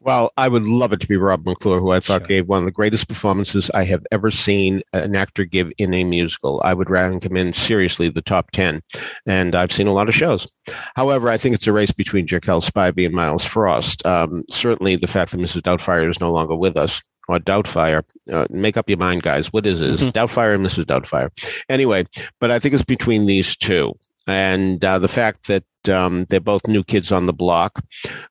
Well, 0.00 0.32
I 0.36 0.48
would 0.48 0.64
love 0.64 0.92
it 0.92 1.00
to 1.00 1.06
be 1.06 1.16
Rob 1.16 1.46
McClure, 1.46 1.80
who 1.80 1.92
I 1.92 2.00
thought 2.00 2.22
sure. 2.22 2.28
gave 2.28 2.46
one 2.46 2.58
of 2.58 2.66
the 2.66 2.72
greatest 2.72 3.08
performances 3.08 3.70
I 3.70 3.84
have 3.84 4.04
ever 4.12 4.30
seen 4.30 4.82
an 4.92 5.16
actor 5.16 5.46
give 5.46 5.72
in 5.78 5.94
a 5.94 6.04
musical. 6.04 6.60
I 6.62 6.74
would 6.74 6.90
rank 6.90 7.24
him 7.24 7.38
in 7.38 7.54
seriously 7.54 8.10
the 8.10 8.20
top 8.20 8.50
10, 8.50 8.82
and 9.26 9.54
I've 9.54 9.72
seen 9.72 9.86
a 9.86 9.94
lot 9.94 10.10
of 10.10 10.14
shows. 10.14 10.52
However, 10.94 11.30
I 11.30 11.38
think 11.38 11.54
it's 11.54 11.66
a 11.66 11.72
race 11.72 11.92
between 11.92 12.26
Jaquel 12.26 12.62
Spivey 12.62 13.06
and 13.06 13.14
Myles 13.14 13.46
Frost. 13.46 14.04
Um, 14.04 14.44
certainly, 14.50 14.96
the 14.96 15.06
fact 15.06 15.30
that 15.30 15.40
Mrs. 15.40 15.62
Doubtfire 15.62 16.10
is 16.10 16.20
no 16.20 16.30
longer 16.30 16.54
with 16.54 16.76
us 16.76 17.00
or 17.28 17.38
Doubtfire. 17.38 18.02
Uh, 18.30 18.46
make 18.50 18.76
up 18.76 18.90
your 18.90 18.98
mind, 18.98 19.22
guys. 19.22 19.52
What 19.54 19.64
is 19.64 19.80
it? 19.80 20.00
Mm-hmm. 20.00 20.10
Doubtfire 20.10 20.54
and 20.54 20.66
Mrs. 20.66 20.84
Doubtfire. 20.84 21.30
Anyway, 21.70 22.06
but 22.40 22.50
I 22.50 22.58
think 22.58 22.74
it's 22.74 22.84
between 22.84 23.26
these 23.26 23.56
two. 23.56 23.94
And 24.26 24.84
uh, 24.84 24.98
the 24.98 25.08
fact 25.08 25.48
that 25.48 25.64
um, 25.88 26.26
they're 26.28 26.40
both 26.40 26.66
new 26.66 26.82
kids 26.82 27.12
on 27.12 27.26
the 27.26 27.32
block. 27.32 27.84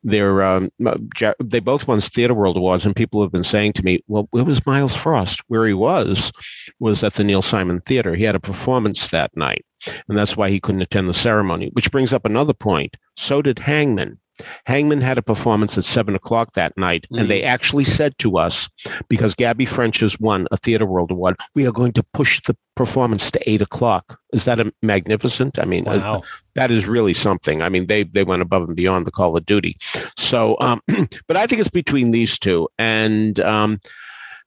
They're 0.04 0.42
um, 0.42 0.70
uh, 0.86 0.98
they 1.44 1.60
both 1.60 1.88
won 1.88 2.02
Theater 2.02 2.34
World 2.34 2.58
Awards, 2.58 2.86
and 2.86 2.96
people 2.96 3.22
have 3.22 3.32
been 3.32 3.44
saying 3.44 3.74
to 3.74 3.84
me, 3.84 4.04
"Well, 4.08 4.28
where 4.32 4.44
was 4.44 4.66
Myles 4.66 4.96
Frost? 4.96 5.42
Where 5.48 5.66
he 5.66 5.74
was 5.74 6.32
was 6.80 7.04
at 7.04 7.16
the 7.16 7.24
Neil 7.24 7.42
Simon 7.42 7.82
Theater. 7.82 8.16
He 8.16 8.24
had 8.24 8.36
a 8.36 8.40
performance 8.40 9.08
that 9.10 9.36
night, 9.36 9.66
and 10.08 10.18
that's 10.18 10.38
why 10.38 10.50
he 10.50 10.60
couldn't 10.60 10.82
attend 10.82 11.10
the 11.10 11.14
ceremony." 11.14 11.70
Which 11.74 11.92
brings 11.92 12.14
up 12.14 12.26
another 12.26 12.54
point. 12.54 12.98
So 13.16 13.42
did 13.42 13.60
Hangmen. 13.60 14.20
Hangmen 14.66 15.02
had 15.02 15.18
a 15.18 15.22
performance 15.22 15.78
at 15.78 15.84
seven 15.84 16.16
o'clock 16.16 16.54
that 16.54 16.76
night, 16.78 17.08
mm. 17.12 17.20
and 17.20 17.30
they 17.30 17.42
mm. 17.42 17.48
actually 17.48 17.86
said 17.86 18.18
to 18.20 18.38
us, 18.38 18.70
because 19.08 19.36
Gaby 19.36 19.66
French 19.66 20.00
has 20.00 20.20
won 20.20 20.48
a 20.52 20.58
Theater 20.58 20.86
World 20.86 21.12
Award, 21.12 21.40
we 21.56 21.68
are 21.68 21.72
going 21.72 21.94
to 21.94 22.04
push 22.14 22.42
the 22.42 22.56
performance 22.76 23.30
to 23.32 23.50
eight 23.50 23.62
o'clock. 23.62 24.20
Is 24.32 24.46
that 24.46 24.60
a 24.60 24.74
magnificent? 24.82 25.60
I 25.60 25.66
mean, 25.66 25.88
uh, 25.88 25.98
wow. 25.98 26.14
uh, 26.16 26.22
that 26.56 26.72
is 26.72 26.88
really 26.88 27.14
something. 27.14 27.62
I 27.62 27.70
mean, 27.70 27.88
they 27.88 28.04
they 28.04 28.24
went 28.24 28.42
above 28.42 28.64
and 28.64 28.76
beyond 28.76 29.06
the 29.06 29.12
call 29.12 29.38
of 29.38 29.46
duty. 29.46 29.78
So, 30.18 30.58
um, 30.60 30.82
but 31.28 31.38
I 31.38 31.46
think 31.46 31.62
it's 31.62 31.70
between 31.70 32.12
these 32.12 32.40
two, 32.40 32.68
and 32.78 33.40
um, 33.42 33.80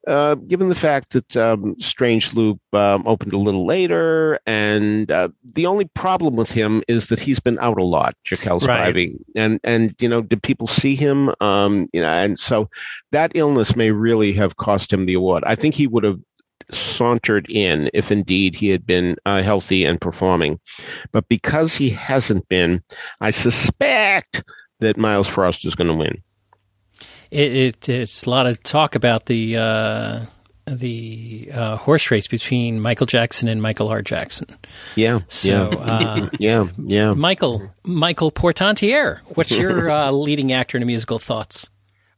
uh, 0.07 0.37
given 0.37 0.69
the 0.69 0.75
fact 0.75 1.11
that 1.11 1.37
um, 1.37 1.75
Strange 1.81 2.33
Loop 2.35 2.61
um, 2.73 3.07
opened 3.07 3.33
a 3.33 3.39
little 3.39 3.67
later, 3.67 4.39
and 4.47 5.11
uh, 5.11 5.29
the 5.43 5.67
only 5.67 5.87
problem 5.87 6.37
with 6.37 6.53
him 6.53 6.83
is 6.87 7.09
that 7.09 7.19
he's 7.19 7.41
been 7.41 7.59
out 7.59 7.79
a 7.79 7.85
lot, 7.85 8.15
Jaquel 8.25 8.61
Spivey, 8.61 9.13
right. 9.13 9.27
and 9.35 9.61
and 9.65 9.95
you 10.01 10.09
know, 10.09 10.23
did 10.23 10.43
people 10.43 10.67
see 10.67 10.95
him? 10.95 11.35
Um, 11.41 11.89
you 11.93 12.01
know, 12.01 12.09
and 12.09 12.39
so 12.39 12.71
that 13.11 13.33
illness 13.35 13.75
may 13.75 13.91
really 13.91 14.33
have 14.35 14.57
cost 14.57 14.93
him 14.93 15.07
the 15.07 15.15
award. 15.15 15.43
I 15.47 15.57
think 15.57 15.75
he 15.75 15.87
would 15.87 16.05
have 16.05 16.21
sauntered 16.71 17.47
in 17.49 17.91
if 17.93 18.11
indeed 18.11 18.55
he 18.55 18.69
had 18.69 18.87
been 18.87 19.17
uh, 19.27 19.43
healthy 19.43 19.85
and 19.85 20.01
performing, 20.01 20.61
but 21.11 21.29
because 21.29 21.75
he 21.75 21.91
hasn't 21.91 22.49
been, 22.49 22.83
I 23.21 23.31
suspect 23.31 24.45
that 24.81 24.97
Myles 24.97 25.29
Frost 25.29 25.65
is 25.65 25.75
going 25.75 25.89
to 25.89 25.95
win 25.95 26.23
it, 27.37 27.53
it, 27.53 27.89
it's 27.89 28.25
a 28.25 28.31
lot 28.31 28.47
of 28.47 28.63
talk 28.63 28.95
about 28.95 29.27
the 29.27 29.57
uh, 29.57 30.25
the 30.67 31.51
uh, 31.53 31.77
horse 31.77 32.11
race 32.11 32.27
between 32.27 32.81
Michael 32.81 33.07
Jackson 33.07 33.49
and 33.49 33.63
Michael 33.63 33.89
R. 33.89 34.03
Jackson. 34.03 34.49
Yeah. 34.97 35.21
So, 35.29 35.71
yeah. 35.73 35.79
uh, 35.79 36.29
yeah. 36.39 36.67
Yeah. 36.79 37.13
Michael 37.15 37.71
Michael 37.85 38.31
Portantiere, 38.31 39.21
what's 39.35 39.51
your 39.51 39.91
uh, 39.99 40.11
leading 40.11 40.53
actor 40.53 40.77
in 40.77 40.83
a 40.83 40.87
musical 40.87 41.19
thoughts? 41.19 41.71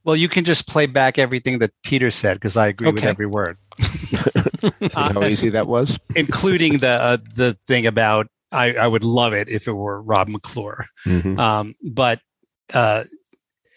Well, 0.04 0.16
you 0.16 0.28
can 0.28 0.44
just 0.44 0.66
play 0.66 0.86
back 0.86 1.18
everything 1.18 1.58
that 1.58 1.72
Peter 1.82 2.10
said 2.10 2.34
because 2.34 2.56
I 2.56 2.68
agree 2.68 2.92
with 2.92 3.04
every 3.04 3.26
word, 3.26 3.58
See 3.80 4.16
how 4.94 5.22
easy 5.24 5.50
that 5.50 5.66
was? 5.66 5.98
including 6.14 6.78
the 6.78 6.90
uh, 6.90 7.16
the 7.34 7.58
thing 7.66 7.86
about 7.86 8.28
I, 8.50 8.72
I 8.74 8.86
would 8.86 9.04
love 9.04 9.34
it 9.34 9.50
if 9.50 9.68
it 9.68 9.72
were 9.72 10.00
Rob 10.00 10.28
McClure. 10.28 10.86
Mhm. 11.04 11.38
Um, 11.38 11.74
but 11.82 12.20
uh, 12.72 13.04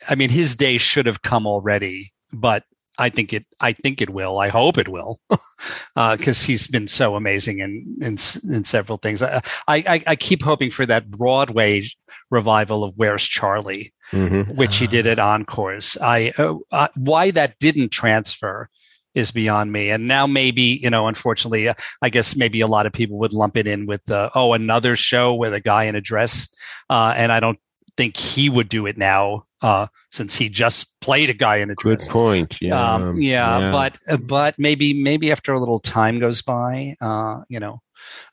I 0.10 0.16
mean, 0.16 0.30
his 0.30 0.56
day 0.56 0.78
should 0.78 1.06
have 1.06 1.22
come 1.22 1.46
already. 1.48 2.12
But 2.34 2.64
I 2.98 3.10
think 3.10 3.34
it. 3.34 3.46
I 3.60 3.74
think 3.74 4.02
it 4.02 4.10
will. 4.10 4.40
I 4.40 4.50
hope 4.50 4.78
it 4.78 4.88
will, 4.88 5.20
because 5.96 6.44
he's 6.44 6.68
been 6.68 6.88
so 6.88 7.16
amazing 7.16 7.60
in 7.60 7.98
in, 8.02 8.18
in 8.54 8.64
several 8.64 8.98
things. 8.98 9.22
I, 9.22 9.42
I 9.68 10.04
I 10.06 10.16
keep 10.16 10.44
hoping 10.44 10.72
for 10.72 10.86
that 10.86 11.10
Broadway 11.10 11.84
revival 12.30 12.84
of 12.84 12.94
Where's 12.96 13.26
Charley, 13.26 13.94
Mhm. 14.12 14.56
which 14.56 14.78
he 14.78 14.88
did 14.88 15.08
at 15.08 15.20
Encores. 15.20 15.98
I 16.02 16.34
uh, 16.38 16.56
uh, 16.72 16.88
why 16.96 17.32
that 17.32 17.58
didn't 17.60 17.90
transfer 17.90 18.70
is 19.16 19.32
beyond 19.32 19.72
me. 19.72 19.90
And 19.90 20.08
now 20.08 20.28
maybe 20.28 20.80
you 20.84 20.90
know, 20.90 21.08
unfortunately, 21.08 21.70
uh, 21.70 21.74
I 22.02 22.10
guess 22.10 22.36
maybe 22.36 22.62
a 22.62 22.68
lot 22.68 22.86
of 22.86 22.94
people 22.94 23.18
would 23.20 23.34
lump 23.34 23.58
it 23.58 23.68
in 23.68 23.86
with 23.88 24.10
uh, 24.12 24.30
oh 24.36 24.54
another 24.54 24.96
show 24.96 25.34
with 25.34 25.54
a 25.54 25.60
guy 25.62 25.86
in 25.86 25.96
a 25.96 26.02
dress, 26.02 26.50
uh, 26.90 27.14
and 27.16 27.32
I 27.32 27.40
don't 27.40 27.60
think 27.98 28.16
he 28.16 28.50
would 28.50 28.70
do 28.70 28.86
it 28.86 28.98
now 28.98 29.46
uh, 29.62 29.88
since 30.10 30.36
he 30.36 30.50
just 30.50 31.00
played 31.02 31.30
a 31.30 31.34
guy 31.34 31.58
in 31.58 31.70
a 31.70 31.76
dress. 31.76 32.08
Good 32.08 32.12
point. 32.12 32.62
Yeah. 32.62 32.94
Um, 32.96 33.20
yeah, 33.22 33.72
but 33.72 33.98
uh, 34.08 34.18
but 34.18 34.58
maybe 34.58 34.94
maybe 34.94 35.32
after 35.32 35.54
a 35.54 35.60
little 35.60 35.80
time 35.80 36.20
goes 36.20 36.42
by, 36.42 36.96
uh, 37.02 37.42
you 37.50 37.60
know, 37.60 37.82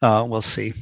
uh, 0.03 0.25
we'll 0.29 0.41
see. 0.43 0.75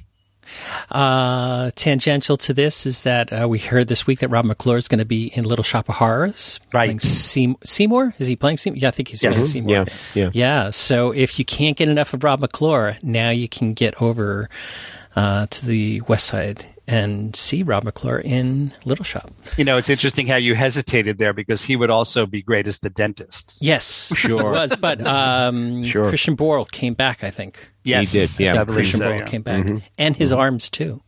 Uh, 0.91 1.71
tangential 1.75 2.37
to 2.37 2.55
this 2.55 2.87
is 2.87 3.03
that 3.03 3.33
uh, 3.33 3.49
we 3.49 3.59
heard 3.59 3.89
this 3.89 4.07
week 4.07 4.21
that 4.21 4.29
Rob 4.29 4.45
McClure 4.45 4.77
is 4.79 4.87
going 4.87 5.01
to 5.01 5.05
be 5.05 5.27
in 5.35 5.45
Little 5.45 5.65
Shop 5.65 5.89
of 5.89 5.97
Horrors. 5.97 6.61
Right. 6.73 6.87
Playing 6.87 7.01
Seam- 7.01 7.57
Seymour? 7.65 8.15
Is 8.19 8.29
he 8.29 8.37
playing 8.37 8.59
Seymour? 8.59 8.79
Yeah, 8.79 8.89
I 8.89 8.91
think 8.93 9.09
he's 9.09 9.23
Yes. 9.25 9.35
playing. 9.35 9.49
Seymour. 9.49 9.73
yeah. 9.75 9.85
Yeah. 10.15 10.31
Yeah, 10.33 10.71
so 10.71 11.11
if 11.11 11.39
you 11.41 11.45
can't 11.45 11.77
get 11.77 11.89
enough 11.89 12.15
of 12.15 12.23
Rob 12.23 12.41
McClure, 12.41 12.97
now 13.03 13.31
you 13.31 13.49
can 13.49 13.75
get 13.75 14.01
over 14.01 14.49
uh, 15.17 15.47
to 15.47 15.67
the 15.67 16.01
West 16.03 16.27
Side 16.27 16.67
and 16.89 17.35
see 17.35 17.63
Rob 17.63 17.85
McClure 17.85 18.21
in 18.21 18.73
Little 18.85 19.05
Shop. 19.05 19.31
You 19.57 19.65
know, 19.65 19.77
it's 19.77 19.91
interesting 19.91 20.27
how 20.27 20.37
you 20.37 20.55
hesitated 20.55 21.19
there 21.19 21.33
because 21.33 21.63
he 21.65 21.75
would 21.77 21.91
also 21.91 22.27
be 22.27 22.43
great 22.43 22.67
as 22.67 22.79
the 22.79 22.91
dentist. 22.91 23.57
Yes, 23.61 24.13
Sure. 24.17 24.41
it 24.41 24.51
was. 24.51 24.77
But 24.77 25.05
um, 25.07 25.83
Sure. 25.83 26.09
Christian 26.09 26.37
Borle 26.37 26.71
came 26.71 26.95
back, 26.95 27.25
I 27.25 27.31
think. 27.31 27.59
Yes, 27.85 28.13
he 28.13 28.21
did, 28.21 28.39
yeah. 28.39 28.61
I 28.61 28.65
Christian 28.65 28.99
so, 28.99 29.11
Borle 29.11 29.19
yeah. 29.19 29.25
came 29.27 29.43
back, 29.43 29.65
Mm-hmm. 29.65 29.79
and 29.99 30.17
his 30.17 30.33
arms 30.33 30.71
too. 30.71 31.03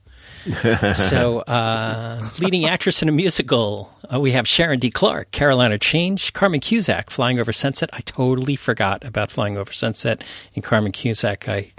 so, 0.95 1.41
uh, 1.41 2.27
leading 2.39 2.65
actress 2.67 3.03
in 3.03 3.09
a 3.09 3.13
musical, 3.13 3.93
uh, 4.13 4.19
we 4.19 4.33
have 4.33 4.49
Sharon 4.49 4.79
D. 4.79 4.91
Clarke, 4.91 5.31
Carolina 5.31 5.79
Change, 5.79 6.33
Carmen 6.33 6.61
Cusack, 6.61 7.11
Flying 7.11 7.39
Over 7.39 7.53
Sunset. 7.53 7.91
I 7.93 8.01
totally 8.01 8.57
forgot 8.57 9.05
about 9.05 9.31
Flying 9.31 9.59
Over 9.59 9.73
Sunset 9.73 10.25
and 10.55 10.65
Carmen 10.65 10.93
Cusack. 10.93 11.49
I, 11.49 11.73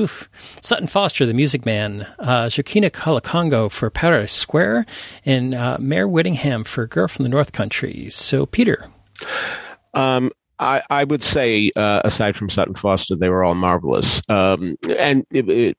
oof. 0.00 0.28
Sutton 0.62 0.86
Foster, 0.86 1.26
the 1.26 1.34
Music 1.34 1.64
Man, 1.66 2.06
uh, 2.18 2.48
Joaquina 2.54 2.90
Kalukango 2.90 3.70
for 3.70 3.90
Paradise 3.90 4.32
Square, 4.32 4.86
and 5.24 5.54
uh, 5.54 5.76
Mare 5.78 6.08
Winningham 6.08 6.66
for 6.66 6.86
Girl 6.86 7.06
from 7.08 7.22
the 7.22 7.28
North 7.28 7.52
Country. 7.52 8.08
So, 8.10 8.46
Peter, 8.46 8.88
Um, 9.92 10.30
I, 10.60 10.82
I 10.90 11.04
would 11.04 11.22
say, 11.22 11.72
uh, 11.74 12.02
aside 12.04 12.36
from 12.36 12.50
Sutton 12.50 12.74
Foster, 12.74 13.16
they 13.16 13.30
were 13.30 13.42
all 13.42 13.54
marvelous. 13.54 14.20
Um, 14.28 14.76
and 14.98 15.24
it, 15.30 15.48
it, 15.48 15.76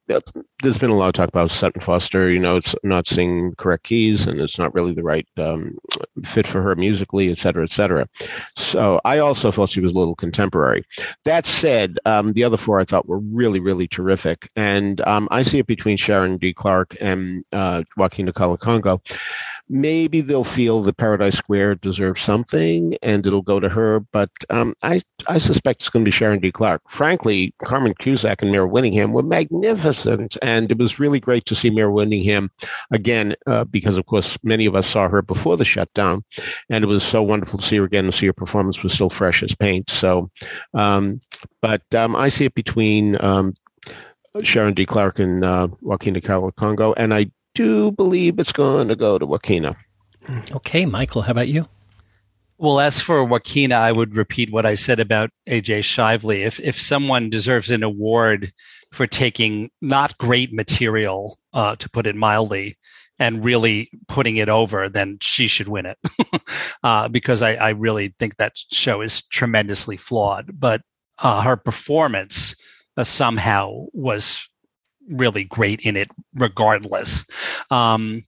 there's 0.63 0.79
been 0.79 0.89
a 0.89 0.95
lot 0.95 1.07
of 1.09 1.13
talk 1.13 1.29
about 1.29 1.51
Sutton 1.51 1.81
Foster. 1.81 2.31
You 2.31 2.39
know, 2.39 2.57
it's 2.57 2.75
not 2.83 3.05
singing 3.05 3.53
correct 3.57 3.83
keys, 3.83 4.25
and 4.25 4.41
it's 4.41 4.57
not 4.57 4.73
really 4.73 4.93
the 4.93 5.03
right 5.03 5.27
um, 5.37 5.77
fit 6.25 6.47
for 6.47 6.63
her 6.63 6.75
musically, 6.75 7.29
et 7.29 7.37
cetera, 7.37 7.63
et 7.63 7.69
cetera. 7.69 8.07
So 8.57 8.99
I 9.05 9.19
also 9.19 9.51
felt 9.51 9.69
she 9.69 9.81
was 9.81 9.93
a 9.93 9.99
little 9.99 10.15
contemporary. 10.15 10.83
That 11.25 11.45
said, 11.45 11.99
um, 12.05 12.33
the 12.33 12.43
other 12.43 12.57
four 12.57 12.79
I 12.79 12.85
thought 12.85 13.07
were 13.07 13.19
really, 13.19 13.59
really 13.59 13.87
terrific, 13.87 14.49
and 14.55 14.99
um, 15.01 15.27
I 15.29 15.43
see 15.43 15.59
it 15.59 15.67
between 15.67 15.97
Sharon 15.97 16.37
D. 16.37 16.53
Clarke 16.53 16.97
and 16.99 17.45
uh, 17.51 17.83
Joaquina 17.97 18.33
Kalukango 18.33 18.99
maybe 19.69 20.21
they'll 20.21 20.43
feel 20.43 20.81
that 20.83 20.97
Paradise 20.97 21.37
Square 21.37 21.75
deserves 21.75 22.21
something 22.21 22.97
and 23.01 23.25
it'll 23.25 23.41
go 23.41 23.59
to 23.59 23.69
her. 23.69 24.01
But 24.11 24.29
um, 24.49 24.75
I, 24.81 25.01
I 25.27 25.37
suspect 25.37 25.81
it's 25.81 25.89
going 25.89 26.03
to 26.03 26.07
be 26.07 26.11
Sharon 26.11 26.39
D. 26.39 26.51
Clarke. 26.51 26.81
Frankly, 26.89 27.53
Carmen 27.63 27.93
Cusack 27.95 28.41
and 28.41 28.51
Mare 28.51 28.67
Winningham 28.67 29.13
were 29.13 29.23
magnificent. 29.23 30.37
And 30.41 30.71
it 30.71 30.77
was 30.77 30.99
really 30.99 31.19
great 31.19 31.45
to 31.45 31.55
see 31.55 31.69
Mare 31.69 31.89
Winningham 31.89 32.49
again, 32.91 33.35
uh, 33.47 33.63
because, 33.65 33.97
of 33.97 34.05
course, 34.05 34.37
many 34.43 34.65
of 34.65 34.75
us 34.75 34.87
saw 34.87 35.07
her 35.07 35.21
before 35.21 35.57
the 35.57 35.65
shutdown. 35.65 36.23
And 36.69 36.83
it 36.83 36.87
was 36.87 37.03
so 37.03 37.23
wonderful 37.23 37.59
to 37.59 37.65
see 37.65 37.77
her 37.77 37.83
again 37.83 38.05
and 38.05 38.13
see 38.13 38.27
her 38.27 38.33
performance 38.33 38.83
was 38.83 38.93
still 38.93 39.09
fresh 39.09 39.43
as 39.43 39.55
paint. 39.55 39.89
So, 39.89 40.29
um, 40.73 41.21
but 41.61 41.83
um, 41.95 42.15
I 42.15 42.29
see 42.29 42.45
it 42.45 42.53
between 42.53 43.21
um, 43.23 43.53
Sharon 44.43 44.73
D. 44.73 44.85
Clarke 44.85 45.19
and 45.19 45.43
uh, 45.43 45.67
Joaquina 45.81 46.21
Kalukango. 46.21 46.93
And 46.97 47.13
I 47.13 47.31
do 47.53 47.91
believe 47.91 48.39
it's 48.39 48.51
going 48.51 48.87
to 48.87 48.95
go 48.95 49.17
to 49.17 49.25
Joaquina. 49.25 49.75
okay, 50.53 50.85
Michael, 50.85 51.23
how 51.23 51.31
about 51.31 51.47
you? 51.47 51.67
Well, 52.57 52.79
as 52.79 53.01
for 53.01 53.23
Joaquina, 53.23 53.75
I 53.75 53.91
would 53.91 54.15
repeat 54.15 54.51
what 54.51 54.67
I 54.67 54.75
said 54.75 54.99
about 54.99 55.31
AJ 55.49 55.79
Shively. 55.79 56.45
If 56.45 56.59
if 56.59 56.79
someone 56.79 57.29
deserves 57.29 57.71
an 57.71 57.81
award 57.81 58.53
for 58.91 59.07
taking 59.07 59.71
not 59.81 60.15
great 60.19 60.53
material, 60.53 61.39
uh, 61.53 61.75
to 61.77 61.89
put 61.89 62.05
it 62.05 62.15
mildly, 62.15 62.77
and 63.17 63.43
really 63.43 63.89
putting 64.07 64.37
it 64.37 64.49
over, 64.49 64.89
then 64.89 65.17
she 65.21 65.47
should 65.47 65.69
win 65.69 65.87
it. 65.87 65.97
uh, 66.83 67.07
because 67.07 67.41
I, 67.41 67.53
I 67.53 67.69
really 67.69 68.13
think 68.19 68.37
that 68.37 68.57
show 68.71 69.01
is 69.01 69.23
tremendously 69.23 69.97
flawed. 69.97 70.59
But 70.59 70.81
uh, 71.19 71.41
her 71.41 71.55
performance 71.55 72.55
uh, 72.97 73.03
somehow 73.03 73.85
was 73.93 74.47
really 75.09 75.43
great 75.43 75.81
in 75.81 75.95
it, 75.97 76.09
regardless. 76.33 77.25
Um, 77.69 78.23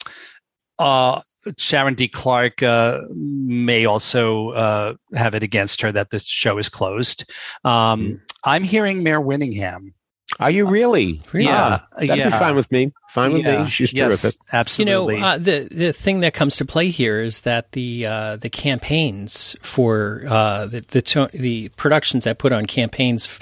uh, 0.80 1.22
Sharon 1.58 1.96
D. 1.96 2.08
Clarke 2.08 2.64
uh, 2.64 3.00
may 3.14 3.86
also 3.86 4.50
uh, 4.52 4.94
have 5.14 5.36
it 5.36 5.44
against 5.44 5.82
her 5.82 5.92
that 5.92 6.10
the 6.10 6.20
show 6.20 6.58
is 6.58 6.70
closed. 6.70 7.30
Um, 7.66 8.22
I'm 8.44 8.64
hearing 8.64 9.04
Mare 9.04 9.20
Winningham. 9.22 9.94
Are 10.40 10.50
you 10.50 10.66
really? 10.66 11.22
Really? 11.32 11.46
Yeah, 11.46 11.80
Ah, 11.82 11.88
that'd 12.00 12.18
yeah. 12.18 12.30
be 12.30 12.32
fine 12.32 12.56
with 12.56 12.72
me. 12.72 12.92
Fine 13.10 13.34
with 13.34 13.44
Yeah. 13.44 13.66
me. 13.66 13.70
She's 13.70 13.94
yes, 13.94 14.22
terrific. 14.22 14.40
Absolutely. 14.52 15.16
You 15.16 15.22
know, 15.22 15.28
uh, 15.28 15.38
the 15.38 15.68
the 15.70 15.94
thing 15.94 16.22
that 16.22 16.34
comes 16.34 16.56
to 16.56 16.66
play 16.66 16.88
here 16.90 17.20
is 17.22 17.42
that 17.42 17.74
the 17.74 18.08
uh, 18.08 18.36
the 18.38 18.50
campaigns 18.50 19.56
for 19.62 20.24
uh, 20.28 20.66
the 20.66 20.80
the, 20.82 21.02
to- 21.04 21.30
the 21.34 21.70
productions 21.76 22.24
that 22.24 22.40
put 22.40 22.52
on 22.52 22.66
campaigns 22.66 23.38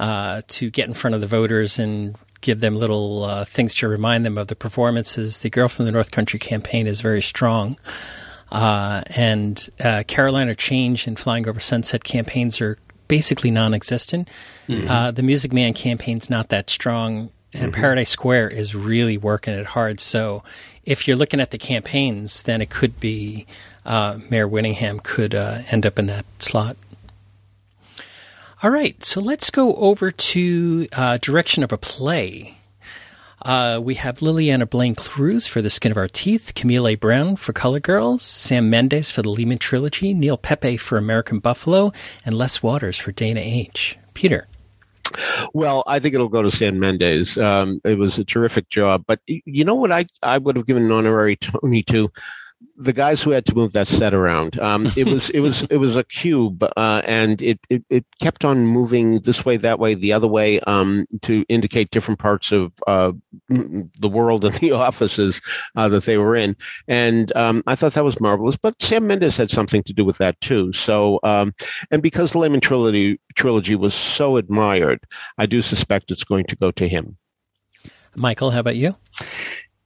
uh, 0.00 0.42
to 0.48 0.70
get 0.70 0.88
in 0.88 0.94
front 0.94 1.14
of 1.14 1.20
the 1.20 1.28
voters 1.28 1.78
and 1.78 2.16
give 2.44 2.60
them 2.60 2.76
little 2.76 3.24
uh, 3.24 3.44
things 3.44 3.74
to 3.76 3.88
remind 3.88 4.24
them 4.24 4.36
of 4.36 4.48
the 4.48 4.54
performances. 4.54 5.40
The 5.40 5.48
Girl 5.48 5.66
from 5.66 5.86
the 5.86 5.92
North 5.92 6.10
Country 6.10 6.38
campaign 6.38 6.86
is 6.86 7.00
very 7.00 7.22
strong, 7.22 7.78
uh, 8.52 9.02
and 9.16 9.68
uh, 9.82 10.02
Caroline, 10.06 10.48
or 10.48 10.54
Change 10.54 11.06
and 11.06 11.18
Flying 11.18 11.48
Over 11.48 11.58
Sunset 11.58 12.04
campaigns 12.04 12.60
are 12.60 12.76
basically 13.08 13.50
non-existent. 13.50 14.28
Uh, 14.88 15.10
the 15.10 15.22
Music 15.22 15.52
Man 15.52 15.72
campaign's 15.72 16.28
not 16.28 16.50
that 16.50 16.68
strong, 16.68 17.30
and 17.54 17.72
Paradise 17.72 18.10
Square 18.10 18.48
is 18.48 18.74
really 18.74 19.16
working 19.16 19.54
it 19.54 19.66
hard. 19.66 19.98
So, 19.98 20.44
if 20.84 21.08
you're 21.08 21.16
looking 21.16 21.40
at 21.40 21.50
the 21.50 21.58
campaigns, 21.58 22.42
then 22.42 22.60
it 22.60 22.68
could 22.68 23.00
be 23.00 23.46
uh, 23.86 24.18
Mare 24.28 24.48
Winningham 24.48 25.02
could 25.02 25.34
uh, 25.34 25.62
end 25.70 25.86
up 25.86 25.98
in 25.98 26.06
that 26.08 26.26
slot. 26.38 26.76
All 28.64 28.70
right, 28.70 29.04
so 29.04 29.20
let's 29.20 29.50
go 29.50 29.74
over 29.74 30.10
to 30.10 30.86
uh, 30.94 31.18
direction 31.18 31.62
of 31.62 31.70
a 31.70 31.76
play. 31.76 32.56
Uh, 33.42 33.78
we 33.82 33.96
have 33.96 34.20
Lileana 34.20 34.70
Blain-Cruz 34.70 35.46
for 35.46 35.60
The 35.60 35.68
Skin 35.68 35.92
of 35.92 35.98
Our 35.98 36.08
Teeth, 36.08 36.52
Camille 36.54 36.88
A. 36.88 36.94
Brown 36.94 37.36
for 37.36 37.52
Color 37.52 37.80
Girls, 37.80 38.22
Sam 38.22 38.70
Mendes 38.70 39.10
for 39.10 39.20
the 39.20 39.28
Lehman 39.28 39.58
Trilogy, 39.58 40.14
Neil 40.14 40.38
Pepe 40.38 40.78
for 40.78 40.96
American 40.96 41.40
Buffalo, 41.40 41.92
and 42.24 42.38
Les 42.38 42.62
Waters 42.62 42.96
for 42.96 43.12
Dana 43.12 43.40
H. 43.40 43.98
Peter. 44.14 44.48
Well, 45.52 45.84
I 45.86 45.98
think 45.98 46.14
it'll 46.14 46.30
go 46.30 46.40
to 46.40 46.50
Sam 46.50 46.80
Mendes. 46.80 47.36
Um, 47.36 47.82
it 47.84 47.98
was 47.98 48.18
a 48.18 48.24
terrific 48.24 48.70
job. 48.70 49.04
But 49.06 49.20
you 49.26 49.66
know 49.66 49.74
what 49.74 49.92
I, 49.92 50.06
I 50.22 50.38
would 50.38 50.56
have 50.56 50.64
given 50.64 50.84
an 50.84 50.90
honorary 50.90 51.36
Tony 51.36 51.82
to? 51.82 52.10
The 52.76 52.92
guys 52.92 53.22
who 53.22 53.30
had 53.30 53.44
to 53.46 53.54
move 53.54 53.72
that 53.72 53.86
set 53.86 54.14
around. 54.14 54.58
Um, 54.58 54.88
it 54.96 55.06
was 55.06 55.30
it 55.30 55.40
was 55.40 55.62
it 55.64 55.76
was 55.76 55.96
a 55.96 56.04
cube, 56.04 56.64
uh, 56.76 57.02
and 57.04 57.40
it, 57.40 57.60
it, 57.70 57.84
it 57.88 58.04
kept 58.20 58.44
on 58.44 58.66
moving 58.66 59.20
this 59.20 59.44
way, 59.44 59.56
that 59.58 59.78
way, 59.78 59.94
the 59.94 60.12
other 60.12 60.26
way 60.26 60.60
um, 60.60 61.06
to 61.22 61.44
indicate 61.48 61.90
different 61.90 62.18
parts 62.18 62.52
of 62.52 62.72
uh, 62.86 63.12
the 63.48 64.08
world 64.08 64.44
and 64.44 64.54
the 64.56 64.72
offices 64.72 65.40
uh, 65.76 65.88
that 65.88 66.04
they 66.04 66.18
were 66.18 66.34
in. 66.34 66.56
And 66.88 67.34
um, 67.36 67.62
I 67.66 67.74
thought 67.74 67.94
that 67.94 68.04
was 68.04 68.20
marvelous. 68.20 68.56
But 68.56 68.80
Sam 68.82 69.06
Mendes 69.06 69.36
had 69.36 69.50
something 69.50 69.82
to 69.84 69.92
do 69.92 70.04
with 70.04 70.18
that 70.18 70.40
too. 70.40 70.72
So, 70.72 71.20
um, 71.22 71.52
and 71.90 72.02
because 72.02 72.32
the 72.32 72.38
Lehman 72.38 72.60
trilogy 72.60 73.20
trilogy 73.34 73.76
was 73.76 73.94
so 73.94 74.36
admired, 74.36 75.00
I 75.38 75.46
do 75.46 75.62
suspect 75.62 76.10
it's 76.10 76.24
going 76.24 76.46
to 76.46 76.56
go 76.56 76.70
to 76.72 76.88
him. 76.88 77.16
Michael, 78.16 78.50
how 78.50 78.60
about 78.60 78.76
you? 78.76 78.96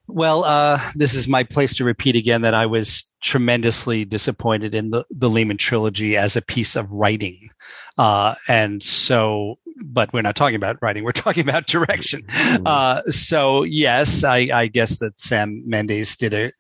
Well, 0.09 0.45
uh, 0.45 0.81
this 0.95 1.15
is 1.15 1.29
my 1.29 1.45
place 1.45 1.75
to 1.77 1.85
repeat 1.85 2.17
again 2.17 2.41
that 2.43 2.55
I 2.55 2.65
was 2.65 3.05
tremendously 3.21 4.07
disappointed 4.07 4.75
in 4.75 4.91
the, 4.91 5.05
the 5.11 5.29
Lehman 5.29 5.59
trilogy 5.59 6.17
as 6.17 6.35
a 6.35 6.43
piece 6.43 6.77
of 6.77 6.91
writing. 6.91 7.51
Uh, 7.99 8.35
and 8.49 8.83
so, 8.83 9.59
but 9.85 10.11
we're 10.13 10.23
not 10.23 10.35
talking 10.35 10.57
about 10.57 10.79
writing, 10.81 11.05
we're 11.05 11.13
talking 11.27 11.47
about 11.47 11.67
direction. 11.67 12.23
Mm-hmm. 12.23 12.67
Uh, 12.67 13.03
so, 13.11 13.65
yes, 13.65 14.25
I, 14.25 14.49
I, 14.53 14.67
guess 14.67 14.99
that 15.01 15.21
Sam 15.21 15.63
Mendes 15.67 16.17
did 16.17 16.33
a, 16.33 16.53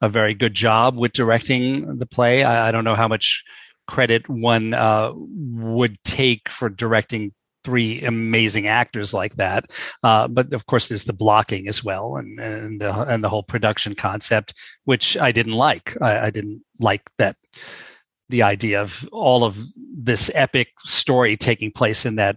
a 0.00 0.08
very 0.08 0.32
good 0.32 0.54
job 0.54 0.96
with 0.96 1.12
directing 1.12 1.98
the 1.98 2.06
play. 2.06 2.42
I, 2.42 2.68
I 2.68 2.72
don't 2.72 2.84
know 2.84 2.94
how 2.94 3.08
much 3.08 3.44
credit 3.86 4.28
one 4.30 4.72
uh, 4.72 5.12
would 5.14 6.02
take 6.04 6.48
for 6.48 6.70
directing 6.70 7.34
three 7.64 8.02
amazing 8.02 8.66
actors 8.66 9.14
like 9.14 9.36
that. 9.36 9.70
Uh, 10.02 10.28
but 10.28 10.52
of 10.52 10.66
course, 10.66 10.88
there's 10.88 11.04
the 11.04 11.12
blocking 11.12 11.68
as 11.68 11.82
well, 11.82 12.16
and 12.16 12.38
and 12.38 12.80
the 12.80 12.92
and 13.02 13.24
the 13.24 13.28
whole 13.28 13.42
production 13.42 13.94
concept, 13.94 14.54
which 14.84 15.16
I 15.16 15.32
didn't 15.32 15.52
like. 15.52 15.96
I, 16.00 16.26
I 16.26 16.30
didn't 16.30 16.62
like 16.78 17.10
that 17.18 17.36
the 18.28 18.42
idea 18.42 18.80
of 18.80 19.08
all 19.12 19.44
of 19.44 19.58
this 19.76 20.30
epic 20.34 20.68
story 20.80 21.36
taking 21.36 21.70
place 21.70 22.06
in 22.06 22.16
that 22.16 22.36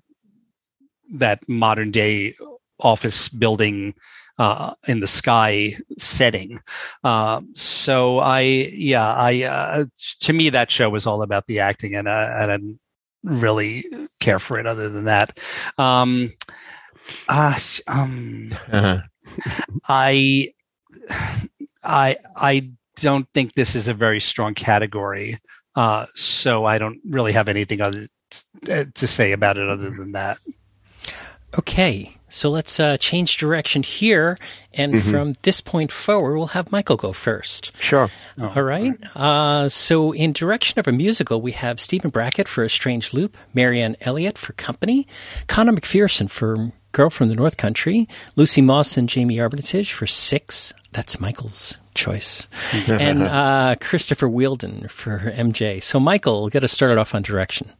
that 1.14 1.48
modern 1.48 1.92
day 1.92 2.36
office 2.80 3.30
building 3.30 3.94
uh, 4.38 4.74
in 4.88 5.00
the 5.00 5.08
sky 5.08 5.78
setting. 5.98 6.60
Uh, 7.04 7.42
so 7.56 8.20
I, 8.20 8.42
yeah, 8.42 9.14
I, 9.14 9.44
uh, 9.44 9.86
to 10.22 10.34
me, 10.34 10.50
that 10.52 10.70
show 10.70 10.90
was 10.90 11.08
all 11.08 11.22
about 11.22 11.48
the 11.48 11.60
acting, 11.60 11.96
and, 11.96 12.08
uh, 12.08 12.28
and 12.38 12.80
really 13.24 13.86
care 14.20 14.40
for 14.40 14.60
it 14.60 14.66
other 14.66 14.90
than 14.90 15.06
that. 15.06 15.40
Um, 15.78 16.32
uh, 17.28 17.58
um, 17.88 18.56
uh-huh. 18.72 19.02
I, 19.88 20.54
I, 21.84 22.18
I 22.36 22.72
don't 22.96 23.28
think 23.34 23.54
this 23.54 23.76
is 23.76 23.88
a 23.88 23.94
very 23.94 24.20
strong 24.20 24.54
category. 24.54 25.40
Uh, 25.76 26.08
so 26.16 26.66
I 26.66 26.78
don't 26.78 27.00
really 27.08 27.32
have 27.34 27.50
anything 27.50 27.82
other 27.82 28.08
t- 28.32 28.86
to 28.94 29.08
say 29.08 29.32
about 29.32 29.58
it 29.58 29.70
other 29.70 29.92
than 29.92 30.14
that. 30.14 30.40
Okay, 31.58 32.18
so 32.30 32.50
let's 32.50 32.80
uh, 32.80 32.98
change 32.98 33.38
direction 33.38 33.82
here, 33.82 34.38
and 34.74 34.94
mm-hmm. 34.94 35.10
from 35.10 35.34
this 35.42 35.62
point 35.62 35.92
forward, 35.92 36.38
we'll 36.38 36.48
have 36.48 36.72
Michael 36.72 36.98
go 36.98 37.14
first. 37.14 37.72
Sure. 37.82 38.10
Oh, 38.38 38.54
all 38.56 38.64
right. 38.64 38.94
Uh, 39.16 39.70
so, 39.70 40.12
in 40.12 40.34
direction 40.34 40.80
of 40.80 40.88
a 40.88 40.92
musical, 40.92 41.42
we 41.42 41.54
have 41.54 41.80
Stephen 41.80 42.12
Brackett 42.12 42.48
for 42.48 42.64
A 42.64 42.70
Strange 42.70 43.14
Loop, 43.14 43.38
Marianne 43.54 43.96
Elliott 44.02 44.38
for 44.38 44.54
Company, 44.54 45.08
Conor 45.48 45.74
McPherson 45.74 46.30
for 46.30 46.74
Girl 46.92 47.10
from 47.10 47.30
the 47.30 47.36
North 47.36 47.58
Country, 47.58 48.08
Lucy 48.36 48.62
Moss 48.62 48.98
and 48.98 49.10
Jamie 49.10 49.40
Armitage 49.40 49.94
for 49.94 50.06
Six. 50.06 50.74
That's 50.92 51.20
Michael's 51.20 51.78
choice, 51.96 52.48
and 52.88 53.24
uh, 53.24 53.76
Christopher 53.82 54.28
Wheeldon 54.28 54.90
for 54.90 55.20
MJ. 55.20 55.82
So, 55.82 56.00
Michael, 56.00 56.50
get 56.50 56.64
us 56.64 56.72
started 56.72 56.98
off 56.98 57.16
on 57.16 57.24
direction. 57.24 57.72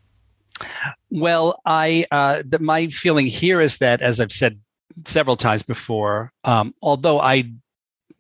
Well, 1.10 1.60
I 1.66 2.06
uh, 2.12 2.44
the, 2.46 2.60
my 2.60 2.88
feeling 2.88 3.28
here 3.28 3.62
is 3.62 3.78
that, 3.78 4.02
as 4.02 4.20
I've 4.20 4.32
said 4.32 4.60
several 5.06 5.38
times 5.38 5.64
before, 5.64 6.32
um, 6.44 6.74
although 6.82 7.20
I 7.20 7.52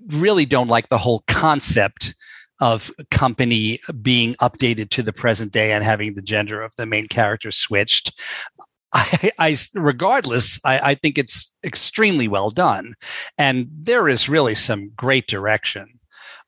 really 0.07 0.45
don't 0.45 0.67
like 0.67 0.89
the 0.89 0.97
whole 0.97 1.23
concept 1.27 2.15
of 2.59 2.91
company 3.11 3.79
being 4.01 4.33
updated 4.35 4.89
to 4.89 5.03
the 5.03 5.13
present 5.13 5.51
day 5.51 5.71
and 5.71 5.83
having 5.83 6.15
the 6.15 6.21
gender 6.21 6.61
of 6.61 6.73
the 6.75 6.85
main 6.85 7.07
character 7.07 7.51
switched. 7.51 8.19
I, 8.93 9.31
I 9.39 9.57
regardless, 9.75 10.59
I, 10.63 10.79
I 10.79 10.95
think 10.95 11.17
it's 11.17 11.53
extremely 11.63 12.27
well 12.27 12.49
done, 12.49 12.95
and 13.38 13.67
there 13.71 14.07
is 14.07 14.29
really 14.29 14.55
some 14.55 14.91
great 14.95 15.27
direction 15.27 15.97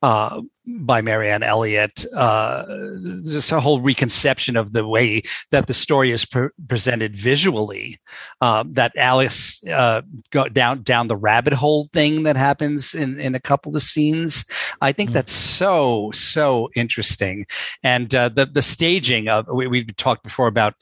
uh, 0.02 0.42
by 0.80 1.02
Marianne 1.02 1.44
Elliott. 1.44 2.06
Uh, 2.14 2.66
a 2.68 3.60
whole 3.60 3.82
reconception 3.82 4.56
of 4.56 4.74
the 4.74 4.88
way 4.88 5.22
that 5.52 5.68
the 5.68 5.74
story 5.74 6.12
is 6.12 6.26
pre- 6.26 6.50
presented 6.68 7.16
visually. 7.16 8.00
Uh, 8.42 8.64
that 8.72 8.92
Alice 8.98 9.64
uh, 9.68 10.02
go 10.32 10.48
down 10.48 10.84
down 10.84 11.08
the 11.08 11.18
rabbit 11.18 11.54
hole 11.54 11.86
thing 11.94 12.24
that 12.24 12.38
happens 12.38 12.94
in 12.94 13.20
in 13.20 13.36
a 13.36 13.40
couple 13.40 13.76
of 13.76 13.82
scenes. 13.82 14.46
I 14.82 14.92
think 14.92 15.10
mm. 15.10 15.14
that's 15.14 15.32
so 15.32 16.12
so 16.14 16.70
interesting, 16.76 17.46
and 17.84 18.14
uh, 18.14 18.30
the 18.30 18.46
the 18.46 18.62
staging 18.62 19.28
of 19.28 19.48
we, 19.52 19.68
we've 19.68 19.96
talked 19.96 20.24
before 20.24 20.48
about. 20.48 20.76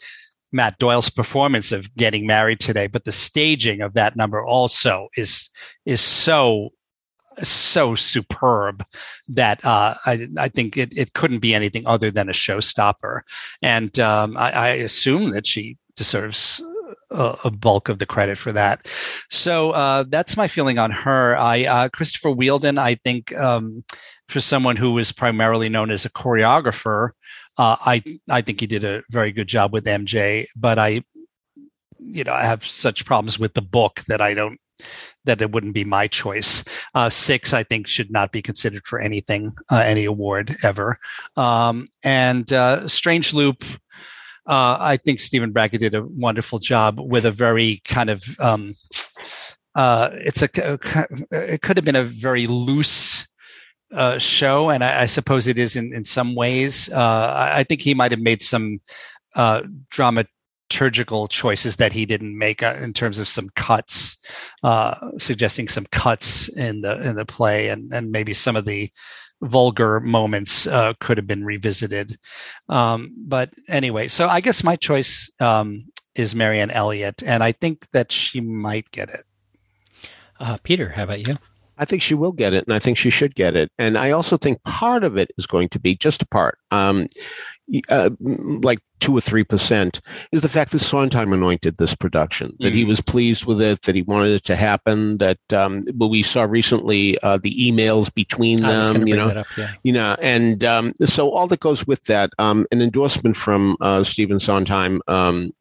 Matt 0.54 0.78
Doyle's 0.80 1.10
performance 1.10 1.74
of 1.74 1.94
getting 1.96 2.26
married 2.26 2.62
today, 2.62 2.88
but 2.88 3.04
the 3.04 3.12
staging 3.12 3.82
of 3.82 3.94
that 3.96 4.16
number 4.16 4.44
also 4.44 5.10
is 5.18 5.50
is 5.86 6.00
so 6.00 6.72
so 7.44 7.96
superb 7.96 8.86
that 9.28 9.64
uh, 9.64 9.96
I, 10.06 10.28
I, 10.38 10.48
think 10.50 10.78
it, 10.78 10.94
it 10.98 11.14
couldn't 11.14 11.40
be 11.40 11.54
anything 11.54 11.86
other 11.86 12.12
than 12.12 12.30
a 12.30 12.34
showstopper. 12.34 13.22
And 13.62 14.00
um, 14.00 14.38
I, 14.38 14.52
I, 14.52 14.68
assume 14.70 15.32
that 15.32 15.46
she 15.46 15.78
deserves 15.96 16.62
a, 17.12 17.38
a, 17.46 17.52
bulk 17.52 17.90
of 17.90 18.00
the 18.00 18.06
credit 18.06 18.38
for 18.38 18.52
that. 18.54 18.88
So 19.30 19.72
uh, 19.72 20.06
that's 20.08 20.38
my 20.38 20.48
feeling 20.48 20.78
on 20.78 20.92
her. 20.92 21.38
I 21.38 21.66
uh, 21.66 21.90
Christopher 21.90 22.32
Wheeldon, 22.32 22.78
I 22.78 22.96
think 22.96 23.36
um, 23.38 23.84
for 24.28 24.42
someone 24.42 24.76
who 24.76 24.94
was 24.94 25.12
primarily 25.12 25.70
known 25.70 25.92
as 25.92 26.06
a 26.06 26.10
choreographer, 26.10 27.12
uh, 27.58 27.78
I 27.80 28.04
I 28.30 28.42
think 28.42 28.60
he 28.62 28.68
did 28.68 28.84
a 28.84 29.04
very 29.10 29.32
good 29.32 29.48
job 29.48 29.74
with 29.74 29.86
MJ. 29.86 30.48
But 30.56 30.80
I, 30.80 31.04
you 32.00 32.24
know, 32.24 32.34
I 32.34 32.44
have 32.44 32.66
such 32.66 33.06
problems 33.06 33.40
with 33.40 33.54
the 33.54 33.62
book 33.62 34.04
that 34.08 34.22
I 34.22 34.34
don't 34.34 34.60
that 35.26 35.42
it 35.42 35.52
wouldn't 35.52 35.74
be 35.74 35.84
my 35.84 36.08
choice. 36.08 36.64
Uh, 36.96 37.10
six, 37.10 37.54
I 37.54 37.64
think, 37.64 37.88
should 37.88 38.12
not 38.12 38.32
be 38.32 38.42
considered 38.42 38.86
for 38.86 39.00
anything, 39.00 39.54
uh, 39.72 39.78
any 39.78 40.06
award 40.06 40.58
ever. 40.64 41.00
Um, 41.36 41.88
and 42.04 42.52
uh, 42.52 42.88
Strange 42.88 43.34
Loop, 43.34 43.64
uh, 44.48 44.78
I 44.80 44.98
think 44.98 45.20
Stephen 45.20 45.52
Brackett 45.52 45.82
did 45.82 45.96
a 45.96 46.04
wonderful 46.04 46.60
job 46.60 47.00
with 47.00 47.26
a 47.26 47.32
very 47.32 47.82
kind 47.86 48.10
of. 48.10 48.24
Um, 48.40 48.76
uh, 49.76 50.10
it's 50.14 50.42
a. 50.42 50.50
It 51.32 51.62
could 51.62 51.78
have 51.78 51.86
been 51.86 51.96
a 51.96 52.04
very 52.04 52.48
loose 52.48 53.28
uh, 53.94 54.18
show, 54.18 54.70
and 54.70 54.84
I, 54.84 55.02
I, 55.02 55.06
suppose 55.06 55.48
it 55.48 55.60
is 55.60 55.76
in 55.76 55.94
in 55.94 56.04
some 56.04 56.34
ways. 56.34 56.92
I, 56.92 57.60
I 57.60 57.64
think 57.64 57.82
he 57.82 57.94
might 57.94 58.12
have 58.12 58.22
made 58.22 58.42
some 58.42 58.80
uh, 59.36 59.62
drama 59.90 60.26
liturgical 60.70 61.28
choices 61.28 61.78
that 61.78 61.94
he 61.94 62.06
didn't 62.06 62.38
make 62.38 62.62
uh, 62.62 62.76
in 62.82 62.94
terms 62.94 63.20
of 63.20 63.28
some 63.28 63.50
cuts, 63.56 64.18
uh, 64.64 64.96
suggesting 65.18 65.68
some 65.68 65.86
cuts 65.92 66.50
in 66.50 66.82
the 66.82 67.02
in 67.02 67.16
the 67.16 67.26
play, 67.26 67.70
and 67.70 67.94
and 67.94 68.12
maybe 68.12 68.34
some 68.34 68.56
of 68.56 68.66
the 68.66 68.92
vulgar 69.42 70.00
moments 70.00 70.68
uh, 70.68 70.94
could 71.00 71.18
have 71.18 71.28
been 71.28 71.46
revisited. 71.46 72.18
Um, 72.70 73.14
but 73.18 73.50
anyway, 73.68 74.08
so 74.08 74.28
I 74.28 74.42
guess 74.42 74.64
my 74.64 74.76
choice 74.76 75.32
um, 75.40 75.84
is 76.16 76.36
Marianne 76.36 76.72
Elliott, 76.72 77.24
and 77.24 77.44
I 77.44 77.52
think 77.54 77.88
that 77.92 78.12
she 78.12 78.42
might 78.42 78.90
get 78.92 79.10
it. 79.10 79.26
Uh, 80.40 80.58
Peter, 80.64 80.90
how 80.90 81.04
about 81.04 81.28
you? 81.28 81.36
I 81.80 81.86
think 81.86 82.02
she 82.02 82.16
will 82.16 82.32
get 82.32 82.54
it, 82.54 82.66
and 82.66 82.74
I 82.74 82.80
think 82.80 82.98
she 82.98 83.12
should 83.12 83.36
get 83.36 83.56
it. 83.56 83.72
And 83.78 83.98
I 83.98 84.12
also 84.12 84.36
think 84.36 84.64
part 84.64 85.04
of 85.04 85.16
it 85.16 85.32
is 85.38 85.46
going 85.46 85.70
to 85.70 85.80
be 85.80 85.96
just 85.96 86.24
a 86.24 86.28
part. 86.28 86.58
Um, 86.72 87.08
uh, 87.90 88.10
like 88.20 88.80
two 89.00 89.16
or 89.16 89.22
three 89.22 89.44
percent 89.44 90.02
is 90.32 90.42
the 90.42 90.50
fact 90.50 90.72
that 90.72 90.80
Sondheim 90.80 91.32
anointed 91.32 91.78
this 91.78 91.94
production, 91.94 92.56
that 92.60 92.70
mm-hmm. 92.70 92.78
he 92.78 92.84
was 92.84 93.00
pleased 93.02 93.46
with 93.46 93.62
it, 93.62 93.84
that 93.84 93.96
he 93.96 94.02
wanted 94.02 94.32
it 94.32 94.44
to 94.46 94.56
happen. 94.56 95.18
That 95.18 95.40
um, 95.54 95.84
well, 95.96 96.10
we 96.10 96.24
saw 96.24 96.44
recently 96.44 97.18
uh, 97.22 97.38
the 97.38 97.56
emails 97.56 98.14
between 98.14 98.62
them, 98.62 99.08
you 99.08 99.16
know, 99.16 99.28
up, 99.28 99.46
yeah. 99.58 99.72
you 99.84 99.94
know, 99.94 100.16
and 100.22 100.64
um, 100.64 100.94
so 101.04 101.30
all 101.32 101.48
that 101.48 101.60
goes 101.60 101.86
with 101.86 102.04
that, 102.06 102.32
um, 102.40 102.66
an 102.72 102.82
endorsement 102.82 103.38
from 103.38 103.78
uh, 103.82 104.04
Stephen 104.04 104.40
Sondheim 104.40 105.02
um, 105.08 105.54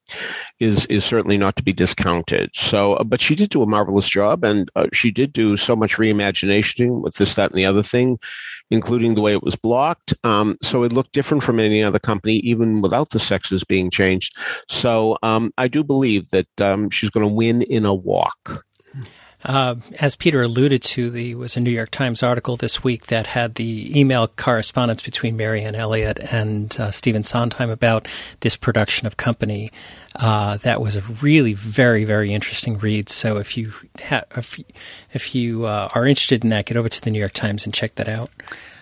is 0.61 0.87
is 0.87 1.05
certainly 1.05 1.37
not 1.37 1.57
to 1.57 1.63
be 1.63 1.73
discounted. 1.73 2.51
So, 2.55 2.95
uh, 2.95 3.05
but 3.05 3.21
she 3.21 3.35
did 3.35 3.51
do 3.51 3.63
a 3.63 3.67
marvelous 3.67 4.09
job, 4.09 4.45
and 4.45 4.71
uh, 4.77 4.87
she 4.93 5.11
did 5.11 5.33
do 5.33 5.57
so 5.57 5.77
much 5.77 5.97
reimagining 5.97 7.03
with 7.03 7.17
this, 7.17 7.35
that, 7.35 7.51
and 7.51 7.59
the 7.59 7.67
other 7.67 7.83
thing, 7.83 8.19
including 8.71 9.15
the 9.15 9.21
way 9.21 9.33
it 9.33 9.43
was 9.43 9.57
blocked. 9.57 10.15
Um, 10.25 10.57
so 10.63 10.83
it 10.83 10.93
looked 10.93 11.13
different 11.13 11.43
from 11.43 11.61
any 11.61 11.83
other 11.83 11.99
company, 11.99 12.37
even 12.37 12.81
without 12.81 13.11
the 13.11 13.19
sexes 13.19 13.65
being 13.65 13.91
changed. 13.91 14.37
So 14.69 15.19
um, 15.23 15.53
I 15.59 15.69
do 15.69 15.85
believe 15.85 16.29
that 16.31 16.61
um, 16.61 16.91
she's 16.91 17.11
going 17.11 17.27
to 17.27 17.33
win 17.33 17.63
in 17.63 17.85
a 17.85 17.95
walk. 17.95 18.66
Uh, 19.47 19.77
as 20.01 20.17
Peter 20.17 20.43
alluded 20.43 20.83
to, 20.83 21.09
there 21.09 21.39
was 21.39 21.57
a 21.57 21.61
New 21.61 21.71
York 21.71 21.91
Times 21.91 22.21
article 22.21 22.57
this 22.57 22.83
week 22.83 23.07
that 23.07 23.29
had 23.29 23.55
the 23.55 23.99
email 23.99 24.27
correspondence 24.27 25.03
between 25.03 25.37
Marianne 25.37 25.77
Elliott 25.77 26.19
and 26.33 26.77
uh, 26.81 26.91
Stephen 26.91 27.23
Sondheim 27.23 27.71
about 27.71 28.09
this 28.41 28.57
production 28.57 29.07
of 29.07 29.17
Company. 29.17 29.71
Uh, 30.17 30.57
that 30.59 30.81
was 30.81 30.97
a 30.97 31.03
really 31.23 31.53
very 31.53 32.05
very 32.05 32.33
interesting 32.33 32.77
read. 32.79 33.09
So 33.09 33.37
if 33.37 33.57
you 33.57 33.73
ha- 34.03 34.25
if, 34.37 34.59
if 35.13 35.33
you 35.33 35.67
uh, 35.67 35.91
are 35.95 36.07
interested 36.07 36.43
in 36.43 36.51
that, 36.51 36.67
get 36.67 36.77
over 36.77 36.89
to 36.89 37.01
the 37.01 37.13
New 37.13 37.21
York 37.21 37.33
Times 37.33 37.65
and 37.67 37.73
check 37.73 37.95
that 37.95 38.09
out. 38.09 38.31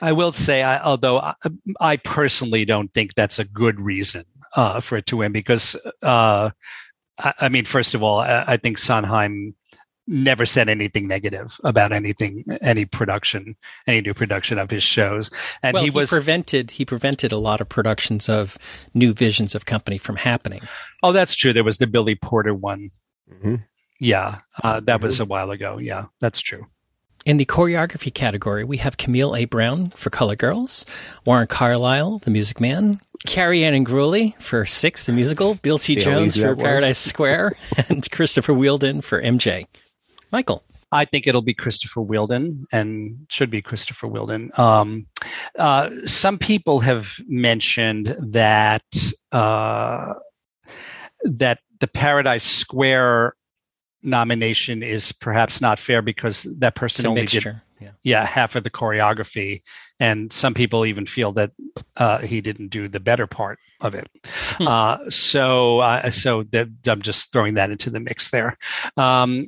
I 0.01 0.13
will 0.13 0.33
say, 0.33 0.63
I, 0.63 0.83
although 0.83 1.19
I, 1.19 1.35
I, 1.79 1.97
personally 1.99 2.65
don't 2.65 2.93
think 2.95 3.15
that's 3.15 3.39
a 3.39 3.45
good 3.45 3.81
reason 3.81 4.25
uh, 4.55 4.81
for 4.81 4.97
it 4.97 5.07
to 5.07 5.19
win, 5.19 5.33
because 5.33 5.77
I, 6.03 6.53
I, 7.19 7.49
mean, 7.49 7.65
first 7.65 7.95
of 7.95 8.03
all, 8.03 8.21
I, 8.21 8.45
I 8.47 8.57
think 8.57 8.79
Sondheim 8.79 9.55
never 10.07 10.45
said 10.45 10.69
anything 10.69 11.09
negative 11.09 11.59
about 11.65 11.93
anything 11.93 12.45
any 12.61 12.85
production 12.85 13.57
any 13.87 14.01
new 14.01 14.15
production 14.15 14.59
of 14.59 14.71
his 14.71 14.83
shows 14.83 15.31
and 15.63 15.75
well, 15.75 15.83
he 15.83 15.91
was 15.91 16.11
he 16.11 16.17
prevented 16.17 16.71
he 16.73 16.85
prevented 16.85 17.33
a 17.33 17.39
lot 17.39 17.61
of 17.61 17.69
productions 17.69 18.29
of 18.29 18.59
new 18.93 19.13
visions 19.13 19.55
of 19.55 19.65
company 19.65 19.99
from 19.99 20.17
happening 20.17 20.61
oh 21.03 21.13
that's 21.13 21.35
true 21.35 21.53
there 21.53 21.65
was 21.65 21.79
the 21.79 21.87
billy 21.87 22.15
porter 22.15 22.55
one 22.55 22.91
mm-hmm. 23.33 23.57
yeah 23.99 24.39
uh, 24.63 24.81
that 24.81 24.97
mm-hmm. 24.97 25.05
was 25.05 25.21
a 25.21 25.25
while 25.25 25.51
ago 25.51 25.79
yeah 25.79 26.05
that's 26.21 26.41
true 26.41 26.67
in 27.25 27.39
the 27.39 27.47
choreography 27.47 28.13
category, 28.13 28.65
we 28.65 28.77
have 28.77 28.99
Camille 28.99 29.35
A. 29.35 29.47
Brown 29.47 29.89
for 29.89 30.11
Color 30.11 30.37
Girls, 30.37 30.85
Warren 31.25 31.47
Carlyle, 31.47 32.19
The 32.19 32.31
Music 32.31 32.61
Man, 32.61 33.01
Carrie 33.27 33.65
Ann 33.65 33.73
and 33.73 33.87
Ingrouille 33.87 34.39
for 34.41 34.67
Six, 34.67 35.07
the 35.07 35.13
musical, 35.13 35.55
Bill 35.55 35.79
T. 35.79 35.97
Jones 35.97 36.37
for 36.37 36.55
Paradise 36.55 36.99
Square, 36.99 37.57
and 37.89 38.09
Christopher 38.11 38.53
Wheeldon 38.53 39.01
for 39.03 39.23
MJ. 39.23 39.67
Michael. 40.35 40.65
I 40.91 41.05
think 41.05 41.29
it'll 41.29 41.43
be 41.43 41.55
Christopher 41.55 42.01
Wheeldon 42.01 42.67
and 42.73 43.25
should 43.29 43.51
be 43.51 43.63
Christopher 43.63 44.09
Wheeldon. 44.09 44.51
Um, 44.59 45.07
uh, 45.57 45.91
some 46.07 46.39
people 46.39 46.81
have 46.81 47.21
mentioned 47.29 48.17
that 48.19 48.83
uh, 49.31 50.15
that 51.23 51.61
the 51.79 51.87
Paradise 51.87 52.43
Square 52.43 53.37
nomination 54.03 54.83
is 54.83 55.13
perhaps 55.13 55.61
not 55.61 55.79
fair 55.79 56.03
because 56.03 56.43
that 56.59 56.75
person 56.75 57.07
only 57.07 57.23
mixture. 57.23 57.63
did 57.79 57.85
yeah. 57.85 57.91
yeah. 58.03 58.25
half 58.27 58.57
of 58.57 58.65
the 58.65 58.71
choreography, 58.71 59.63
and 60.01 60.33
some 60.33 60.53
people 60.53 60.85
even 60.85 61.07
feel 61.07 61.31
that 61.33 61.53
uh, 61.97 62.19
he 62.19 62.41
didn't 62.41 62.69
do 62.69 62.89
the 62.89 63.01
better 63.01 63.29
part 63.29 63.61
of 63.81 63.95
it. 63.95 64.09
Hmm. 64.59 64.67
Uh, 64.67 65.11
so 65.11 65.79
uh, 65.79 66.11
so 66.11 66.43
that 66.51 66.69
I'm 66.89 67.03
just 67.03 67.33
throwing 67.33 67.55
that 67.55 67.71
into 67.71 67.91
the 67.91 68.01
mix 68.01 68.31
there. 68.31 68.59
Um, 68.97 69.47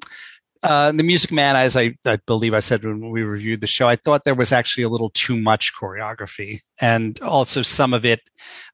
uh, 0.67 0.91
the 0.91 1.03
Music 1.05 1.31
Man, 1.31 1.55
as 1.55 1.77
I, 1.77 1.95
I, 2.05 2.17
believe 2.27 2.53
I 2.53 2.61
said 2.61 2.85
when 2.85 3.11
we 3.11 3.23
reviewed 3.23 3.61
the 3.61 3.69
show, 3.69 3.89
I 3.89 3.95
thought 3.95 4.25
there 4.25 4.35
was 4.35 4.53
actually 4.53 4.83
a 4.83 4.89
little 4.89 5.11
too 5.11 5.39
much 5.39 5.73
choreography, 5.75 6.61
and 6.81 7.21
also 7.21 7.63
some 7.63 7.95
of 7.95 8.05
it 8.05 8.21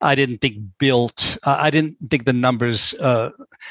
I 0.00 0.14
didn't 0.14 0.38
think 0.38 0.56
built. 0.78 1.36
Uh, 1.44 1.56
I 1.58 1.68
didn't 1.70 1.96
think 2.10 2.24
the 2.24 2.32
numbers 2.32 2.94
uh, 2.94 3.30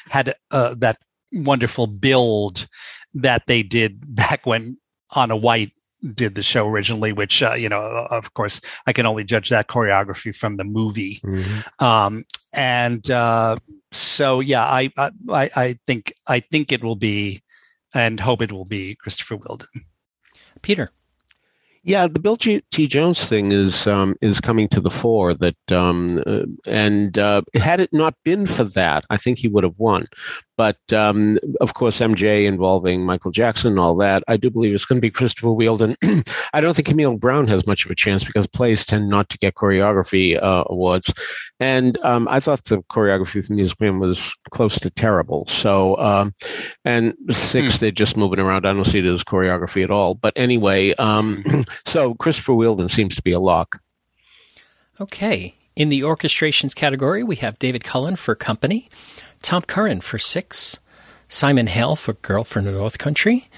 had 0.10 0.36
uh, 0.52 0.76
that 0.78 0.98
wonderful 1.32 1.88
build 1.88 2.68
that 3.16 3.48
they 3.48 3.64
did 3.64 4.16
back 4.16 4.46
when 4.46 4.78
Onna 5.16 5.36
White 5.36 5.72
did 6.14 6.36
the 6.36 6.44
show 6.44 6.68
originally, 6.68 7.14
which 7.14 7.42
uh, 7.42 7.54
you 7.54 7.70
know, 7.70 7.82
of 8.12 8.36
course, 8.36 8.62
I 8.86 8.94
can 8.94 9.08
only 9.08 9.24
judge 9.24 9.50
that 9.50 9.68
choreography 9.68 10.36
from 10.36 10.58
the 10.58 10.64
movie. 10.64 11.20
Mm-hmm. 11.26 11.84
Um, 11.84 12.26
and 12.54 13.10
uh, 13.10 13.56
so, 13.92 14.42
yeah, 14.42 14.64
I, 14.64 14.92
I 14.98 15.12
I 15.56 15.80
think 15.88 16.14
I 16.28 16.40
think 16.40 16.72
it 16.72 16.84
will 16.84 16.96
be 16.96 17.42
and 17.94 18.20
hope 18.20 18.42
it 18.42 18.52
will 18.52 18.66
be 18.66 18.96
Christopher 18.96 19.36
Wheeldon. 19.36 19.68
Peter. 20.62 20.92
Yeah, 21.84 22.08
the 22.08 22.20
Bill 22.20 22.36
G- 22.36 22.62
T. 22.72 22.86
Jones 22.86 23.26
thing 23.26 23.52
is 23.52 23.88
um, 23.88 24.16
is 24.22 24.40
coming 24.40 24.68
to 24.70 24.80
the 24.80 24.92
fore. 24.92 25.34
That 25.34 25.72
um, 25.72 26.22
uh, 26.28 26.44
and 26.68 27.18
uh, 27.18 27.42
had 27.56 27.80
it 27.80 27.92
not 27.92 28.14
been 28.24 28.46
for 28.46 28.64
that, 28.64 29.04
I 29.10 29.18
think 29.18 29.40
he 29.40 29.48
would 29.48 29.64
have 29.64 29.80
won. 29.80 30.06
But 30.62 30.94
um, 30.94 31.40
of 31.60 31.74
course, 31.74 32.02
MJ 32.02 32.46
involving 32.46 33.04
Michael 33.04 33.32
Jackson 33.32 33.72
and 33.72 33.80
all 33.80 33.96
that, 33.96 34.22
I 34.28 34.38
do 34.38 34.52
believe 34.52 34.76
it's 34.76 34.86
going 34.86 34.98
to 34.98 35.02
be 35.02 35.10
Christopher 35.10 35.48
Wheeldon. 35.48 35.96
I 36.54 36.62
don't 36.62 36.76
think 36.76 36.88
Camille 36.88 37.18
Brown 37.18 37.48
has 37.48 37.66
much 37.66 37.84
of 37.84 37.90
a 37.90 37.96
chance 37.96 38.24
because 38.24 38.46
plays 38.46 38.86
tend 38.86 39.10
not 39.10 39.28
to 39.30 39.40
get 39.40 39.56
choreography 39.56 40.40
uh, 40.40 40.66
awards. 40.68 41.12
And 41.60 41.98
um, 42.04 42.28
I 42.28 42.40
thought 42.40 42.66
the 42.66 42.84
choreography 42.84 43.44
from 43.44 43.56
Music 43.56 43.82
Man 43.82 43.98
was 43.98 44.36
close 44.52 44.80
to 44.82 44.92
terrible. 44.92 45.48
So, 45.48 45.98
um, 45.98 46.36
and 46.86 47.16
six, 47.32 47.78
hmm. 47.78 47.80
they're 47.80 47.90
just 47.90 48.16
moving 48.16 48.38
around. 48.38 48.68
I 48.68 48.74
don't 48.74 48.86
see 48.86 49.00
it 49.00 49.06
as 49.06 49.24
choreography 49.24 49.84
at 49.84 49.90
all. 49.90 50.14
But 50.14 50.34
anyway, 50.36 50.94
um, 51.00 51.44
so 51.88 52.14
Christopher 52.14 52.54
Wheeldon 52.54 52.92
seems 52.92 53.16
to 53.16 53.24
be 53.24 53.32
a 53.32 53.40
lock. 53.40 53.82
Okay. 55.00 55.56
In 55.76 55.90
the 55.90 56.02
orchestrations 56.02 56.76
category, 56.76 57.24
we 57.24 57.38
have 57.38 57.58
David 57.58 57.84
Cullen 57.84 58.16
for 58.16 58.36
Company. 58.36 58.90
Tom 59.42 59.64
Curran 59.64 60.02
for 60.02 60.20
Six, 60.20 60.80
Simon 61.28 61.68
Hale 61.68 61.96
for 61.96 62.14
Girl 62.14 62.44
from 62.44 62.66
the 62.66 62.72
North 62.72 62.98
Country, 62.98 63.50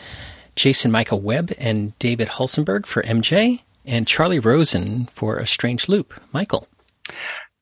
Jason 0.56 0.92
Michael 0.92 1.22
Webb 1.22 1.52
and 1.58 1.98
David 2.00 2.30
Holcenberg 2.30 2.86
for 2.86 3.02
MJ, 3.04 3.62
and 3.86 4.08
Charlie 4.08 4.40
Rosen 4.40 5.08
for 5.08 5.38
A 5.38 5.48
Strange 5.48 5.90
Loop. 5.90 6.14
Michael. 6.32 6.68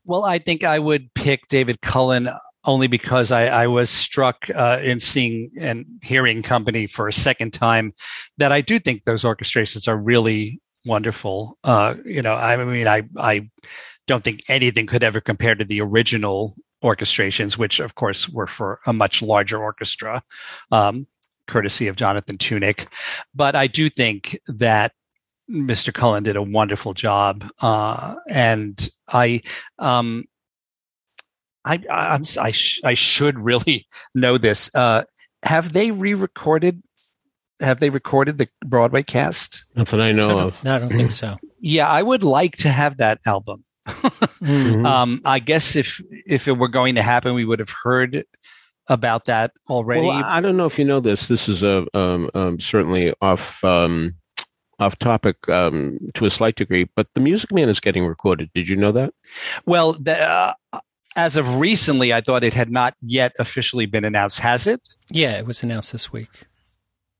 Well, 0.06 0.26
I 0.26 0.40
think 0.40 0.64
I 0.64 0.80
would 0.80 1.14
pick 1.14 1.48
David 1.48 1.82
Cullen 1.82 2.30
only 2.64 2.88
because 2.88 3.32
I, 3.32 3.48
I 3.48 3.68
was 3.68 3.90
struck 3.90 4.48
uh, 4.54 4.80
in 4.84 5.00
seeing 5.00 5.52
and 5.60 5.86
hearing 6.04 6.44
Company 6.44 6.86
for 6.86 7.08
a 7.08 7.14
second 7.14 7.54
time 7.54 7.94
that 8.38 8.52
I 8.52 8.62
do 8.62 8.78
think 8.78 9.04
those 9.04 9.24
orchestrations 9.24 9.88
are 9.88 9.98
really 9.98 10.62
wonderful. 10.86 11.58
Uh, 11.64 11.96
you 12.06 12.22
know, 12.22 12.34
I 12.34 12.64
mean, 12.64 12.88
I 12.88 13.04
I 13.18 13.50
don't 14.08 14.24
think 14.24 14.44
anything 14.48 14.88
could 14.88 15.04
ever 15.04 15.22
compare 15.22 15.56
to 15.56 15.66
the 15.66 15.82
original 15.82 16.56
orchestrations, 16.84 17.58
which 17.58 17.80
of 17.80 17.96
course 17.96 18.28
were 18.30 18.48
for 18.48 18.80
a 18.86 18.94
much 18.94 19.22
larger 19.22 19.62
orchestra, 19.62 20.22
um, 20.72 21.08
courtesy 21.48 21.88
of 21.88 21.96
Jonathan 21.96 22.38
Tunick. 22.38 22.88
But 23.36 23.56
I 23.56 23.68
do 23.68 23.90
think 23.90 24.40
that 24.48 24.94
Mr. 25.50 25.94
Cullen 25.94 26.24
did 26.24 26.36
a 26.36 26.42
wonderful 26.42 26.94
job, 26.94 27.46
uh, 27.62 28.16
and 28.30 28.90
I, 29.10 29.42
um, 29.80 30.26
I, 31.66 31.80
I'm, 31.92 32.24
I, 32.40 32.52
sh- 32.52 32.82
I 32.84 32.94
should 32.94 33.40
really 33.40 33.88
know 34.16 34.38
this. 34.38 34.74
Uh, 34.74 35.04
have 35.44 35.74
they 35.74 35.92
re-recorded? 35.92 36.82
Have 37.60 37.80
they 37.80 37.92
recorded 37.92 38.40
the 38.40 38.48
Broadway 38.66 39.04
cast? 39.04 39.66
Nothing 39.76 40.00
I 40.00 40.12
know 40.12 40.40
I 40.40 40.44
of. 40.44 40.64
No, 40.64 40.76
I 40.76 40.80
don't 40.80 40.90
think 40.90 41.12
so. 41.12 41.38
Yeah, 41.64 41.88
I 41.88 42.02
would 42.02 42.24
like 42.24 42.56
to 42.58 42.70
have 42.70 42.98
that 42.98 43.20
album 43.28 43.64
mm-hmm. 43.88 44.86
um, 44.86 45.22
I 45.26 45.40
guess 45.40 45.76
if 45.76 46.02
if 46.10 46.48
it 46.48 46.54
were 46.54 46.68
going 46.68 46.96
to 46.96 47.02
happen, 47.02 47.34
we 47.34 47.46
would 47.46 47.60
have 47.60 47.74
heard 47.84 48.26
about 48.88 49.26
that 49.26 49.52
already. 49.70 50.08
Well, 50.08 50.24
I 50.24 50.42
don't 50.42 50.58
know 50.58 50.66
if 50.66 50.78
you 50.78 50.86
know 50.86 51.00
this. 51.00 51.28
This 51.28 51.48
is 51.48 51.64
a 51.64 51.86
um, 51.98 52.30
um, 52.34 52.60
certainly 52.60 53.14
off 53.22 53.64
um, 53.64 54.16
off 54.80 54.98
topic 55.00 55.48
um, 55.50 56.00
to 56.14 56.26
a 56.26 56.30
slight 56.30 56.56
degree, 56.56 56.90
but 56.96 57.08
the 57.14 57.22
Music 57.22 57.52
Man 57.52 57.70
is 57.70 57.80
getting 57.80 58.06
recorded. 58.06 58.50
Did 58.54 58.68
you 58.68 58.76
know 58.76 58.92
that? 58.92 59.14
Well, 59.66 59.94
the, 59.94 60.20
uh, 60.20 60.54
as 61.16 61.38
of 61.38 61.60
recently, 61.60 62.14
I 62.14 62.22
thought 62.22 62.44
it 62.44 62.54
had 62.54 62.72
not 62.72 62.96
yet 63.02 63.34
officially 63.40 63.86
been 63.86 64.06
announced. 64.06 64.40
Has 64.40 64.68
it? 64.68 64.82
Yeah, 65.10 65.38
it 65.38 65.46
was 65.46 65.64
announced 65.64 65.92
this 65.92 66.12
week. 66.12 66.30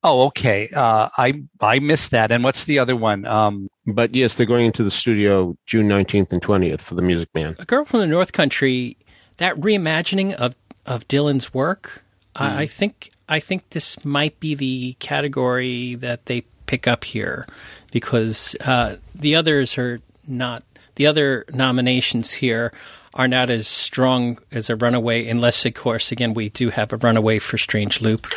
Oh, 0.04 0.24
okay. 0.28 0.70
Uh, 0.70 1.10
I 1.18 1.44
I 1.60 1.80
missed 1.80 2.12
that. 2.12 2.32
And 2.32 2.44
what's 2.44 2.66
the 2.66 2.80
other 2.80 2.96
one? 2.96 3.26
Um, 3.26 3.70
but 3.86 4.16
yes, 4.16 4.36
they're 4.36 4.46
going 4.46 4.66
into 4.66 4.84
the 4.84 4.92
studio 4.92 5.56
June 5.66 5.88
nineteenth 5.88 6.32
and 6.34 6.42
twentieth 6.42 6.82
for 6.82 6.96
the 6.96 7.02
Music 7.02 7.30
Man. 7.36 7.56
A 7.60 7.66
Girl 7.66 7.86
from 7.86 8.00
the 8.00 8.08
North 8.08 8.34
Country. 8.34 8.98
That 9.38 9.56
reimagining 9.56 10.34
of 10.34 10.56
of 10.86 11.08
Dylan's 11.08 11.54
work, 11.54 12.04
mm. 12.36 12.42
I, 12.42 12.62
I 12.62 12.66
think 12.66 13.12
I 13.30 13.40
think 13.40 13.70
this 13.70 14.04
might 14.04 14.40
be 14.40 14.56
the 14.56 14.94
category 15.00 15.96
that 15.96 16.26
they 16.26 16.42
pick 16.66 16.88
up 16.88 17.04
here 17.04 17.46
because 17.92 18.56
uh, 18.62 18.98
the 19.14 19.36
others 19.36 19.78
are 19.78 20.00
not. 20.28 20.64
The 20.96 21.08
other 21.08 21.46
nominations 21.54 22.34
here 22.34 22.74
are 23.14 23.28
not 23.28 23.50
as 23.50 23.68
strong 23.68 24.38
as 24.52 24.70
a 24.70 24.76
runaway, 24.76 25.28
unless, 25.28 25.66
of 25.66 25.74
course, 25.74 26.12
again, 26.12 26.34
we 26.34 26.50
do 26.50 26.70
have 26.70 26.92
a 26.92 26.98
runaway 26.98 27.40
for 27.40 27.58
Strange 27.58 28.02
Loop. 28.02 28.28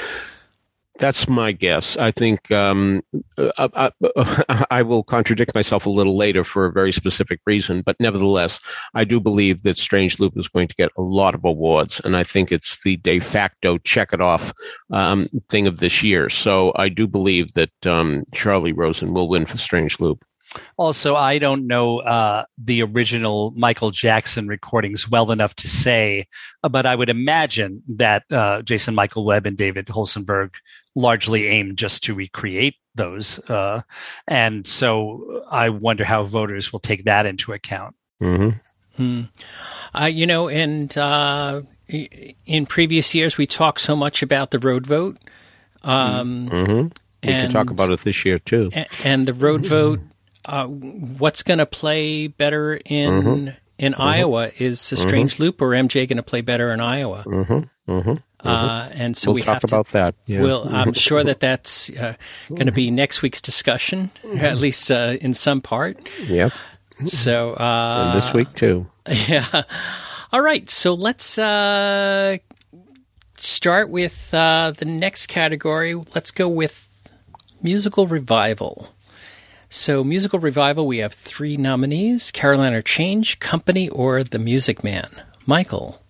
That's 1.00 1.28
my 1.28 1.50
guess. 1.50 1.96
I 1.96 2.12
think 2.12 2.52
um, 2.52 3.02
I, 3.36 3.50
uh, 3.58 3.68
I, 3.74 4.08
uh, 4.16 4.64
I, 4.70 4.82
will 4.82 5.02
contradict 5.02 5.52
myself 5.52 5.86
a 5.86 5.90
little 5.90 6.16
later 6.16 6.44
for 6.44 6.66
a 6.66 6.72
very 6.72 6.92
specific 6.92 7.40
reason, 7.46 7.82
but 7.82 7.98
nevertheless, 7.98 8.60
I 8.94 9.02
do 9.02 9.18
believe 9.18 9.64
that 9.64 9.76
Strange 9.76 10.20
Loop 10.20 10.36
is 10.36 10.46
going 10.46 10.68
to 10.68 10.74
get 10.76 10.92
a 10.96 11.02
lot 11.02 11.34
of 11.34 11.44
awards, 11.44 12.00
and 12.04 12.16
I 12.16 12.22
think 12.22 12.52
it's 12.52 12.78
the 12.84 12.96
de 12.98 13.18
facto 13.18 13.78
check 13.78 14.12
it 14.12 14.20
off 14.20 14.52
um, 14.92 15.28
thing 15.48 15.66
of 15.66 15.78
this 15.78 16.04
year. 16.04 16.28
So 16.28 16.72
I 16.76 16.88
do 16.90 17.08
believe 17.08 17.54
that 17.54 17.86
um, 17.86 18.24
Charlie 18.32 18.72
Rosen 18.72 19.14
will 19.14 19.28
win 19.28 19.46
for 19.46 19.58
Strange 19.58 19.98
Loop. 19.98 20.24
Also, 20.76 21.16
I 21.16 21.38
don't 21.38 21.66
know 21.66 22.00
uh, 22.00 22.44
the 22.58 22.82
original 22.82 23.52
Michael 23.56 23.90
Jackson 23.90 24.46
recordings 24.46 25.08
well 25.08 25.30
enough 25.30 25.54
to 25.56 25.68
say, 25.68 26.26
uh, 26.62 26.68
but 26.68 26.86
I 26.86 26.94
would 26.94 27.08
imagine 27.08 27.82
that 27.88 28.24
uh, 28.30 28.62
Jason 28.62 28.94
Michael 28.94 29.24
Webb 29.24 29.46
and 29.46 29.56
David 29.56 29.86
Holcenberg 29.86 30.50
largely 30.94 31.48
aimed 31.48 31.76
just 31.76 32.04
to 32.04 32.14
recreate 32.14 32.76
those. 32.94 33.38
Uh, 33.50 33.82
and 34.28 34.66
so 34.66 35.44
I 35.50 35.68
wonder 35.68 36.04
how 36.04 36.22
voters 36.22 36.72
will 36.72 36.80
take 36.80 37.04
that 37.04 37.26
into 37.26 37.52
account. 37.52 37.96
Mm-hmm. 38.22 38.50
Hmm. 38.96 39.22
Uh, 39.92 40.06
you 40.06 40.26
know, 40.26 40.48
and 40.48 40.96
uh, 40.96 41.62
in 41.88 42.66
previous 42.66 43.14
years, 43.14 43.36
we 43.36 43.46
talked 43.46 43.80
so 43.80 43.96
much 43.96 44.22
about 44.22 44.52
the 44.52 44.58
road 44.58 44.86
vote. 44.86 45.18
Um, 45.82 46.48
Mm-hmm. 46.48 46.88
We 47.24 47.32
can 47.32 47.50
talk 47.50 47.70
about 47.70 47.90
it 47.90 48.04
this 48.04 48.24
year 48.24 48.38
too. 48.38 48.70
And, 48.72 48.86
and 49.02 49.28
the 49.28 49.32
road 49.32 49.64
vote, 49.64 50.00
uh, 50.46 50.66
what's 50.66 51.42
going 51.42 51.58
to 51.58 51.66
play 51.66 52.26
better 52.28 52.74
in 52.84 53.10
Mm-hmm. 53.22 53.48
in 53.78 53.94
Iowa? 53.94 54.50
Is 54.58 54.92
a 54.92 54.96
strange 54.96 55.38
loop 55.38 55.60
or 55.62 55.70
MJ 55.70 56.06
going 56.08 56.16
to 56.18 56.22
play 56.22 56.40
better 56.42 56.72
in 56.72 56.80
Iowa? 56.80 57.24
Mm-hmm. 57.26 57.90
Mm-hmm. 57.92 58.14
Uh, 58.46 58.88
and 58.92 59.16
so 59.16 59.30
we'll 59.30 59.36
we 59.36 59.42
talk 59.42 59.54
have 59.54 59.60
to, 59.62 59.66
about 59.66 59.86
that. 59.88 60.14
Yeah. 60.26 60.42
Well, 60.42 60.68
I'm 60.68 60.92
sure 60.92 61.24
that 61.24 61.40
that's 61.40 61.88
uh, 61.90 62.14
going 62.50 62.66
to 62.66 62.72
be 62.72 62.90
next 62.90 63.22
week's 63.22 63.40
discussion, 63.40 64.10
at 64.36 64.58
least 64.58 64.90
uh, 64.90 65.16
in 65.20 65.32
some 65.32 65.60
part. 65.62 65.96
yep. 66.22 66.52
So 67.06 67.54
uh, 67.54 68.12
And 68.12 68.22
this 68.22 68.32
week 68.34 68.54
too. 68.54 68.86
yeah. 69.28 69.62
All 70.30 70.42
right. 70.42 70.68
So 70.68 70.92
let's 70.94 71.38
uh, 71.38 72.36
start 73.36 73.88
with 73.88 74.32
uh, 74.34 74.72
the 74.76 74.84
next 74.84 75.26
category. 75.26 75.94
Let's 76.14 76.30
go 76.30 76.48
with 76.48 76.88
musical 77.62 78.06
revival. 78.06 78.90
So, 79.74 80.04
musical 80.04 80.38
revival, 80.38 80.86
we 80.86 80.98
have 80.98 81.12
three 81.12 81.56
nominees 81.56 82.30
Caroline, 82.30 82.74
or 82.74 82.80
Change, 82.80 83.40
Company, 83.40 83.88
or 83.88 84.22
The 84.22 84.38
Music 84.38 84.84
Man. 84.84 85.10
Michael. 85.46 86.00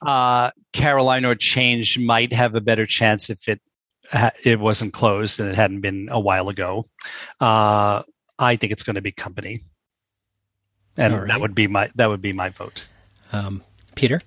Uh, 0.00 0.52
Caroline, 0.72 1.26
or 1.26 1.34
Change 1.34 1.98
might 1.98 2.32
have 2.32 2.54
a 2.54 2.62
better 2.62 2.86
chance 2.86 3.28
if 3.28 3.46
it 3.46 3.60
it 4.42 4.58
wasn't 4.58 4.94
closed 4.94 5.38
and 5.38 5.50
it 5.50 5.54
hadn't 5.54 5.82
been 5.82 6.08
a 6.10 6.18
while 6.18 6.48
ago. 6.48 6.88
Uh, 7.42 8.04
I 8.38 8.56
think 8.56 8.72
it's 8.72 8.84
going 8.84 8.96
to 8.96 9.02
be 9.02 9.12
Company, 9.12 9.60
and 10.96 11.12
right. 11.12 11.28
that 11.28 11.42
would 11.42 11.54
be 11.54 11.66
my 11.66 11.90
that 11.96 12.08
would 12.08 12.22
be 12.22 12.32
my 12.32 12.48
vote. 12.48 12.86
Um, 13.32 13.62
Peter? 13.96 14.18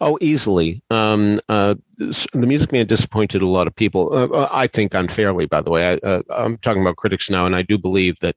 Oh, 0.00 0.18
easily. 0.20 0.82
Um, 0.90 1.40
uh, 1.48 1.74
the 1.98 2.46
Music 2.46 2.72
Man 2.72 2.86
disappointed 2.86 3.42
a 3.42 3.46
lot 3.46 3.66
of 3.66 3.74
people. 3.74 4.12
Uh, 4.12 4.26
uh, 4.28 4.48
I 4.50 4.66
think 4.66 4.94
unfairly, 4.94 5.46
by 5.46 5.60
the 5.60 5.70
way. 5.70 5.92
I, 5.92 6.06
uh, 6.06 6.22
I'm 6.30 6.58
talking 6.58 6.82
about 6.82 6.96
critics 6.96 7.30
now, 7.30 7.46
and 7.46 7.54
I 7.54 7.62
do 7.62 7.78
believe 7.78 8.18
that 8.20 8.36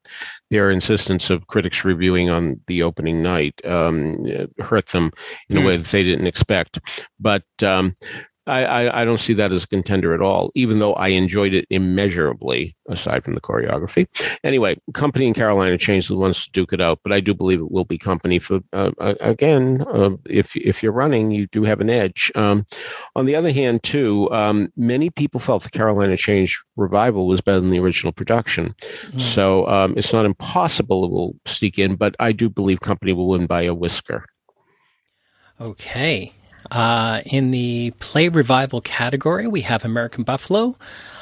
their 0.52 0.70
insistence 0.70 1.30
of 1.30 1.48
critics 1.48 1.84
reviewing 1.84 2.30
on 2.30 2.60
the 2.68 2.84
opening 2.84 3.24
night 3.24 3.60
um, 3.66 4.26
uh, 4.28 4.64
hurt 4.64 4.88
them 4.88 5.12
in 5.50 5.58
a 5.58 5.62
Hmm. 5.62 5.66
way 5.66 5.78
that 5.78 5.88
they 5.88 6.04
didn't 6.04 6.28
expect. 6.28 6.80
But 7.20 7.43
um, 7.64 7.96
I, 8.48 8.66
I, 8.66 9.02
I 9.02 9.06
don't 9.06 9.20
see 9.20 9.34
that 9.34 9.52
as 9.52 9.64
a 9.64 9.68
contender 9.68 10.14
at 10.14 10.22
all, 10.22 10.52
even 10.56 10.80
though 10.80 10.93
I 10.93 11.10
enjoyed 11.10 11.54
it 11.54 11.66
immeasurably, 11.70 12.76
aside 12.88 13.24
from 13.24 13.36
the 13.36 13.41
choreography. 13.41 14.08
Anyway, 14.43 14.80
Company 14.93 15.28
and 15.28 15.36
Carolina 15.36 15.78
changed 15.78 16.10
the 16.10 16.16
ones 16.16 16.46
to 16.46 16.52
duke 16.52 16.74
it 16.74 16.82
out, 16.82 17.00
but 17.04 17.12
I 17.12 17.20
do 17.20 17.34
believe 17.34 17.60
it 17.60 17.72
will 17.72 17.86
be 17.86 17.98
Company 17.98 18.39
for 18.39 18.62
uh, 18.74 18.91
uh, 19.00 19.16
again. 19.20 19.84
Uh, 19.88 20.12
if 20.30 20.56
if 20.56 20.84
you're 20.84 20.91
running, 20.91 21.32
you 21.32 21.48
do 21.48 21.64
have 21.64 21.82
an 21.82 21.89
edge. 21.89 22.32
Um, 22.36 22.66
on 23.16 23.26
the 23.26 23.36
other 23.36 23.52
hand, 23.52 23.84
too, 23.84 24.30
um, 24.32 24.72
many 24.76 25.10
people 25.10 25.39
felt 25.39 25.64
the 25.64 25.70
Caroline, 25.70 26.12
or 26.12 26.18
Change 26.18 26.62
revival 26.76 27.28
was 27.28 27.41
better 27.41 27.60
than 27.60 27.72
the 27.72 27.80
original 27.80 28.12
production, 28.12 28.76
so 29.18 29.68
um, 29.68 29.98
it's 29.98 30.14
not 30.14 30.26
impossible 30.26 31.06
it 31.06 31.12
will 31.12 31.36
sneak 31.46 31.80
in, 31.80 31.96
but 31.96 32.16
I 32.20 32.32
do 32.32 32.50
believe 32.50 32.82
Company 32.82 33.14
will 33.14 33.28
win 33.28 33.48
by 33.48 33.64
a 33.64 33.74
whisker. 33.74 34.26
Okay. 35.60 36.34
Uh, 36.72 37.22
in 37.26 37.51
the 37.51 37.91
play 37.99 38.28
revival 38.30 38.82
category, 38.82 39.47
we 39.47 39.61
have 39.61 39.86
American 39.86 40.24
Buffalo 40.24 40.76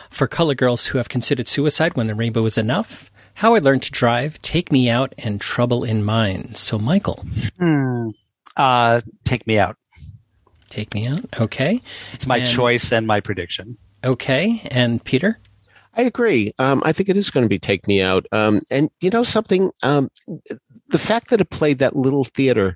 for 0.09 0.27
color 0.27 0.55
girls 0.55 0.87
who 0.87 0.97
have 0.97 1.09
considered 1.09 1.47
suicide 1.47 1.95
when 1.95 2.07
the 2.07 2.15
rainbow 2.15 2.45
is 2.45 2.57
enough. 2.57 3.09
How 3.35 3.55
I 3.55 3.59
Learned 3.59 3.81
to 3.83 3.91
Drive, 3.91 4.41
Take 4.41 4.71
Me 4.71 4.89
Out, 4.89 5.13
and 5.17 5.41
Trouble 5.41 5.83
in 5.83 6.03
Mind. 6.03 6.55
So, 6.57 6.77
Michael, 6.77 7.23
Hmm. 7.59 8.09
Uh, 8.55 9.01
take 9.23 9.47
me 9.47 9.57
out. 9.57 9.77
take 10.69 10.93
me 10.95 11.07
out. 11.07 11.23
Okay. 11.39 11.81
It's 12.13 12.25
my 12.27 12.37
And- 12.37 12.47
choice 12.47 12.91
and 12.91 13.05
my 13.05 13.19
prediction. 13.19 13.77
Okay. 14.03 14.61
And 14.71 15.03
Peter? 15.03 15.39
I 15.95 16.01
agree. 16.01 16.51
Um, 16.57 16.81
I 16.83 16.93
think 16.93 17.09
it 17.09 17.17
is 17.17 17.29
going 17.29 17.43
to 17.43 17.49
be 17.49 17.59
Take 17.59 17.87
Me 17.87 18.01
Out. 18.01 18.25
Um, 18.31 18.59
and 18.71 18.89
you 18.99 19.11
know 19.11 19.21
something? 19.21 19.69
Um, 19.83 20.09
the 20.89 20.97
fact 20.99 21.29
that 21.29 21.39
it 21.41 21.49
played 21.51 21.77
that 21.79 21.95
little 21.95 22.23
theater 22.23 22.75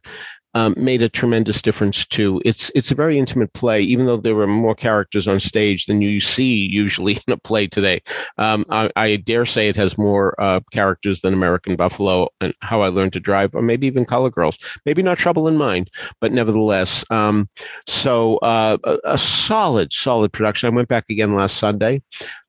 um, 0.58 0.74
made 0.76 1.04
a 1.04 1.10
tremendous 1.10 1.62
difference 1.62 2.04
too. 2.04 2.42
It's 2.44 2.72
it's 2.74 2.90
a 2.90 2.96
very 2.96 3.20
intimate 3.20 3.54
play, 3.54 3.80
even 3.82 4.08
though 4.08 4.18
there 4.18 4.34
were 4.34 4.48
more 4.48 4.74
characters 4.74 5.28
on 5.28 5.40
stage 5.40 5.86
than 5.86 6.02
you 6.02 6.20
see 6.20 6.68
usually 6.72 7.20
in 7.28 7.34
a 7.34 7.38
play 7.38 7.68
today. 7.68 8.02
Um, 8.40 8.66
I, 8.72 8.90
I 8.96 9.18
dare 9.18 9.46
say 9.46 9.70
it 9.70 9.76
has 9.76 10.00
more 10.00 10.34
uh, 10.42 10.62
characters 10.72 11.22
than 11.22 11.36
American 11.36 11.76
Buffalo 11.76 12.30
and 12.42 12.56
How 12.62 12.82
I 12.82 12.90
Learned 12.90 13.14
to 13.14 13.20
Drive, 13.20 13.54
or 13.54 13.62
maybe 13.62 13.86
even 13.86 14.04
Color 14.04 14.32
Girls. 14.32 14.58
Maybe 14.84 15.04
not 15.04 15.20
Trouble 15.20 15.48
in 15.48 15.58
Mind, 15.58 15.92
but 16.20 16.32
nevertheless. 16.32 17.06
Um, 17.12 17.48
so 17.86 18.38
uh, 18.38 18.78
a, 18.84 18.98
a 19.04 19.18
solid, 19.20 19.94
solid 19.94 20.34
production. 20.34 20.74
I 20.74 20.76
went 20.76 20.90
back 20.90 21.06
again 21.12 21.36
last 21.36 21.58
Sunday 21.58 22.02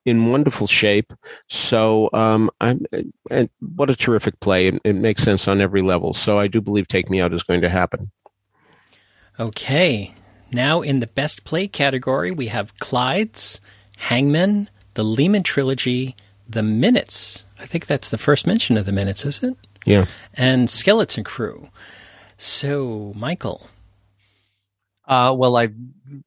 in 0.09 0.31
wonderful 0.31 0.67
shape. 0.67 1.13
So 1.47 2.09
um, 2.13 2.49
I'm, 2.59 2.85
and 3.31 3.49
what 3.75 3.89
a 3.89 3.95
terrific 3.95 4.39
play! 4.39 4.67
It, 4.67 4.81
it 4.83 4.93
makes 4.93 5.23
sense 5.23 5.47
on 5.47 5.61
every 5.61 5.81
level. 5.81 6.13
So 6.13 6.37
I 6.37 6.47
do 6.47 6.59
believe 6.59 6.87
Take 6.87 7.09
Me 7.09 7.21
Out 7.21 7.33
is 7.33 7.43
going 7.43 7.61
to 7.61 7.69
happen. 7.69 8.11
Okay. 9.39 10.13
Now, 10.51 10.81
in 10.81 10.99
the 10.99 11.07
best 11.07 11.45
play 11.45 11.67
category, 11.67 12.31
we 12.31 12.47
have 12.47 12.77
Clyde's, 12.79 13.61
Hangmen, 13.97 14.69
the 14.95 15.03
Lehman 15.03 15.43
Trilogy, 15.43 16.15
The 16.47 16.63
Minutes. 16.63 17.45
I 17.59 17.65
think 17.65 17.85
that's 17.85 18.09
the 18.09 18.17
first 18.17 18.47
mention 18.47 18.75
of 18.75 18.85
The 18.85 18.91
Minutes, 18.91 19.25
is 19.25 19.43
it? 19.43 19.55
Yeah. 19.85 20.05
And 20.33 20.69
Skeleton 20.69 21.23
Crew. 21.23 21.69
So, 22.35 23.13
Michael. 23.15 23.69
Uh, 25.07 25.33
well, 25.35 25.55
I 25.55 25.69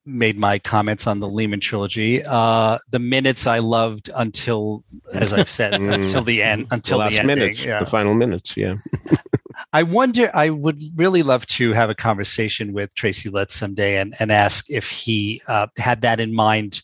made 0.07 0.39
my 0.39 0.59
comments 0.59 1.07
on 1.07 1.20
the 1.20 1.28
Lehman 1.28 1.61
trilogy. 1.61 2.22
Uh, 2.24 2.78
the 2.91 2.99
minutes 2.99 3.47
I 3.47 3.59
loved 3.59 4.11
until, 4.14 4.85
as 5.12 5.33
I've 5.33 5.51
said, 5.51 5.72
Mm. 5.80 5.93
until 5.95 6.22
the 6.24 6.43
end, 6.43 6.66
until 6.70 6.99
the 6.99 7.05
the, 7.05 7.11
last 7.11 7.18
ending. 7.20 7.39
minutes, 7.39 7.64
Yeah. 7.64 7.80
the 7.80 7.87
final 7.87 8.14
minutes. 8.14 8.57
Yeah. 8.57 8.76
I 9.72 9.83
wonder. 9.83 10.30
I 10.35 10.51
would 10.51 10.80
really 10.97 11.22
love 11.22 11.47
to 11.47 11.72
have 11.72 11.89
a 11.91 11.95
conversation 11.95 12.72
with 12.72 12.95
Tracy 12.95 13.30
Letts 13.30 13.55
someday 13.55 13.97
and, 13.99 14.14
and 14.18 14.30
ask 14.33 14.68
if 14.70 14.89
he 14.89 15.41
uh, 15.47 15.66
had 15.78 16.03
that 16.03 16.20
in 16.20 16.35
mind 16.35 16.83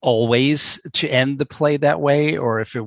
always 0.00 0.80
to 0.94 1.08
end 1.08 1.38
the 1.38 1.46
play 1.46 1.76
that 1.76 2.00
way, 2.00 2.36
or 2.36 2.60
if 2.60 2.74
it, 2.76 2.84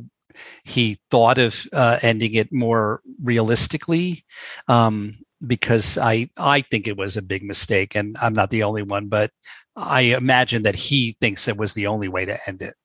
he 0.64 1.00
thought 1.12 1.38
of 1.38 1.68
uh, 1.74 2.00
ending 2.02 2.34
it 2.36 2.52
more 2.52 3.02
realistically. 3.24 4.24
Um, 4.68 5.18
because 5.46 5.98
I 5.98 6.30
I 6.38 6.62
think 6.62 6.88
it 6.88 6.98
was 6.98 7.18
a 7.18 7.22
big 7.22 7.44
mistake, 7.44 7.96
and 7.96 8.18
I'm 8.22 8.34
not 8.34 8.50
the 8.50 8.64
only 8.64 8.84
one, 8.84 9.08
but 9.08 9.32
I 9.76 10.02
imagine 10.02 10.64
that 10.64 10.76
he 10.76 11.16
thinks 11.22 11.48
it 11.48 11.58
was 11.58 11.74
the 11.74 11.88
only 11.88 12.08
way 12.08 12.26
to 12.26 12.50
end 12.50 12.62
it. 12.62 12.76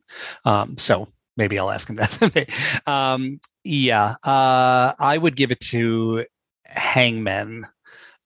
Um, 0.44 0.78
so 0.78 1.08
maybe 1.36 1.58
I'll 1.58 1.70
ask 1.70 1.88
him 1.88 1.96
that 1.96 2.12
someday. 2.12 2.46
Um, 2.86 3.40
yeah, 3.64 4.16
uh, 4.22 4.94
I 4.98 5.18
would 5.18 5.36
give 5.36 5.50
it 5.50 5.60
to 5.60 6.24
Hangmen. 6.64 7.66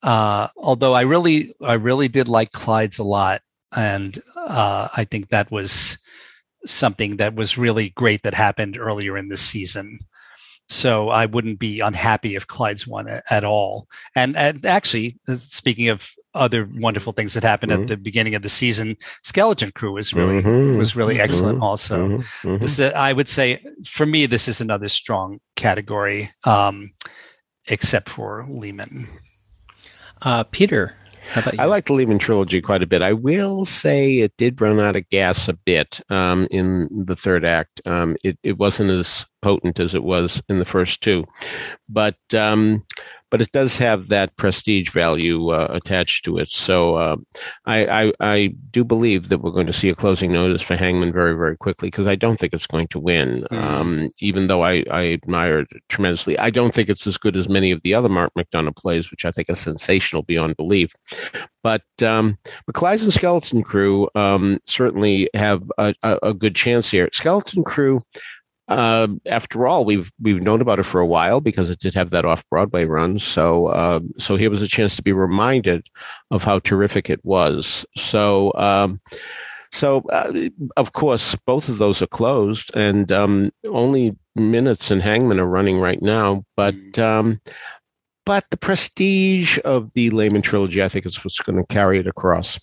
Uh, 0.03 0.49
although 0.57 0.93
I 0.93 1.03
really, 1.03 1.53
I 1.65 1.75
really 1.75 2.09
did 2.09 2.29
like 2.29 2.53
Clyde's 2.53 2.99
a 2.99 3.05
lot, 3.05 3.43
and 3.75 4.21
uh, 4.37 4.89
I 4.97 5.05
think 5.05 5.29
that 5.29 5.51
was 5.51 5.99
something 6.67 7.17
that 7.17 7.35
was 7.35 7.59
really 7.59 7.91
great 7.91 8.23
that 8.23 8.35
happened 8.35 8.79
earlier 8.79 9.17
in 9.17 9.29
this 9.29 9.41
season. 9.41 9.99
So 10.69 11.09
I 11.09 11.27
wouldn't 11.27 11.59
be 11.59 11.81
unhappy 11.81 12.35
if 12.37 12.47
Clyde's 12.47 12.87
won 12.87 13.09
a- 13.09 13.23
at 13.31 13.43
all. 13.45 13.89
And, 14.15 14.37
and 14.37 14.65
actually, 14.67 15.19
uh, 15.27 15.35
speaking 15.37 15.89
of 15.89 16.11
other 16.35 16.69
wonderful 16.77 17.13
things 17.13 17.33
that 17.35 17.43
happened 17.43 17.73
Mhm. 17.73 17.81
at 17.83 17.87
the 17.89 17.97
beginning 17.97 18.35
of 18.35 18.43
the 18.43 18.49
season, 18.51 18.97
Skeleton 19.25 19.73
Crew 19.73 19.93
was 19.95 20.13
really 20.13 20.43
Mhm. 20.43 20.77
was 20.77 20.95
really 20.95 21.19
excellent. 21.21 21.59
Mhm. 21.59 21.63
Also, 21.63 22.19
this 22.59 22.79
is, 22.79 22.93
I 22.93 23.13
would 23.15 23.29
say 23.29 23.63
for 23.87 24.05
me, 24.07 24.27
this 24.27 24.47
is 24.47 24.61
another 24.61 24.89
strong 24.89 25.41
category, 25.57 26.31
um, 26.45 26.91
except 27.67 28.11
for 28.11 28.45
Lehman. 28.47 29.09
Uh, 30.23 30.45
Peter, 30.45 30.95
how 31.29 31.43
about 31.43 31.55
you? 31.55 31.61
I 31.61 31.67
like 31.67 31.87
the 31.87 31.93
Lehman 31.93 32.19
trilogy 32.19 32.61
quite 32.61 32.83
a 32.83 32.87
bit. 32.87 33.03
I 33.03 33.13
will 33.13 33.65
say 33.65 34.19
it 34.19 34.33
did 34.37 34.61
run 34.61 34.81
out 34.81 34.97
of 34.97 35.09
gas 35.11 35.49
a 35.49 35.53
bit 35.53 36.01
um, 36.09 36.49
in 36.51 36.89
the 37.07 37.17
third 37.17 37.45
act. 37.45 37.81
Um, 37.87 38.17
it, 38.25 38.39
it 38.43 38.59
wasn't 38.59 38.91
as 38.91 39.27
potent 39.43 39.79
as 39.79 39.95
it 39.95 40.03
was 40.03 40.43
in 40.49 40.59
the 40.59 40.65
first 40.65 41.03
two, 41.03 41.25
but 41.89 42.19
um, 42.35 42.85
but 43.31 43.41
it 43.43 43.53
does 43.53 43.77
have 43.79 44.09
that 44.09 44.35
prestige 44.37 44.91
value 44.91 45.51
uh, 45.51 45.69
attached 45.71 46.25
to 46.25 46.39
it. 46.39 46.49
So 46.49 46.97
uh, 46.97 47.17
I, 47.67 48.05
I, 48.05 48.13
I 48.21 48.55
do 48.71 48.85
believe 48.85 49.29
that 49.29 49.39
we're 49.39 49.51
going 49.51 49.67
to 49.67 49.73
see 49.73 49.89
a 49.89 49.95
closing 49.95 50.33
notice 50.33 50.63
for 50.63 50.77
Hangmen 50.77 51.13
very 51.13 51.35
very 51.35 51.57
quickly 51.57 51.89
because 51.89 52.07
I 52.07 52.17
don't 52.17 52.39
think 52.39 52.53
it's 52.53 52.67
going 52.67 52.89
to 52.89 52.99
win. 52.99 53.45
Mm. 53.51 53.59
Um, 53.59 54.11
even 54.21 54.47
though 54.47 54.63
I, 54.63 54.85
I 54.91 55.13
admire 55.13 55.61
it 55.61 55.69
tremendously, 55.89 56.39
I 56.39 56.51
don't 56.51 56.75
think 56.75 56.89
it's 56.89 57.07
as 57.07 57.19
good 57.19 57.37
as 57.37 57.49
many 57.49 57.71
of 57.71 57.83
the 57.83 57.95
other 57.95 58.09
Mark 58.09 58.33
McDonagh 58.35 58.77
plays, 58.77 59.11
which 59.11 59.25
I 59.25 59.31
think 59.31 59.51
are 59.51 59.55
sensational 59.55 60.23
beyond 60.23 60.57
belief. 60.57 60.95
But 61.63 61.83
um, 62.03 62.39
and 62.67 63.13
Skeleton 63.13 63.63
Crew 63.63 64.09
um, 64.15 64.59
certainly 64.65 65.29
have 65.35 65.63
a, 65.77 65.95
a, 66.03 66.19
a 66.23 66.35
good 66.35 66.55
chance 66.55 66.91
here. 66.91 67.09
Skeleton 67.13 67.65
Crew 67.65 68.01
uh, 68.69 69.09
after 69.27 69.67
all, 69.67 69.85
we've 69.85 70.11
we've 70.21 70.43
known 70.43 70.61
about 70.61 70.79
it 70.79 70.85
for 70.85 71.01
a 71.01 71.07
while 71.07 71.41
because 71.41 71.71
it 71.71 71.79
did 71.79 71.95
have 71.95 72.11
that 72.11 72.25
off 72.25 72.49
Broadway 72.51 72.85
run. 72.85 73.19
So 73.19 73.67
uh, 73.67 74.01
so 74.19 74.37
here 74.37 74.51
was 74.51 74.63
a 74.63 74.69
chance 74.69 74.97
to 74.97 75.03
be 75.03 75.13
reminded 75.13 75.89
of 76.31 76.45
how 76.45 76.59
terrific 76.61 77.11
it 77.11 77.25
was. 77.25 77.85
So. 77.97 78.53
Um, 78.55 79.01
so, 79.71 80.01
uh, 80.09 80.49
of 80.79 80.95
course, 80.95 81.35
both 81.35 81.69
of 81.69 81.77
those 81.77 82.01
are 82.01 82.07
closed, 82.07 82.75
and 82.75 83.13
um, 83.13 83.53
only 83.67 84.17
Minutes 84.35 84.91
and 84.91 85.03
Hangmen 85.03 85.39
are 85.39 85.47
running 85.47 85.79
right 85.79 86.01
now. 86.01 86.45
But 86.57 86.75
mm. 86.75 87.03
um, 87.03 87.41
but 88.25 88.45
the 88.51 88.57
prestige 88.57 89.59
of 89.65 89.91
the 89.95 90.11
Lehman 90.11 90.43
trilogy, 90.43 90.83
I 90.83 90.89
think, 90.89 91.07
is 91.07 91.23
what's 91.25 91.41
going 91.41 91.59
to 91.59 91.67
carry 91.67 91.99
it 91.99 92.07
across. 92.07 92.59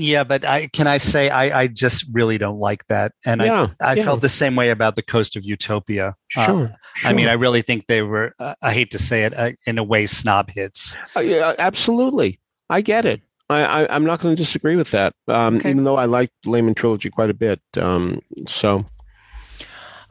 Yeah, 0.00 0.24
but 0.24 0.46
I 0.46 0.66
can 0.68 0.86
I 0.86 0.96
say 0.96 1.28
I, 1.28 1.62
I 1.62 1.66
just 1.66 2.06
really 2.10 2.38
don't 2.38 2.58
like 2.58 2.86
that, 2.86 3.12
and 3.24 3.42
yeah, 3.42 3.68
I 3.80 3.90
I 3.90 3.94
yeah. 3.94 4.04
felt 4.04 4.22
the 4.22 4.30
same 4.30 4.56
way 4.56 4.70
about 4.70 4.96
the 4.96 5.02
Coast 5.02 5.36
of 5.36 5.44
Utopia. 5.44 6.16
Sure, 6.28 6.42
uh, 6.42 6.68
sure. 6.94 7.10
I 7.10 7.12
mean, 7.12 7.28
I 7.28 7.34
really 7.34 7.60
think 7.60 7.86
they 7.86 8.00
were. 8.00 8.34
Uh, 8.38 8.54
I 8.62 8.72
hate 8.72 8.90
to 8.92 8.98
say 8.98 9.24
it, 9.24 9.36
uh, 9.36 9.52
in 9.66 9.76
a 9.76 9.84
way, 9.84 10.06
snob 10.06 10.50
hits. 10.50 10.96
Uh, 11.14 11.20
yeah, 11.20 11.54
absolutely. 11.58 12.40
I 12.70 12.80
get 12.80 13.04
it. 13.04 13.20
I, 13.50 13.84
I 13.84 13.94
am 13.94 14.04
not 14.04 14.20
going 14.20 14.34
to 14.34 14.42
disagree 14.42 14.76
with 14.76 14.90
that. 14.92 15.12
Um, 15.28 15.56
okay. 15.56 15.70
Even 15.70 15.84
though 15.84 15.96
I 15.96 16.06
liked 16.06 16.32
the 16.44 16.50
Lehman 16.50 16.74
trilogy 16.74 17.10
quite 17.10 17.30
a 17.30 17.34
bit. 17.34 17.60
Um, 17.76 18.22
so. 18.46 18.86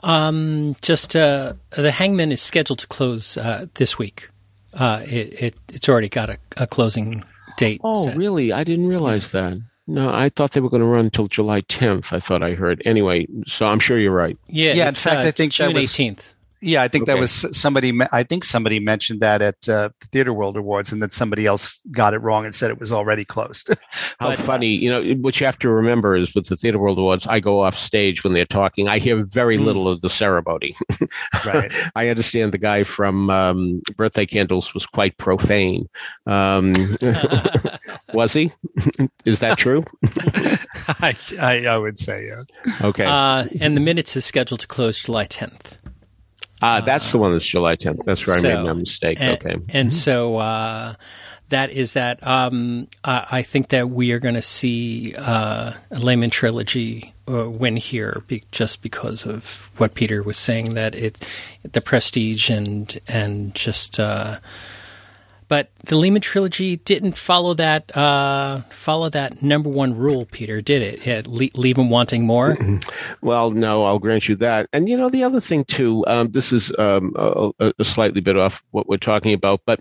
Um, 0.02 0.76
just 0.82 1.16
uh, 1.16 1.54
the 1.72 1.92
Hangmen 1.92 2.32
is 2.32 2.42
scheduled 2.42 2.80
to 2.80 2.88
close 2.88 3.38
uh, 3.38 3.66
this 3.74 3.98
week. 3.98 4.30
it, 4.74 5.42
it 5.42 5.56
it's 5.70 5.90
already 5.90 6.10
got 6.10 6.30
a, 6.30 6.38
a 6.58 6.68
closing 6.68 7.24
date. 7.58 7.82
Oh, 7.84 8.06
set. 8.06 8.18
really? 8.18 8.52
I 8.52 8.64
didn't 8.64 8.88
realize 8.88 9.30
that. 9.30 9.58
No, 9.90 10.14
I 10.14 10.30
thought 10.30 10.52
they 10.52 10.62
were 10.62 10.70
going 10.70 10.82
to 10.82 10.88
run 10.88 11.06
until 11.06 11.28
July 11.28 11.62
10th. 11.62 12.14
I 12.14 12.20
thought 12.20 12.44
I 12.44 12.54
heard. 12.54 12.80
Anyway, 12.86 13.26
so 13.48 13.66
I'm 13.66 13.80
sure 13.80 13.98
you're 13.98 14.12
right. 14.12 14.38
Yeah, 14.48 14.74
yeah. 14.74 14.88
In 14.88 14.94
fact, 14.94 15.26
uh, 15.26 15.30
I 15.30 15.32
think 15.32 15.52
June 15.52 15.70
that 15.70 15.76
was, 15.76 15.86
18th. 15.86 16.36
Yeah, 16.62 16.82
I 16.82 16.90
think 16.90 17.04
okay. 17.04 17.14
that 17.14 17.20
was 17.20 17.46
somebody. 17.58 17.98
I 18.12 18.24
think 18.24 18.44
somebody 18.44 18.80
mentioned 18.80 19.22
that 19.22 19.42
at 19.42 19.70
uh, 19.70 19.90
the 20.00 20.08
Theater 20.12 20.34
World 20.34 20.58
Awards, 20.58 20.92
and 20.92 21.02
that 21.02 21.14
somebody 21.14 21.46
else 21.46 21.80
got 21.92 22.14
it 22.14 22.18
wrong 22.18 22.46
and 22.46 22.54
said 22.54 22.70
it 22.70 22.80
was 22.80 22.92
already 22.92 23.24
closed. 23.24 23.70
How 24.20 24.30
but, 24.30 24.38
funny! 24.38 24.68
You 24.68 24.92
know, 24.92 25.14
what 25.22 25.40
you 25.40 25.46
have 25.46 25.60
to 25.60 25.70
remember 25.70 26.16
is 26.16 26.36
with 26.36 26.48
the 26.48 26.58
Theater 26.58 26.78
World 26.78 27.00
Awards, 27.00 27.26
I 27.28 27.40
go 27.40 27.62
off 27.62 27.78
stage 27.78 28.24
when 28.24 28.34
they're 28.34 28.46
talking. 28.46 28.90
I 28.90 29.00
hear 29.00 29.24
very 29.24 29.58
mm. 29.58 29.64
little 29.64 29.88
of 29.88 30.02
the 30.02 30.10
ceremony. 30.10 30.76
right. 31.46 31.72
I 31.96 32.10
understand 32.10 32.54
the 32.54 32.58
guy 32.58 32.84
from 32.84 33.30
um, 33.30 33.82
Birthday 33.96 34.26
Candles 34.26 34.74
was 34.74 34.86
quite 34.86 35.18
profane. 35.18 35.88
Um, 36.26 36.74
was 38.14 38.34
he? 38.34 38.52
is 39.26 39.40
that 39.40 39.58
true? 39.58 39.86
I, 40.88 41.16
I, 41.40 41.66
I, 41.68 41.78
would 41.78 41.98
say 41.98 42.28
yeah. 42.28 42.42
Okay. 42.82 43.06
Uh, 43.06 43.46
and 43.62 43.78
the 43.78 43.82
minutes 43.82 44.16
is 44.16 44.26
scheduled 44.26 44.60
to 44.60 44.68
close 44.68 45.02
July 45.02 45.26
10th. 45.26 45.79
Ah, 46.62 46.82
that's 46.82 47.12
the 47.12 47.18
one 47.18 47.32
that's 47.32 47.46
July 47.46 47.76
10th. 47.76 48.04
That's 48.06 48.26
where 48.28 48.40
so, 48.40 48.50
I 48.50 48.56
made 48.56 48.64
my 48.64 48.74
mistake. 48.74 49.18
And, 49.22 49.38
okay. 49.38 49.54
And 49.54 49.64
mm-hmm. 49.66 49.90
so 49.90 50.38
uh, 50.38 50.94
that 51.50 51.72
is 51.72 51.94
that. 51.94 52.26
Um, 52.26 52.88
I, 53.04 53.28
I, 53.32 53.42
think 53.44 53.70
that 53.70 53.90
we 53.90 54.12
are 54.12 54.20
going 54.20 54.36
to 54.36 54.42
see 54.42 55.16
uh, 55.18 55.74
a 55.92 56.00
Lehman 56.00 56.30
trilogy 56.30 57.14
uh, 57.28 57.50
win 57.50 57.78
here, 57.78 58.24
be, 58.28 58.44
just 58.52 58.82
because 58.82 59.26
of 59.26 59.70
what 59.78 59.94
Peter 59.94 60.22
was 60.22 60.38
saying 60.38 60.74
that 60.74 60.96
it, 60.96 61.26
the 61.64 61.82
prestige 61.82 62.50
and 62.50 63.00
and 63.08 63.56
just 63.56 64.00
uh, 64.00 64.40
but 65.50 65.72
the 65.84 65.98
Lehman 65.98 66.22
trilogy 66.22 66.78
didn't 66.78 67.18
follow 67.18 67.56
that 67.56 67.96
uh, 67.98 68.62
follow 68.70 69.10
that 69.10 69.42
number 69.42 69.68
one 69.68 69.96
rule, 69.96 70.26
Peter, 70.32 70.62
did 70.62 70.82
it? 70.82 71.06
it 71.06 71.28
leave, 71.28 71.54
leave 71.56 71.76
them 71.76 71.90
wanting 71.90 72.26
more. 72.26 72.58
Well, 73.22 73.52
no, 73.52 73.84
I'll 73.84 74.00
grant 74.00 74.30
you 74.30 74.36
that. 74.38 74.70
And 74.72 74.88
you 74.88 74.96
know, 74.96 75.10
the 75.10 75.24
other 75.24 75.42
thing 75.42 75.66
too. 75.66 76.06
Um, 76.08 76.32
this 76.32 76.54
is 76.54 76.72
um, 76.78 77.14
a, 77.16 77.74
a, 77.80 77.84
slightly 77.84 78.22
bit 78.22 78.38
off 78.38 78.64
what 78.72 78.88
we're 78.88 78.98
talking 78.98 79.34
about, 79.34 79.62
but 79.66 79.80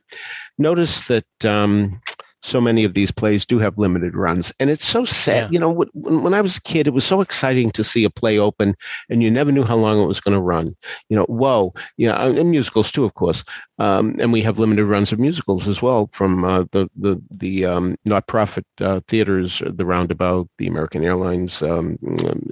notice 0.58 1.06
that. 1.06 1.44
Um, 1.44 2.00
so 2.42 2.60
many 2.60 2.84
of 2.84 2.94
these 2.94 3.10
plays 3.10 3.44
do 3.44 3.58
have 3.58 3.78
limited 3.78 4.14
runs 4.14 4.52
and 4.60 4.70
it's 4.70 4.84
so 4.84 5.04
sad 5.04 5.44
yeah. 5.44 5.48
you 5.50 5.58
know 5.58 5.70
when, 5.70 6.22
when, 6.22 6.34
i 6.34 6.40
was 6.40 6.56
a 6.56 6.62
kid 6.62 6.86
it 6.86 6.94
was 6.94 7.04
so 7.04 7.20
exciting 7.20 7.70
to 7.70 7.82
see 7.82 8.04
a 8.04 8.10
play 8.10 8.38
open 8.38 8.76
and 9.08 9.22
you 9.22 9.30
never 9.30 9.52
knew 9.52 9.64
how 9.64 9.76
long 9.76 10.00
it 10.00 10.06
was 10.06 10.20
going 10.20 10.34
to 10.34 10.40
run 10.40 10.74
you 11.08 11.16
know 11.16 11.24
whoa 11.24 11.72
you 11.96 12.06
know 12.06 12.14
and 12.14 12.50
musicals 12.50 12.92
too 12.92 13.04
of 13.04 13.14
course 13.14 13.44
um, 13.78 14.16
and 14.18 14.32
we 14.32 14.42
have 14.42 14.58
limited 14.58 14.86
runs 14.86 15.12
of 15.12 15.18
musicals 15.20 15.68
as 15.68 15.80
well 15.80 16.10
from 16.12 16.44
uh, 16.44 16.64
the 16.72 16.88
the 16.96 17.22
the 17.30 17.64
um, 17.64 17.96
not-profit 18.04 18.66
uh, 18.80 19.00
theaters, 19.06 19.62
the 19.64 19.86
Roundabout, 19.86 20.48
the 20.58 20.66
American 20.66 21.04
Airlines. 21.04 21.62
Um, 21.62 21.98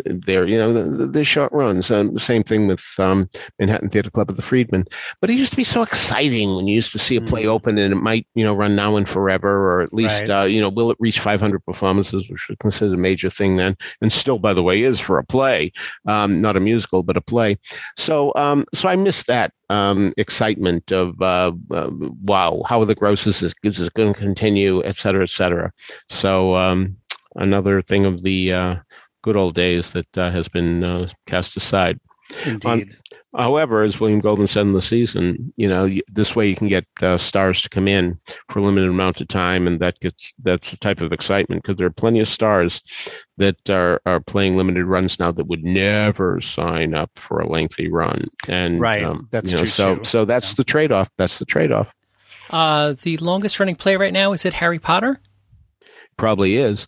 they're 0.04 0.46
you 0.46 0.56
know 0.56 0.72
the, 0.72 1.06
the 1.06 1.24
short 1.24 1.52
runs. 1.52 1.90
Um, 1.90 2.16
same 2.18 2.44
thing 2.44 2.68
with 2.68 2.84
um, 2.98 3.28
Manhattan 3.58 3.90
Theater 3.90 4.10
Club 4.10 4.30
of 4.30 4.36
the 4.36 4.42
Friedman. 4.42 4.84
But 5.20 5.30
it 5.30 5.34
used 5.34 5.50
to 5.50 5.56
be 5.56 5.64
so 5.64 5.82
exciting 5.82 6.54
when 6.54 6.68
you 6.68 6.76
used 6.76 6.92
to 6.92 6.98
see 6.98 7.16
a 7.16 7.20
play 7.20 7.42
mm-hmm. 7.42 7.50
open 7.50 7.78
and 7.78 7.92
it 7.92 7.96
might 7.96 8.26
you 8.34 8.44
know 8.44 8.54
run 8.54 8.76
now 8.76 8.96
and 8.96 9.08
forever, 9.08 9.74
or 9.74 9.75
at 9.80 9.92
least 9.92 10.28
right. 10.28 10.42
uh, 10.42 10.44
you 10.44 10.60
know 10.60 10.68
will 10.68 10.90
it 10.90 10.96
reach 11.00 11.20
500 11.20 11.64
performances, 11.64 12.28
which 12.28 12.48
was 12.48 12.56
considered 12.58 12.94
a 12.94 12.98
major 12.98 13.30
thing 13.30 13.56
then, 13.56 13.76
and 14.00 14.12
still 14.12 14.38
by 14.38 14.52
the 14.52 14.62
way 14.62 14.82
is 14.82 15.00
for 15.00 15.18
a 15.18 15.24
play, 15.24 15.72
um, 16.06 16.40
not 16.40 16.56
a 16.56 16.60
musical 16.60 17.02
but 17.02 17.16
a 17.16 17.20
play. 17.20 17.58
So 17.96 18.32
so 18.74 18.88
I 18.88 18.96
miss 18.96 19.24
that 19.24 19.52
um, 19.70 20.12
excitement 20.16 20.92
of 20.92 21.20
uh, 21.20 21.52
uh, 21.70 21.90
wow, 22.22 22.62
how 22.66 22.80
are 22.80 22.84
the 22.84 22.94
grosses 22.94 23.42
is, 23.42 23.54
is 23.62 23.88
going 23.90 24.12
to 24.12 24.20
continue, 24.20 24.82
et 24.84 24.96
cetera, 24.96 25.22
et 25.22 25.30
cetera. 25.30 25.72
So 26.08 26.56
um, 26.56 26.96
another 27.36 27.82
thing 27.82 28.04
of 28.06 28.22
the 28.22 28.52
uh, 28.52 28.76
good 29.22 29.36
old 29.36 29.54
days 29.54 29.90
that 29.92 30.18
uh, 30.18 30.30
has 30.30 30.48
been 30.48 30.84
uh, 30.84 31.08
cast 31.26 31.56
aside. 31.56 31.98
Indeed. 32.44 32.66
On, 32.66 32.90
however, 33.36 33.82
as 33.82 34.00
William 34.00 34.20
Goldman 34.20 34.46
said 34.46 34.66
in 34.66 34.72
the 34.72 34.80
season, 34.80 35.52
you 35.56 35.68
know, 35.68 35.90
this 36.08 36.34
way 36.34 36.48
you 36.48 36.56
can 36.56 36.68
get 36.68 36.86
uh, 37.02 37.18
stars 37.18 37.62
to 37.62 37.68
come 37.68 37.86
in 37.86 38.18
for 38.48 38.58
a 38.58 38.62
limited 38.62 38.88
amount 38.88 39.20
of 39.20 39.28
time, 39.28 39.66
and 39.66 39.80
that 39.80 40.00
gets 40.00 40.34
that's 40.42 40.70
the 40.70 40.76
type 40.76 41.00
of 41.00 41.12
excitement 41.12 41.62
because 41.62 41.76
there 41.76 41.86
are 41.86 41.90
plenty 41.90 42.20
of 42.20 42.28
stars 42.28 42.80
that 43.36 43.68
are 43.68 44.00
are 44.06 44.20
playing 44.20 44.56
limited 44.56 44.86
runs 44.86 45.18
now 45.18 45.32
that 45.32 45.46
would 45.46 45.64
never 45.64 46.40
sign 46.40 46.94
up 46.94 47.10
for 47.16 47.40
a 47.40 47.48
lengthy 47.48 47.90
run. 47.90 48.24
And 48.48 48.80
right, 48.80 49.04
um, 49.04 49.28
that's 49.30 49.50
you 49.50 49.56
know, 49.56 49.62
true. 49.62 49.70
So 49.70 49.96
too. 49.96 50.04
so 50.04 50.24
that's 50.24 50.50
yeah. 50.50 50.54
the 50.56 50.64
trade 50.64 50.92
off. 50.92 51.10
That's 51.18 51.38
the 51.38 51.44
trade 51.44 51.72
off. 51.72 51.94
Uh, 52.50 52.94
the 53.02 53.16
longest 53.18 53.58
running 53.58 53.76
play 53.76 53.96
right 53.96 54.12
now 54.12 54.32
is 54.32 54.44
it 54.44 54.54
Harry 54.54 54.78
Potter? 54.78 55.20
Probably 56.16 56.56
is. 56.56 56.86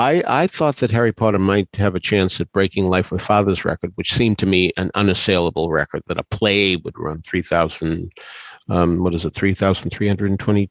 I, 0.00 0.22
I 0.26 0.46
thought 0.46 0.76
that 0.76 0.90
Harry 0.90 1.12
Potter 1.12 1.38
might 1.38 1.68
have 1.76 1.94
a 1.94 2.00
chance 2.00 2.40
at 2.40 2.50
breaking 2.52 2.86
Life 2.86 3.10
with 3.10 3.20
Father's 3.20 3.66
record, 3.66 3.92
which 3.96 4.14
seemed 4.14 4.38
to 4.38 4.46
me 4.46 4.72
an 4.78 4.90
unassailable 4.94 5.70
record 5.70 6.02
that 6.06 6.18
a 6.18 6.22
play 6.22 6.76
would 6.76 6.98
run 6.98 7.20
3,000, 7.20 8.10
um, 8.70 9.02
what 9.02 9.14
is 9.14 9.26
it, 9.26 9.34
3,320 9.34 10.70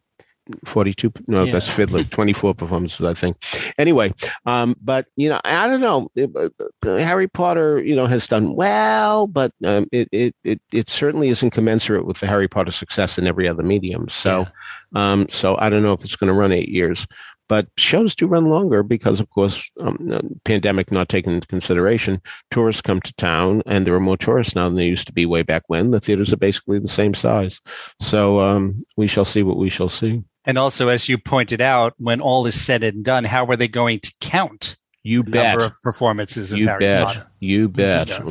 42 0.66 1.14
no 1.28 1.44
yeah. 1.44 1.52
that's 1.52 1.68
fiddler 1.68 2.04
24 2.06 2.56
performances 2.56 3.06
i 3.06 3.14
think 3.14 3.38
anyway 3.78 4.12
um, 4.48 4.76
but 4.82 5.06
you 5.16 5.30
know 5.30 5.40
i 5.46 5.68
don't 5.68 5.80
know 5.80 6.10
uh, 6.18 6.50
uh, 6.88 6.98
harry 6.98 7.28
potter 7.28 7.80
you 7.82 7.96
know 7.96 8.08
has 8.08 8.28
done 8.28 8.56
well 8.56 9.28
but 9.28 9.52
um, 9.64 9.88
it, 9.92 10.10
it, 10.12 10.36
it 10.44 10.60
it 10.74 10.90
certainly 10.90 11.30
isn't 11.30 11.52
commensurate 11.52 12.04
with 12.04 12.20
the 12.20 12.26
harry 12.26 12.48
potter 12.48 12.72
success 12.72 13.20
in 13.20 13.28
every 13.28 13.48
other 13.48 13.62
medium 13.62 14.08
so 14.10 14.48
yeah. 14.96 15.12
um, 15.12 15.30
so 15.30 15.56
i 15.60 15.70
don't 15.70 15.84
know 15.84 15.94
if 15.94 16.02
it's 16.02 16.16
going 16.16 16.34
to 16.34 16.34
run 16.34 16.52
eight 16.52 16.70
years 16.70 17.06
but 17.50 17.68
shows 17.78 18.16
do 18.16 18.28
run 18.28 18.46
longer 18.50 18.84
because, 18.84 19.20
of 19.20 19.30
course, 19.32 19.70
um, 19.82 20.40
pandemic 20.46 20.92
not 20.92 21.10
taken 21.10 21.34
into 21.34 21.48
consideration, 21.48 22.22
tourists 22.52 22.82
come 22.82 23.02
to 23.02 23.14
town, 23.16 23.62
and 23.66 23.86
there 23.86 23.94
are 23.94 24.00
more 24.00 24.16
tourists 24.16 24.56
now 24.56 24.66
than 24.66 24.76
there 24.76 24.86
used 24.86 25.08
to 25.08 25.14
be 25.14 25.26
way 25.26 25.42
back 25.42 25.64
when. 25.68 25.92
The 25.92 26.00
theaters 26.00 26.32
are 26.32 26.38
basically 26.38 26.80
the 26.80 26.88
same 26.88 27.14
size, 27.14 27.60
so 28.00 28.40
um, 28.40 28.82
we 28.96 29.08
shall 29.08 29.26
see 29.26 29.44
what 29.44 29.58
we 29.58 29.70
shall 29.70 29.90
see. 29.90 30.24
And 30.46 30.58
also, 30.58 30.88
as 30.88 31.10
you 31.10 31.18
pointed 31.18 31.60
out, 31.60 31.94
when 31.98 32.22
all 32.22 32.46
is 32.46 32.60
said 32.60 32.84
and 32.84 33.04
done, 33.04 33.26
how 33.26 33.46
are 33.48 33.58
they 33.58 33.68
going 33.68 34.00
to 34.00 34.14
count? 34.22 34.78
You 35.04 35.24
bet. 35.24 35.58
Number 35.58 35.66
of 35.66 35.82
performances. 35.82 36.54
You 36.54 36.68
Harry 36.68 36.80
bet. 36.80 37.08
Potter? 37.08 37.28
You 37.40 37.68
bet. 37.68 38.12
Uh, 38.12 38.24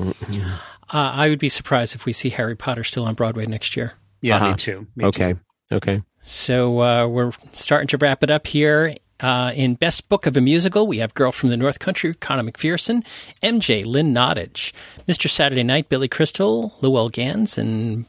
I 0.91 1.29
would 1.29 1.39
be 1.39 1.49
surprised 1.49 1.95
if 1.95 2.07
we 2.07 2.13
see 2.13 2.31
Harry 2.31 2.57
Potter 2.57 2.83
still 2.83 3.05
on 3.05 3.15
Broadway 3.15 3.47
next 3.47 3.77
year. 3.77 3.93
Yeah, 4.21 4.37
uh-huh. 4.37 4.49
me 4.49 4.55
too. 4.55 4.87
Me 4.97 5.05
okay. 5.07 5.35
Too. 5.35 5.41
Okay. 5.77 6.03
So 6.21 6.81
uh, 6.81 7.07
we're 7.07 7.33
starting 7.53 7.89
to 7.89 7.99
wrap 7.99 8.23
it 8.23 8.31
up 8.31 8.47
here. 8.47 8.95
Uh, 9.21 9.53
in 9.55 9.75
Best 9.75 10.09
Book 10.09 10.27
of 10.27 10.37
a 10.37 10.41
Musical, 10.41 10.87
we 10.87 10.99
have 10.99 11.15
Girl 11.15 11.33
from 11.33 11.51
the 11.51 11.57
North 11.57 11.79
Country, 11.79 12.15
Conor 12.15 12.51
McPherson, 12.51 13.05
MJ, 13.43 13.85
Lynn 13.85 14.15
Nottage, 14.15 14.73
Mr. 15.09 15.29
Saturday 15.29 15.65
Night, 15.65 15.89
Billy 15.89 16.09
Crystal, 16.09 16.75
Lowell 16.81 17.09
Ganz, 17.09 17.59
and 17.59 18.07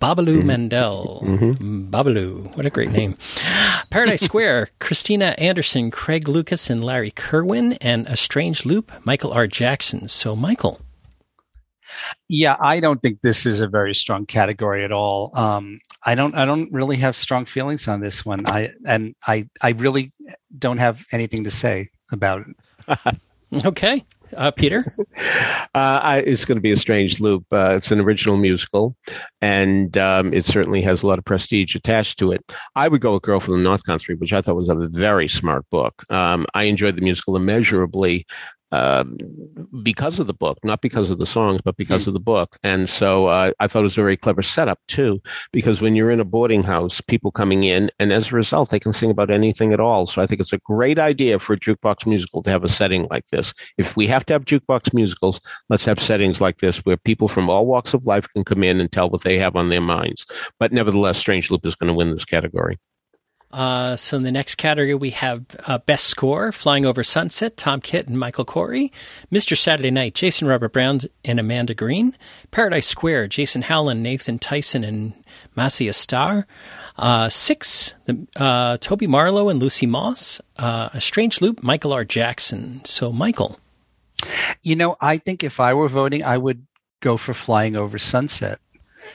Babaloo 0.00 0.44
Mandel. 0.44 1.22
Mm-hmm. 1.24 1.90
Babaloo. 1.90 2.56
What 2.56 2.66
a 2.66 2.70
great 2.70 2.90
name. 2.90 3.16
Paradise 3.90 4.20
Square, 4.20 4.68
Christina 4.78 5.34
Anderson, 5.38 5.90
Craig 5.90 6.28
Lucas, 6.28 6.70
and 6.70 6.82
Larry 6.82 7.10
Kirwan, 7.10 7.74
and 7.80 8.06
A 8.06 8.16
Strange 8.16 8.64
Loop, 8.64 8.92
Michael 9.04 9.32
R. 9.32 9.46
Jackson. 9.46 10.08
So, 10.08 10.36
Michael. 10.36 10.80
Yeah, 12.28 12.56
I 12.60 12.80
don't 12.80 13.00
think 13.02 13.20
this 13.20 13.46
is 13.46 13.60
a 13.60 13.68
very 13.68 13.94
strong 13.94 14.26
category 14.26 14.84
at 14.84 14.92
all. 14.92 15.36
Um, 15.36 15.78
I 16.04 16.14
don't. 16.14 16.34
I 16.34 16.44
don't 16.44 16.72
really 16.72 16.96
have 16.96 17.16
strong 17.16 17.44
feelings 17.44 17.88
on 17.88 18.00
this 18.00 18.24
one. 18.24 18.44
I 18.48 18.70
and 18.86 19.14
I. 19.26 19.48
I 19.60 19.70
really 19.70 20.12
don't 20.58 20.78
have 20.78 21.04
anything 21.12 21.44
to 21.44 21.50
say 21.50 21.90
about 22.12 22.44
it. 22.46 23.16
okay, 23.66 24.04
uh, 24.36 24.50
Peter? 24.50 24.84
uh, 25.74 26.00
I, 26.02 26.22
it's 26.26 26.44
going 26.44 26.56
to 26.56 26.62
be 26.62 26.72
a 26.72 26.76
strange 26.76 27.20
loop. 27.20 27.44
Uh, 27.52 27.74
it's 27.76 27.90
an 27.90 28.00
original 28.00 28.36
musical, 28.36 28.96
and 29.40 29.96
um, 29.96 30.32
it 30.32 30.44
certainly 30.44 30.82
has 30.82 31.02
a 31.02 31.06
lot 31.06 31.18
of 31.18 31.24
prestige 31.24 31.74
attached 31.74 32.18
to 32.18 32.32
it. 32.32 32.44
I 32.76 32.88
would 32.88 33.00
go 33.00 33.14
with 33.14 33.22
Girl 33.22 33.40
from 33.40 33.54
the 33.54 33.60
North 33.60 33.84
Country, 33.84 34.14
which 34.14 34.32
I 34.32 34.40
thought 34.40 34.56
was 34.56 34.68
a 34.68 34.88
very 34.88 35.28
smart 35.28 35.64
book. 35.70 36.04
Um, 36.10 36.46
I 36.54 36.64
enjoyed 36.64 36.96
the 36.96 37.02
musical 37.02 37.36
immeasurably 37.36 38.26
um, 38.72 39.16
because 39.82 40.18
of 40.18 40.26
the 40.26 40.34
book, 40.34 40.58
not 40.62 40.80
because 40.80 41.10
of 41.10 41.18
the 41.18 41.26
songs, 41.26 41.60
but 41.64 41.76
because 41.76 42.04
mm 42.04 42.08
of 42.08 42.14
the 42.14 42.20
book. 42.20 42.58
And 42.62 42.88
so 42.88 43.26
uh, 43.26 43.52
I 43.60 43.66
thought 43.66 43.80
it 43.80 43.82
was 43.82 43.98
a 43.98 44.02
very 44.02 44.16
clever 44.16 44.40
setup 44.40 44.78
too, 44.86 45.20
because 45.52 45.80
when 45.80 45.96
you're 45.96 46.10
in 46.10 46.20
a 46.20 46.24
boarding 46.24 46.62
house, 46.62 47.00
people 47.00 47.30
coming 47.30 47.64
in, 47.64 47.90
and 47.98 48.12
as 48.12 48.30
a 48.30 48.36
result, 48.36 48.70
they 48.70 48.80
can 48.80 48.92
sing 48.92 49.10
about 49.10 49.30
anything 49.30 49.72
at 49.72 49.80
all. 49.80 50.06
So 50.06 50.22
I 50.22 50.26
think 50.26 50.40
it's 50.40 50.52
a 50.52 50.58
great 50.58 50.98
idea 50.98 51.38
for 51.38 51.54
a 51.54 51.58
jukebox 51.58 52.06
musical 52.06 52.42
to 52.42 52.50
have 52.50 52.64
a 52.64 52.68
setting 52.68 53.08
like 53.10 53.26
this. 53.26 53.52
If 53.78 53.96
we 53.96 54.06
have 54.06 54.24
to 54.26 54.32
have 54.32 54.44
jukebox 54.44 54.94
musicals, 54.94 55.40
let's 55.68 55.84
have 55.84 56.00
settings 56.00 56.40
like 56.40 56.58
this 56.58 56.78
where 56.78 56.96
people 56.96 57.28
from 57.28 57.50
all 57.50 57.66
walks 57.66 57.94
of 57.94 58.06
life 58.06 58.28
can 58.28 58.44
come 58.44 58.62
in 58.62 58.80
and 58.80 58.90
tell 58.90 59.10
what 59.10 59.24
they 59.24 59.38
have 59.38 59.56
on 59.56 59.68
their 59.68 59.80
minds. 59.80 60.26
But 60.58 60.72
nevertheless, 60.72 61.18
Strange 61.18 61.50
Loop 61.50 61.66
is 61.66 61.74
going 61.74 61.88
to 61.88 61.94
win 61.94 62.10
this 62.10 62.24
category. 62.24 62.78
Uh, 63.50 63.96
so 63.96 64.16
in 64.18 64.24
the 64.24 64.32
next 64.32 64.56
category, 64.56 64.94
we 64.94 65.10
have 65.10 65.44
uh, 65.66 65.78
Best 65.78 66.04
Score, 66.04 66.52
Flying 66.52 66.84
Over 66.84 67.02
Sunset, 67.02 67.56
Tom 67.56 67.80
Kitt 67.80 68.06
and 68.06 68.18
Michael 68.18 68.44
Korie. 68.44 68.90
Mr. 69.32 69.56
Saturday 69.56 69.90
Night, 69.90 70.14
Jason 70.14 70.46
Robert 70.46 70.72
Brown 70.72 71.00
and 71.24 71.40
Amanda 71.40 71.74
Green. 71.74 72.14
Paradise 72.50 72.86
Square, 72.86 73.28
Jason 73.28 73.62
Howland, 73.62 74.02
Nathan 74.02 74.38
Tysen, 74.38 74.86
and 74.86 75.14
Masi 75.56 75.88
Asare. 75.88 76.44
Uh, 76.98 77.28
six, 77.30 77.94
the, 78.04 78.26
uh, 78.36 78.76
Toby 78.78 79.06
Marlow 79.06 79.48
and 79.48 79.60
Lucy 79.60 79.86
Moss. 79.86 80.40
Uh, 80.58 80.90
A 80.92 81.00
Strange 81.00 81.40
Loop, 81.40 81.62
Michael 81.62 81.92
R. 81.92 82.04
Jackson. 82.04 82.82
So, 82.84 83.12
Michael. 83.12 83.58
You 84.62 84.76
know, 84.76 84.96
I 85.00 85.16
think 85.18 85.42
if 85.42 85.58
I 85.60 85.72
were 85.74 85.88
voting, 85.88 86.22
I 86.22 86.36
would 86.36 86.66
go 87.00 87.16
for 87.16 87.32
Flying 87.32 87.76
Over 87.76 87.98
Sunset. 87.98 88.58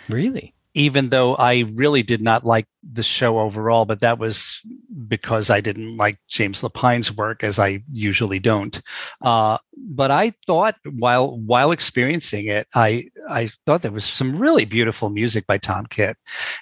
Really? 0.09 0.52
Even 0.76 1.09
though 1.09 1.36
I 1.36 1.65
really 1.76 2.01
did 2.01 2.21
not 2.21 2.43
like 2.43 2.65
the 2.84 3.03
show 3.03 3.39
overall, 3.39 3.86
but 3.86 3.99
that 3.99 4.17
was 4.17 4.59
because 5.07 5.49
I 5.49 5.61
didn't 5.61 5.97
like 5.97 6.17
James 6.28 6.63
Lapine's 6.63 7.15
work, 7.15 7.43
as 7.43 7.59
I 7.59 7.84
usually 7.91 8.39
don't. 8.39 8.82
Uh, 9.21 9.57
but 9.78 10.09
I 10.11 10.34
thought 10.47 10.76
while 10.86 11.38
while 11.38 11.71
experiencing 11.71 12.47
it, 12.47 12.67
I 12.74 13.05
I 13.30 13.49
thought 13.65 13.84
there 13.84 13.91
was 13.91 14.05
some 14.05 14.39
really 14.39 14.65
beautiful 14.65 15.09
music 15.09 15.45
by 15.47 15.57
Tom 15.57 15.86
Kitt, 15.86 16.17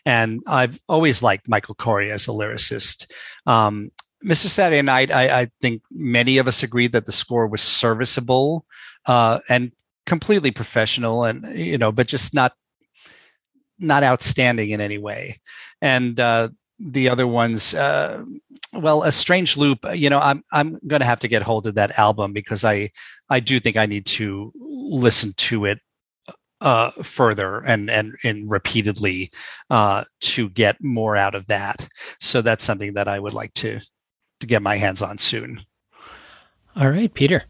and 0.05 0.41
I've 0.45 0.79
always 0.89 1.23
liked 1.23 1.47
Michael 1.47 1.75
Korie 1.75 2.11
as 2.11 2.27
a 2.27 2.31
lyricist. 2.31 3.09
Um, 3.45 3.91
Mr. 4.23 4.47
Saturday 4.47 4.81
Night, 4.81 5.11
I, 5.11 5.41
I, 5.41 5.51
think 5.61 5.81
many 5.89 6.37
of 6.37 6.47
us 6.47 6.61
agreed 6.61 6.91
that 6.91 7.07
the 7.07 7.11
score 7.11 7.47
was 7.47 7.61
serviceable 7.61 8.65
uh, 9.07 9.39
and 9.49 9.71
completely 10.05 10.51
professional, 10.51 11.23
and 11.23 11.57
you 11.57 11.77
know, 11.77 11.91
but 11.91 12.07
just 12.07 12.33
not 12.33 12.53
not 13.81 14.03
outstanding 14.03 14.69
in 14.69 14.79
any 14.79 14.97
way. 14.97 15.39
And 15.81 16.19
uh, 16.19 16.49
the 16.79 17.09
other 17.09 17.27
ones, 17.27 17.73
uh, 17.73 18.23
well, 18.73 19.03
a 19.03 19.11
strange 19.11 19.57
loop. 19.57 19.85
You 19.93 20.09
know, 20.09 20.19
I'm 20.19 20.43
I'm 20.51 20.79
going 20.87 21.01
to 21.01 21.05
have 21.05 21.19
to 21.19 21.27
get 21.27 21.41
hold 21.41 21.67
of 21.67 21.75
that 21.75 21.97
album 21.99 22.33
because 22.33 22.63
I 22.63 22.91
I 23.29 23.39
do 23.39 23.59
think 23.59 23.77
I 23.77 23.85
need 23.85 24.05
to 24.07 24.53
listen 24.55 25.33
to 25.37 25.65
it 25.65 25.79
uh, 26.61 26.91
further 27.03 27.59
and 27.59 27.89
and 27.89 28.15
and 28.23 28.49
repeatedly 28.49 29.31
uh, 29.69 30.03
to 30.21 30.49
get 30.49 30.81
more 30.81 31.17
out 31.17 31.35
of 31.35 31.47
that. 31.47 31.87
So 32.19 32.41
that's 32.41 32.63
something 32.63 32.93
that 32.93 33.07
I 33.07 33.19
would 33.19 33.33
like 33.33 33.53
to 33.55 33.79
to 34.39 34.47
get 34.47 34.61
my 34.61 34.77
hands 34.77 35.01
on 35.01 35.17
soon. 35.17 35.61
All 36.75 36.89
right, 36.89 37.13
Peter. 37.13 37.43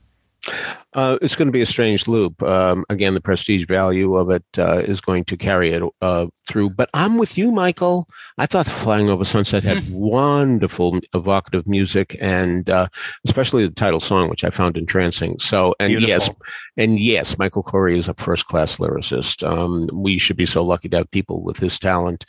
Uh, 0.93 1.17
it's 1.21 1.35
going 1.35 1.47
to 1.47 1.51
be 1.51 1.61
a 1.61 1.65
strange 1.65 2.07
loop. 2.07 2.41
Um, 2.43 2.83
again, 2.89 3.13
the 3.13 3.21
prestige 3.21 3.65
value 3.65 4.15
of 4.15 4.29
it 4.29 4.43
uh, 4.57 4.79
is 4.79 4.99
going 4.99 5.23
to 5.25 5.37
carry 5.37 5.71
it 5.71 5.83
uh, 6.01 6.27
through. 6.49 6.71
But 6.71 6.89
I'm 6.93 7.17
with 7.17 7.37
you, 7.37 7.51
Michael. 7.51 8.07
I 8.37 8.45
thought 8.45 8.65
Flying 8.65 9.09
Over 9.09 9.23
Sunset 9.23 9.63
had 9.63 9.83
hmm. 9.83 9.93
wonderful, 9.93 10.99
evocative 11.13 11.67
music, 11.67 12.17
and 12.19 12.69
uh, 12.69 12.87
especially 13.25 13.65
the 13.65 13.73
title 13.73 13.99
song, 13.99 14.29
which 14.29 14.43
I 14.43 14.49
found 14.49 14.77
entrancing. 14.77 15.37
So, 15.39 15.75
and 15.79 15.91
Beautiful. 15.91 16.09
yes, 16.09 16.29
and 16.75 16.99
yes, 16.99 17.37
Michael 17.37 17.63
Korie 17.63 17.97
is 17.97 18.09
a 18.09 18.13
first 18.15 18.47
class 18.47 18.77
lyricist. 18.77 19.47
Um, 19.47 19.87
we 19.93 20.17
should 20.17 20.37
be 20.37 20.45
so 20.45 20.63
lucky 20.63 20.89
to 20.89 20.97
have 20.97 21.11
people 21.11 21.41
with 21.41 21.57
his 21.57 21.79
talent 21.79 22.25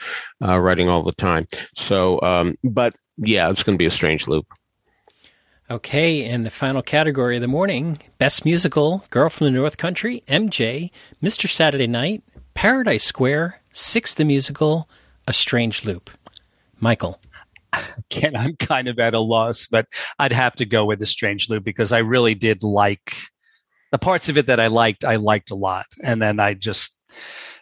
uh, 0.46 0.58
writing 0.58 0.88
all 0.88 1.02
the 1.02 1.12
time. 1.12 1.46
So, 1.74 2.20
um, 2.22 2.56
but 2.62 2.94
yeah, 3.16 3.50
it's 3.50 3.62
going 3.62 3.76
to 3.76 3.82
be 3.82 3.86
a 3.86 3.90
strange 3.90 4.28
loop. 4.28 4.46
Okay, 5.70 6.24
in 6.24 6.42
the 6.42 6.50
final 6.50 6.82
category 6.82 7.36
of 7.36 7.40
the 7.40 7.48
morning 7.48 7.98
Best 8.18 8.44
Musical, 8.44 9.04
Girl 9.10 9.28
from 9.28 9.46
the 9.46 9.50
North 9.50 9.78
Country, 9.78 10.22
MJ, 10.26 10.90
Mr. 11.22 11.48
Saturday 11.48 11.86
Night, 11.86 12.22
Paradise 12.54 13.04
Square, 13.04 13.60
Six 13.72 14.14
the 14.14 14.24
Musical, 14.24 14.88
A 15.26 15.32
Strange 15.32 15.84
Loop. 15.84 16.10
Michael. 16.80 17.20
Again, 18.10 18.36
I'm 18.36 18.56
kind 18.56 18.88
of 18.88 18.98
at 18.98 19.14
a 19.14 19.20
loss, 19.20 19.66
but 19.66 19.86
I'd 20.18 20.32
have 20.32 20.54
to 20.56 20.66
go 20.66 20.84
with 20.84 21.00
A 21.00 21.06
Strange 21.06 21.48
Loop 21.48 21.64
because 21.64 21.92
I 21.92 21.98
really 21.98 22.34
did 22.34 22.62
like 22.62 23.14
the 23.92 23.98
parts 23.98 24.28
of 24.28 24.36
it 24.36 24.46
that 24.46 24.60
I 24.60 24.66
liked, 24.66 25.04
I 25.04 25.16
liked 25.16 25.52
a 25.52 25.54
lot. 25.54 25.86
And 26.02 26.20
then 26.20 26.40
I 26.40 26.54
just, 26.54 26.98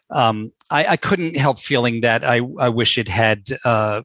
um, 0.08 0.52
I, 0.70 0.86
I 0.86 0.96
couldn't 0.96 1.36
help 1.36 1.58
feeling 1.58 2.00
that 2.00 2.24
I, 2.24 2.40
I 2.58 2.70
wish 2.70 2.98
it 2.98 3.08
had, 3.08 3.46
uh, 3.64 4.02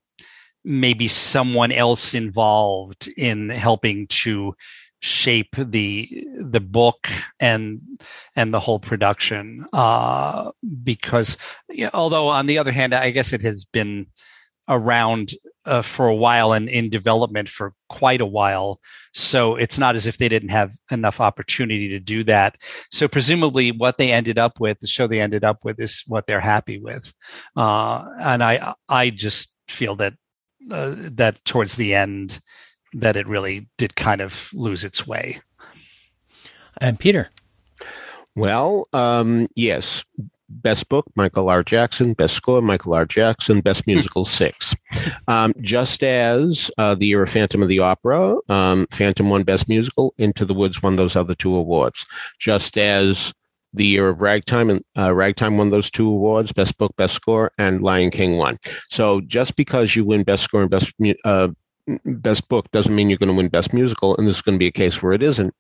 maybe 0.66 1.08
someone 1.08 1.72
else 1.72 2.14
involved 2.14 3.08
in 3.18 3.50
helping 3.50 4.08
to 4.08 4.56
shape 5.00 5.56
the 5.58 6.26
the 6.40 6.60
book 6.60 7.08
and 7.40 7.80
and 8.36 8.54
the 8.54 8.60
whole 8.60 8.80
production. 8.80 9.66
Uh, 9.72 10.52
because 10.84 11.38
you 11.70 11.86
know, 11.86 11.92
although 11.94 12.28
on 12.28 12.48
the 12.48 12.58
other 12.58 12.72
hand 12.72 12.94
i 12.94 13.12
guess 13.12 13.32
it 13.32 13.42
has 13.42 13.66
been 13.66 14.08
around 14.68 15.34
uh, 15.66 15.82
for 15.82 16.08
a 16.08 16.16
while 16.16 16.54
and 16.54 16.70
in 16.70 16.90
development 16.90 17.50
for 17.50 17.74
quite 17.90 18.22
a 18.22 18.26
while. 18.26 18.80
So 19.14 19.56
it's 19.56 19.78
not 19.78 19.96
as 19.96 20.08
if 20.08 20.18
they 20.18 20.30
didn't 20.30 20.50
have 20.50 20.74
enough 20.92 21.22
opportunity 21.22 21.88
to 21.90 22.00
do 22.00 22.24
that. 22.24 22.58
So 22.92 23.08
presumably 23.08 23.72
what 23.72 23.98
they 23.98 24.12
ended 24.12 24.38
up 24.40 24.60
with 24.60 24.80
the 24.80 24.88
show 24.88 25.08
they 25.08 25.22
ended 25.22 25.44
up 25.44 25.64
with 25.64 25.80
is 25.80 26.04
what 26.08 26.26
they're 26.28 26.40
happy 26.40 26.80
with. 26.80 27.14
Uh, 27.56 28.06
and 28.20 28.44
i 28.44 28.74
i 28.90 29.10
just 29.10 29.56
feel 29.68 29.96
that 29.98 30.14
uh, 30.72 30.96
that 30.98 31.44
towards 31.46 31.76
the 31.76 31.94
end 31.94 32.40
that 32.94 33.16
it 33.16 33.28
really 33.28 33.68
did 33.78 33.96
kind 33.96 34.22
of 34.22 34.50
lose 34.54 34.84
its 34.84 35.06
way. 35.06 35.40
And 36.80 37.00
Peter. 37.00 37.30
Well, 38.36 38.88
um, 38.94 39.48
yes. 39.56 40.04
Best 40.48 40.90
book, 40.90 41.06
Michael 41.16 41.50
R. 41.50 41.64
Jackson. 41.64 42.14
Best 42.14 42.36
score, 42.36 42.62
Michael 42.62 42.94
R. 42.94 43.06
Jackson. 43.06 43.62
Best 43.62 43.88
musical, 43.88 44.26
six. 44.26 44.76
Um, 45.28 45.54
just 45.62 46.04
as 46.04 46.70
uh, 46.78 46.96
the 46.96 47.08
year 47.08 47.24
of 47.24 47.30
Phantom 47.30 47.64
of 47.64 47.68
the 47.68 47.80
Opera, 47.80 48.36
um, 48.50 48.88
Phantom 48.92 49.30
won 49.30 49.44
Best 49.44 49.68
Musical, 49.68 50.14
Into 50.18 50.46
the 50.46 50.54
Woods 50.54 50.84
won 50.84 50.96
those 50.96 51.16
other 51.16 51.36
two 51.36 51.56
awards. 51.56 52.06
Just 52.40 52.78
as 52.78 53.34
the 53.76 53.86
year 53.86 54.10
of 54.10 54.22
Ragtime, 54.22 54.70
and 54.70 54.84
uh, 54.98 55.14
Ragtime 55.14 55.58
won 55.58 55.70
those 55.70 55.92
two 55.92 56.08
awards: 56.08 56.52
Best 56.52 56.78
Book, 56.78 56.96
Best 56.98 57.14
Score, 57.14 57.52
and 57.58 57.82
Lion 57.82 58.12
King 58.12 58.38
won. 58.38 58.58
So 58.90 59.22
just 59.22 59.56
because 59.56 59.96
you 59.96 60.06
win 60.06 60.24
Best 60.24 60.44
Score 60.44 60.62
and 60.62 60.70
Best 60.70 60.94
uh, 61.24 61.50
Best 62.06 62.50
Book 62.50 62.70
doesn't 62.72 62.96
mean 62.96 63.10
you're 63.10 63.20
going 63.20 63.30
to 63.30 63.36
win 63.36 63.50
Best 63.50 63.74
Musical, 63.74 64.16
and 64.18 64.28
this 64.28 64.38
is 64.38 64.42
going 64.42 64.56
to 64.56 64.60
be 64.60 64.68
a 64.68 64.72
case 64.72 65.04
where 65.04 65.14
it 65.14 65.22
isn't. 65.22 65.54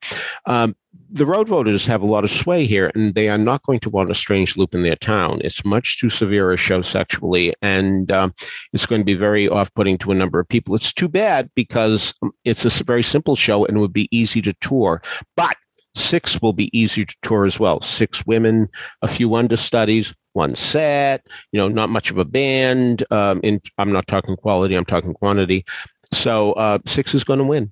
Um, 0.47 0.75
the 1.11 1.25
road 1.25 1.47
voters 1.47 1.85
have 1.85 2.01
a 2.01 2.07
lot 2.07 2.23
of 2.23 2.31
sway 2.31 2.65
here, 2.65 2.91
and 2.95 3.13
they 3.13 3.29
are 3.29 3.37
not 3.37 3.61
going 3.63 3.79
to 3.81 3.89
want 3.89 4.09
a 4.09 4.15
strange 4.15 4.57
loop 4.57 4.73
in 4.73 4.81
their 4.81 4.95
town. 4.95 5.39
It's 5.43 5.63
much 5.63 5.99
too 5.99 6.09
severe 6.09 6.51
a 6.51 6.57
show 6.57 6.81
sexually, 6.81 7.53
and 7.61 8.11
um, 8.11 8.33
it's 8.73 8.87
going 8.87 9.01
to 9.01 9.05
be 9.05 9.13
very 9.13 9.47
off-putting 9.47 9.99
to 9.99 10.11
a 10.11 10.15
number 10.15 10.39
of 10.39 10.49
people. 10.49 10.73
It's 10.73 10.93
too 10.93 11.07
bad 11.07 11.51
because 11.55 12.13
it's 12.43 12.65
a 12.65 12.83
very 12.83 13.03
simple 13.03 13.35
show 13.35 13.65
and 13.65 13.79
would 13.79 13.93
be 13.93 14.09
easy 14.09 14.41
to 14.41 14.53
tour. 14.61 15.01
But 15.37 15.57
Six 15.95 16.41
will 16.41 16.53
be 16.53 16.77
easier 16.77 17.05
to 17.05 17.15
tour 17.23 17.45
as 17.45 17.59
well. 17.59 17.81
Six 17.81 18.25
women, 18.25 18.69
a 19.01 19.07
few 19.07 19.35
understudies, 19.35 20.13
one 20.33 20.55
set, 20.55 21.25
you 21.51 21.57
know, 21.57 21.67
not 21.67 21.89
much 21.89 22.11
of 22.11 22.17
a 22.17 22.25
band. 22.25 23.03
Um, 23.11 23.39
in, 23.43 23.61
I'm 23.77 23.91
not 23.91 24.07
talking 24.07 24.35
quality, 24.35 24.75
I'm 24.75 24.85
talking 24.85 25.13
quantity. 25.13 25.65
So 26.11 26.53
uh, 26.53 26.79
six 26.85 27.15
is 27.15 27.23
going 27.23 27.39
to 27.39 27.45
win. 27.45 27.71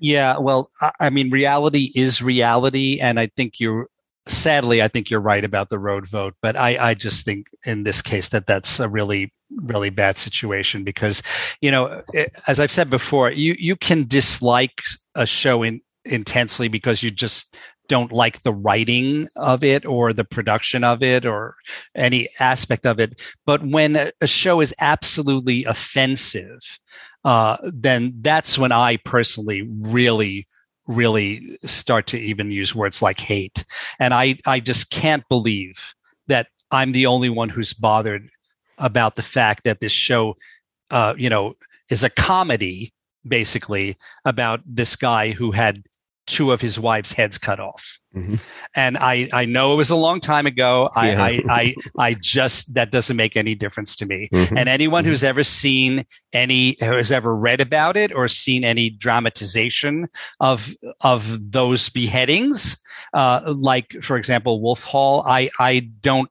Yeah, 0.00 0.38
well, 0.38 0.70
I 0.98 1.10
mean, 1.10 1.30
reality 1.30 1.92
is 1.94 2.22
reality, 2.22 2.98
and 3.00 3.20
I 3.20 3.26
think 3.36 3.60
you're 3.60 3.86
sadly, 4.26 4.82
I 4.82 4.88
think 4.88 5.10
you're 5.10 5.20
right 5.20 5.44
about 5.44 5.68
the 5.68 5.78
road 5.78 6.06
vote, 6.06 6.34
but 6.40 6.56
I, 6.56 6.90
I 6.90 6.94
just 6.94 7.24
think 7.24 7.48
in 7.64 7.84
this 7.84 8.00
case 8.00 8.28
that 8.28 8.46
that's 8.46 8.80
a 8.80 8.88
really, 8.88 9.32
really 9.50 9.90
bad 9.90 10.16
situation 10.16 10.84
because, 10.84 11.22
you 11.60 11.70
know, 11.70 12.02
as 12.46 12.60
I've 12.60 12.70
said 12.70 12.90
before, 12.90 13.30
you 13.30 13.56
you 13.58 13.76
can 13.76 14.06
dislike 14.06 14.82
a 15.14 15.26
show 15.26 15.62
in, 15.62 15.80
intensely 16.04 16.68
because 16.68 17.02
you 17.02 17.10
just 17.10 17.56
don't 17.88 18.12
like 18.12 18.42
the 18.42 18.52
writing 18.52 19.28
of 19.34 19.64
it 19.64 19.84
or 19.84 20.12
the 20.12 20.24
production 20.24 20.84
of 20.84 21.02
it 21.02 21.26
or 21.26 21.56
any 21.94 22.28
aspect 22.38 22.86
of 22.86 23.00
it. 23.00 23.20
But 23.46 23.66
when 23.66 24.12
a, 24.20 24.26
show 24.26 24.60
is 24.60 24.74
absolutely 24.80 25.64
offensive, 25.64 26.60
uh, 27.24 27.56
then 27.64 28.14
that's 28.20 28.56
when 28.56 28.72
I 28.72 28.96
personally 28.98 29.68
really 29.80 30.46
really 30.86 31.56
start 31.64 32.08
to 32.08 32.18
even 32.18 32.50
use 32.50 32.74
words 32.74 33.00
like 33.00 33.20
hate. 33.20 33.64
And 34.00 34.12
I, 34.12 34.38
I 34.44 34.58
just 34.58 34.90
can't 34.90 35.22
believe 35.28 35.94
that 36.26 36.48
I'm 36.72 36.92
the 36.92 37.06
only 37.06 37.28
one 37.28 37.48
who's 37.48 37.72
bothered 37.72 38.28
about 38.78 39.14
the 39.14 39.22
fact 39.22 39.64
that 39.64 39.80
this 39.80 39.92
show, 39.92 40.36
uh, 40.90 41.14
you 41.16 41.28
know, 41.28 41.54
is 41.90 42.02
a 42.02 42.10
comedy 42.10 42.92
basically 43.26 43.96
about 44.24 44.60
this 44.66 44.96
guy 44.96 45.30
who 45.30 45.52
had 45.52 45.82
two 46.30 46.52
of 46.52 46.60
his 46.60 46.78
wife's 46.78 47.12
heads 47.12 47.36
cut 47.36 47.60
off. 47.60 47.98
Mm-hmm. 48.14 48.36
And 48.74 48.96
I, 48.98 49.28
I 49.32 49.44
know 49.44 49.72
it 49.72 49.76
was 49.76 49.90
a 49.90 49.96
long 49.96 50.20
time 50.20 50.46
ago. 50.46 50.90
I, 50.94 51.10
yeah. 51.10 51.22
I, 51.22 51.42
I, 51.48 51.74
I, 51.98 52.16
just, 52.20 52.74
that 52.74 52.90
doesn't 52.90 53.16
make 53.16 53.36
any 53.36 53.54
difference 53.54 53.94
to 53.96 54.06
me. 54.06 54.28
Mm-hmm. 54.32 54.56
And 54.56 54.68
anyone 54.68 55.02
mm-hmm. 55.02 55.10
who's 55.10 55.22
ever 55.22 55.42
seen 55.42 56.06
any, 56.32 56.76
who 56.80 56.92
has 56.92 57.12
ever 57.12 57.34
read 57.36 57.60
about 57.60 57.96
it 57.96 58.12
or 58.14 58.26
seen 58.28 58.64
any 58.64 58.90
dramatization 58.90 60.08
of, 60.40 60.74
of 61.02 61.52
those 61.52 61.88
beheadings, 61.88 62.82
uh, 63.12 63.54
like, 63.56 63.94
for 64.02 64.16
example, 64.16 64.60
Wolf 64.60 64.82
Hall, 64.84 65.22
I, 65.26 65.50
I 65.58 65.80
don't 66.00 66.30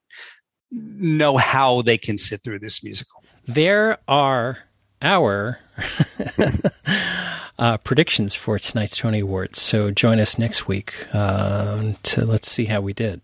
know 0.72 1.38
how 1.38 1.82
they 1.82 1.98
can 1.98 2.18
sit 2.18 2.44
through 2.44 2.60
this 2.60 2.84
musical. 2.84 3.24
There 3.46 3.98
are 4.08 4.60
our 5.02 5.60
uh, 7.60 7.78
predictions 7.78 8.36
for 8.36 8.60
tonight's 8.60 8.98
Tony 8.98 9.20
Awards. 9.20 9.62
So 9.62 9.92
join 9.92 10.20
us 10.20 10.38
next 10.38 10.68
week 10.68 11.08
uh, 11.14 11.94
to 12.04 12.26
let's 12.26 12.50
see 12.50 12.66
how 12.66 12.82
we 12.82 12.94
did. 12.94 13.22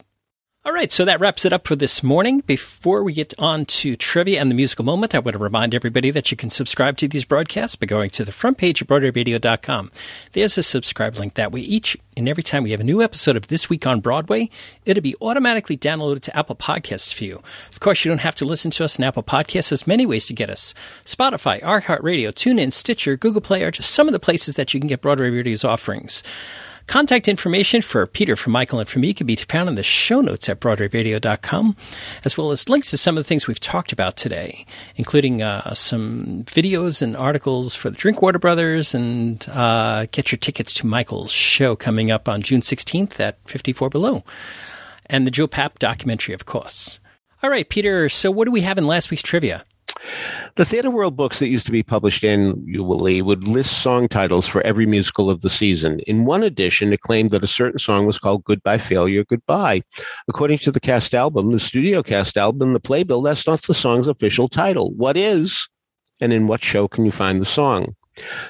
All 0.65 0.73
right, 0.73 0.91
so 0.91 1.05
that 1.05 1.19
wraps 1.19 1.45
it 1.45 1.53
up 1.53 1.67
for 1.67 1.75
this 1.75 2.01
morning. 2.01 2.39
Before 2.39 3.03
we 3.03 3.13
get 3.13 3.35
on 3.37 3.65
to 3.65 3.95
trivia 3.95 4.41
and 4.41 4.49
the 4.49 4.55
musical 4.55 4.83
moment, 4.83 5.13
I 5.13 5.19
want 5.19 5.33
to 5.33 5.37
remind 5.37 5.75
everybody 5.75 6.09
that 6.09 6.31
you 6.31 6.37
can 6.37 6.49
subscribe 6.49 6.97
to 6.97 7.07
these 7.07 7.23
broadcasts 7.23 7.75
by 7.75 7.85
going 7.85 8.09
to 8.09 8.25
the 8.25 8.31
front 8.31 8.57
page 8.57 8.81
of 8.81 8.87
BroadwayRadio.com. 8.87 9.91
There's 10.31 10.57
a 10.57 10.63
subscribe 10.63 11.17
link 11.17 11.35
that 11.35 11.51
way. 11.51 11.59
Each 11.59 11.95
and 12.17 12.27
every 12.27 12.41
time 12.41 12.63
we 12.63 12.71
have 12.71 12.79
a 12.79 12.83
new 12.83 13.03
episode 13.03 13.37
of 13.37 13.45
This 13.45 13.69
Week 13.69 13.85
on 13.85 13.99
Broadway, 13.99 14.49
it'll 14.85 15.03
be 15.03 15.15
automatically 15.21 15.77
downloaded 15.77 16.21
to 16.21 16.35
Apple 16.35 16.55
Podcasts 16.55 17.13
for 17.13 17.25
you. 17.25 17.43
Of 17.69 17.79
course, 17.79 18.03
you 18.03 18.09
don't 18.09 18.21
have 18.21 18.35
to 18.37 18.45
listen 18.45 18.71
to 18.71 18.85
us 18.85 18.99
on 18.99 19.05
Apple 19.05 19.21
Podcasts. 19.21 19.69
There's 19.69 19.85
many 19.85 20.07
ways 20.07 20.25
to 20.25 20.33
get 20.33 20.49
us. 20.49 20.73
Spotify, 21.05 21.61
iHeartRadio, 21.61 22.29
TuneIn, 22.29 22.73
Stitcher, 22.73 23.17
Google 23.17 23.41
Play 23.41 23.63
are 23.63 23.69
just 23.69 23.91
some 23.91 24.07
of 24.07 24.13
the 24.13 24.19
places 24.19 24.55
that 24.55 24.73
you 24.73 24.79
can 24.79 24.87
get 24.87 25.01
Broadway 25.01 25.29
Radio's 25.29 25.63
offerings. 25.63 26.23
Contact 26.87 27.27
information 27.27 27.81
for 27.81 28.05
Peter, 28.05 28.35
for 28.35 28.51
Michael, 28.51 28.79
and 28.79 28.87
for 28.87 28.99
me 28.99 29.13
can 29.13 29.25
be 29.25 29.35
found 29.35 29.67
in 29.67 29.75
the 29.75 29.83
show 29.83 30.21
notes 30.21 30.47
at 30.47 30.59
BroadwayRadio.com, 30.59 31.75
as 32.23 32.37
well 32.37 32.51
as 32.51 32.69
links 32.69 32.91
to 32.91 32.97
some 32.97 33.17
of 33.17 33.23
the 33.23 33.27
things 33.27 33.47
we've 33.47 33.59
talked 33.59 33.91
about 33.91 34.15
today, 34.17 34.65
including 34.95 35.41
uh, 35.41 35.73
some 35.73 36.43
videos 36.45 37.01
and 37.01 37.17
articles 37.17 37.75
for 37.75 37.89
the 37.89 37.97
Drinkwater 37.97 38.37
Brothers, 38.37 38.93
and 38.93 39.47
uh, 39.49 40.05
get 40.11 40.31
your 40.31 40.37
tickets 40.37 40.73
to 40.75 40.85
Michael's 40.85 41.31
show 41.31 41.75
coming 41.75 42.11
up 42.11 42.29
on 42.29 42.41
June 42.41 42.61
16th 42.61 43.19
at 43.19 43.39
54 43.45 43.89
Below, 43.89 44.23
and 45.07 45.25
the 45.25 45.31
Joe 45.31 45.47
Papp 45.47 45.79
documentary, 45.79 46.35
of 46.35 46.45
course. 46.45 46.99
All 47.41 47.49
right, 47.49 47.67
Peter, 47.67 48.09
so 48.09 48.29
what 48.29 48.45
do 48.45 48.51
we 48.51 48.61
have 48.61 48.77
in 48.77 48.85
last 48.85 49.09
week's 49.09 49.23
trivia? 49.23 49.63
The 50.55 50.65
Theatre 50.65 50.89
World 50.89 51.15
books 51.15 51.39
that 51.39 51.49
used 51.49 51.65
to 51.65 51.71
be 51.71 51.83
published 51.83 52.23
annually 52.23 53.21
would 53.21 53.47
list 53.47 53.81
song 53.81 54.07
titles 54.07 54.47
for 54.47 54.61
every 54.61 54.85
musical 54.85 55.29
of 55.29 55.41
the 55.41 55.49
season. 55.49 55.99
In 56.01 56.25
one 56.25 56.43
edition, 56.43 56.93
it 56.93 57.01
claimed 57.01 57.31
that 57.31 57.43
a 57.43 57.47
certain 57.47 57.79
song 57.79 58.05
was 58.05 58.17
called 58.17 58.43
Goodbye 58.43 58.77
Failure, 58.77 59.23
Goodbye. 59.23 59.81
According 60.27 60.59
to 60.59 60.71
the 60.71 60.79
cast 60.79 61.13
album, 61.13 61.51
the 61.51 61.59
studio 61.59 62.03
cast 62.03 62.37
album, 62.37 62.73
the 62.73 62.79
playbill, 62.79 63.21
that's 63.21 63.47
not 63.47 63.61
the 63.63 63.73
song's 63.73 64.07
official 64.07 64.47
title. 64.47 64.91
What 64.93 65.17
is? 65.17 65.67
And 66.21 66.31
in 66.31 66.47
what 66.47 66.63
show 66.63 66.87
can 66.87 67.05
you 67.05 67.11
find 67.11 67.41
the 67.41 67.45
song? 67.45 67.95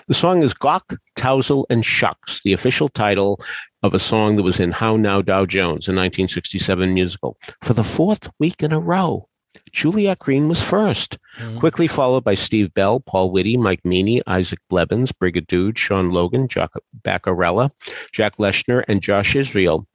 The 0.07 0.13
song 0.13 0.43
is 0.43 0.53
Gawk, 0.53 0.95
Tousle, 1.15 1.65
and 1.71 1.83
Shucks, 1.83 2.41
the 2.43 2.53
official 2.53 2.87
title 2.87 3.39
of 3.81 3.93
a 3.95 3.99
song 3.99 4.35
that 4.35 4.43
was 4.43 4.59
in 4.59 4.71
How 4.71 4.95
Now 4.95 5.21
Dow 5.21 5.45
Jones, 5.45 5.87
a 5.87 5.91
1967 5.91 6.93
musical, 6.93 7.37
for 7.61 7.73
the 7.73 7.83
fourth 7.83 8.29
week 8.39 8.61
in 8.61 8.71
a 8.71 8.79
row. 8.79 9.27
Juliet 9.71 10.19
Green 10.19 10.47
was 10.47 10.61
1st 10.61 11.17
mm-hmm. 11.37 11.59
quickly 11.59 11.87
followed 11.87 12.23
by 12.23 12.33
Steve 12.33 12.73
Bell, 12.73 12.99
Paul 12.99 13.31
Whitty, 13.31 13.57
Mike 13.57 13.83
Meany, 13.85 14.21
Isaac 14.27 14.59
Blevins, 14.69 15.11
Brigadude, 15.11 15.77
Sean 15.77 16.11
Logan, 16.11 16.47
Jack 16.47 16.71
Baccarella, 17.03 17.71
Jack 18.11 18.37
Leshner, 18.37 18.83
and 18.87 19.01
Josh 19.01 19.35
Israel. 19.35 19.87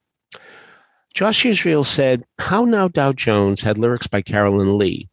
Josh 1.13 1.45
Israel 1.45 1.85
said, 1.85 2.25
How 2.39 2.65
Now 2.65 2.89
Dow 2.89 3.13
Jones 3.13 3.63
had 3.63 3.79
lyrics 3.79 4.07
by 4.07 4.23
Carolyn 4.23 4.79
Leigh, 4.79 5.09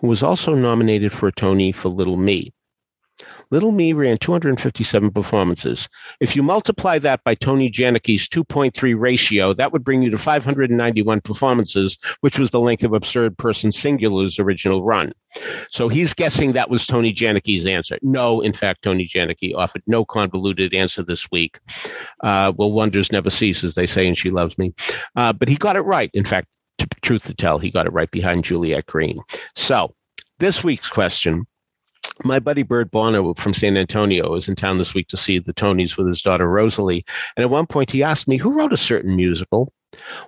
who 0.00 0.08
was 0.08 0.22
also 0.22 0.54
nominated 0.54 1.12
for 1.12 1.28
a 1.28 1.32
Tony 1.32 1.72
for 1.72 1.88
Little 1.88 2.16
Me. 2.16 2.52
Little 3.50 3.72
Me 3.72 3.92
ran 3.92 4.16
257 4.18 5.10
performances. 5.10 5.88
If 6.20 6.36
you 6.36 6.42
multiply 6.42 6.98
that 7.00 7.24
by 7.24 7.34
Tony 7.34 7.70
Janicki's 7.70 8.28
2.3 8.28 8.98
ratio, 8.98 9.52
that 9.54 9.72
would 9.72 9.82
bring 9.82 10.02
you 10.02 10.10
to 10.10 10.18
591 10.18 11.20
performances, 11.20 11.98
which 12.20 12.38
was 12.38 12.50
the 12.50 12.60
length 12.60 12.84
of 12.84 12.92
Absurd 12.92 13.36
Person 13.38 13.72
Singular's 13.72 14.38
original 14.38 14.84
run. 14.84 15.12
So 15.68 15.88
he's 15.88 16.14
guessing 16.14 16.52
that 16.52 16.70
was 16.70 16.86
Tony 16.86 17.12
Janicki's 17.12 17.66
answer. 17.66 17.98
No, 18.02 18.40
in 18.40 18.52
fact, 18.52 18.82
Tony 18.82 19.06
Janicki 19.06 19.54
offered 19.54 19.82
no 19.86 20.04
convoluted 20.04 20.74
answer 20.74 21.02
this 21.02 21.30
week. 21.30 21.58
Uh, 22.20 22.52
well, 22.56 22.72
wonders 22.72 23.10
never 23.10 23.30
cease, 23.30 23.64
as 23.64 23.74
they 23.74 23.86
say, 23.86 24.06
and 24.06 24.16
she 24.16 24.30
loves 24.30 24.58
me. 24.58 24.74
Uh, 25.16 25.32
but 25.32 25.48
he 25.48 25.56
got 25.56 25.76
it 25.76 25.82
right. 25.82 26.10
In 26.14 26.24
fact, 26.24 26.48
truth 27.02 27.24
to 27.24 27.34
tell, 27.34 27.58
he 27.58 27.70
got 27.70 27.86
it 27.86 27.92
right 27.92 28.10
behind 28.10 28.44
Juliet 28.44 28.86
Green. 28.86 29.20
So 29.54 29.94
this 30.38 30.64
week's 30.64 30.88
question 30.88 31.46
my 32.24 32.38
buddy 32.38 32.62
Bird 32.62 32.90
Bono 32.90 33.34
from 33.34 33.54
San 33.54 33.76
Antonio 33.76 34.30
was 34.30 34.48
in 34.48 34.56
town 34.56 34.78
this 34.78 34.94
week 34.94 35.08
to 35.08 35.16
see 35.16 35.38
the 35.38 35.54
Tonys 35.54 35.96
with 35.96 36.06
his 36.06 36.22
daughter 36.22 36.48
Rosalie. 36.48 37.04
And 37.36 37.44
at 37.44 37.50
one 37.50 37.66
point 37.66 37.90
he 37.90 38.02
asked 38.02 38.28
me, 38.28 38.36
Who 38.36 38.52
wrote 38.52 38.72
a 38.72 38.78
certain 38.78 39.16
musical? 39.16 39.72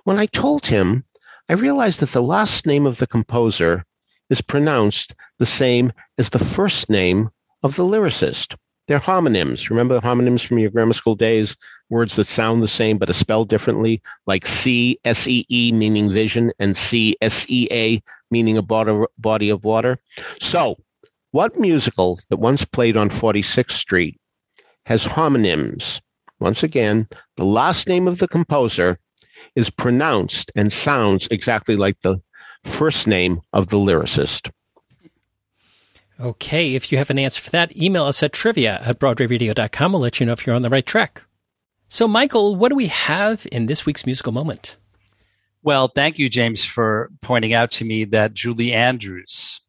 When 0.03 0.17
I 0.17 0.25
told 0.27 0.65
him, 0.65 1.05
I 1.49 1.53
realized 1.53 1.99
that 1.99 2.11
the 2.11 2.23
last 2.23 2.65
name 2.65 2.85
of 2.85 2.97
the 2.97 3.07
composer 3.07 3.85
is 4.29 4.41
pronounced 4.41 5.13
the 5.39 5.45
same 5.45 5.91
as 6.17 6.29
the 6.29 6.39
first 6.39 6.89
name 6.89 7.29
of 7.63 7.75
the 7.75 7.83
lyricist. 7.83 8.55
They're 8.87 8.99
homonyms. 8.99 9.69
Remember 9.69 9.93
the 9.93 10.01
homonyms 10.01 10.45
from 10.45 10.59
your 10.59 10.69
grammar 10.69 10.93
school 10.93 11.15
days? 11.15 11.55
Words 11.89 12.15
that 12.17 12.25
sound 12.25 12.61
the 12.61 12.67
same 12.67 12.97
but 12.97 13.09
are 13.09 13.13
spelled 13.13 13.47
differently, 13.47 14.01
like 14.25 14.45
C 14.45 14.99
S 15.05 15.27
E 15.27 15.45
E 15.49 15.71
meaning 15.71 16.11
vision 16.11 16.51
and 16.59 16.75
C 16.75 17.15
S 17.21 17.45
E 17.47 17.67
A 17.71 18.01
meaning 18.29 18.57
a 18.57 18.61
body 18.61 19.49
of 19.49 19.63
water. 19.63 19.99
So 20.41 20.77
what 21.33 21.59
musical 21.59 22.19
that 22.29 22.37
once 22.37 22.63
played 22.63 22.95
on 22.95 23.09
46th 23.09 23.71
Street 23.71 24.19
has 24.85 25.03
homonyms? 25.03 25.99
Once 26.39 26.61
again, 26.61 27.07
the 27.37 27.43
last 27.43 27.87
name 27.87 28.07
of 28.07 28.19
the 28.19 28.27
composer 28.27 28.99
is 29.55 29.71
pronounced 29.71 30.51
and 30.55 30.71
sounds 30.71 31.27
exactly 31.31 31.75
like 31.75 31.99
the 32.01 32.21
first 32.63 33.07
name 33.07 33.41
of 33.51 33.69
the 33.69 33.77
lyricist. 33.77 34.51
Okay, 36.19 36.75
if 36.75 36.91
you 36.91 36.99
have 36.99 37.09
an 37.09 37.17
answer 37.17 37.41
for 37.41 37.49
that, 37.49 37.75
email 37.75 38.05
us 38.05 38.21
at 38.21 38.31
trivia 38.31 38.79
at 38.85 38.99
broadwayradio.com. 38.99 39.91
We'll 39.91 40.01
let 40.03 40.19
you 40.19 40.27
know 40.27 40.33
if 40.33 40.45
you're 40.45 40.55
on 40.55 40.61
the 40.61 40.69
right 40.69 40.85
track. 40.85 41.23
So, 41.87 42.07
Michael, 42.07 42.55
what 42.55 42.69
do 42.69 42.75
we 42.75 42.87
have 42.87 43.47
in 43.51 43.65
this 43.65 43.87
week's 43.87 44.05
musical 44.05 44.31
moment? 44.31 44.77
Well, 45.63 45.87
thank 45.87 46.19
you, 46.19 46.29
James, 46.29 46.63
for 46.63 47.09
pointing 47.23 47.53
out 47.53 47.71
to 47.71 47.85
me 47.85 48.03
that 48.05 48.35
Julie 48.35 48.71
Andrews 48.71 49.61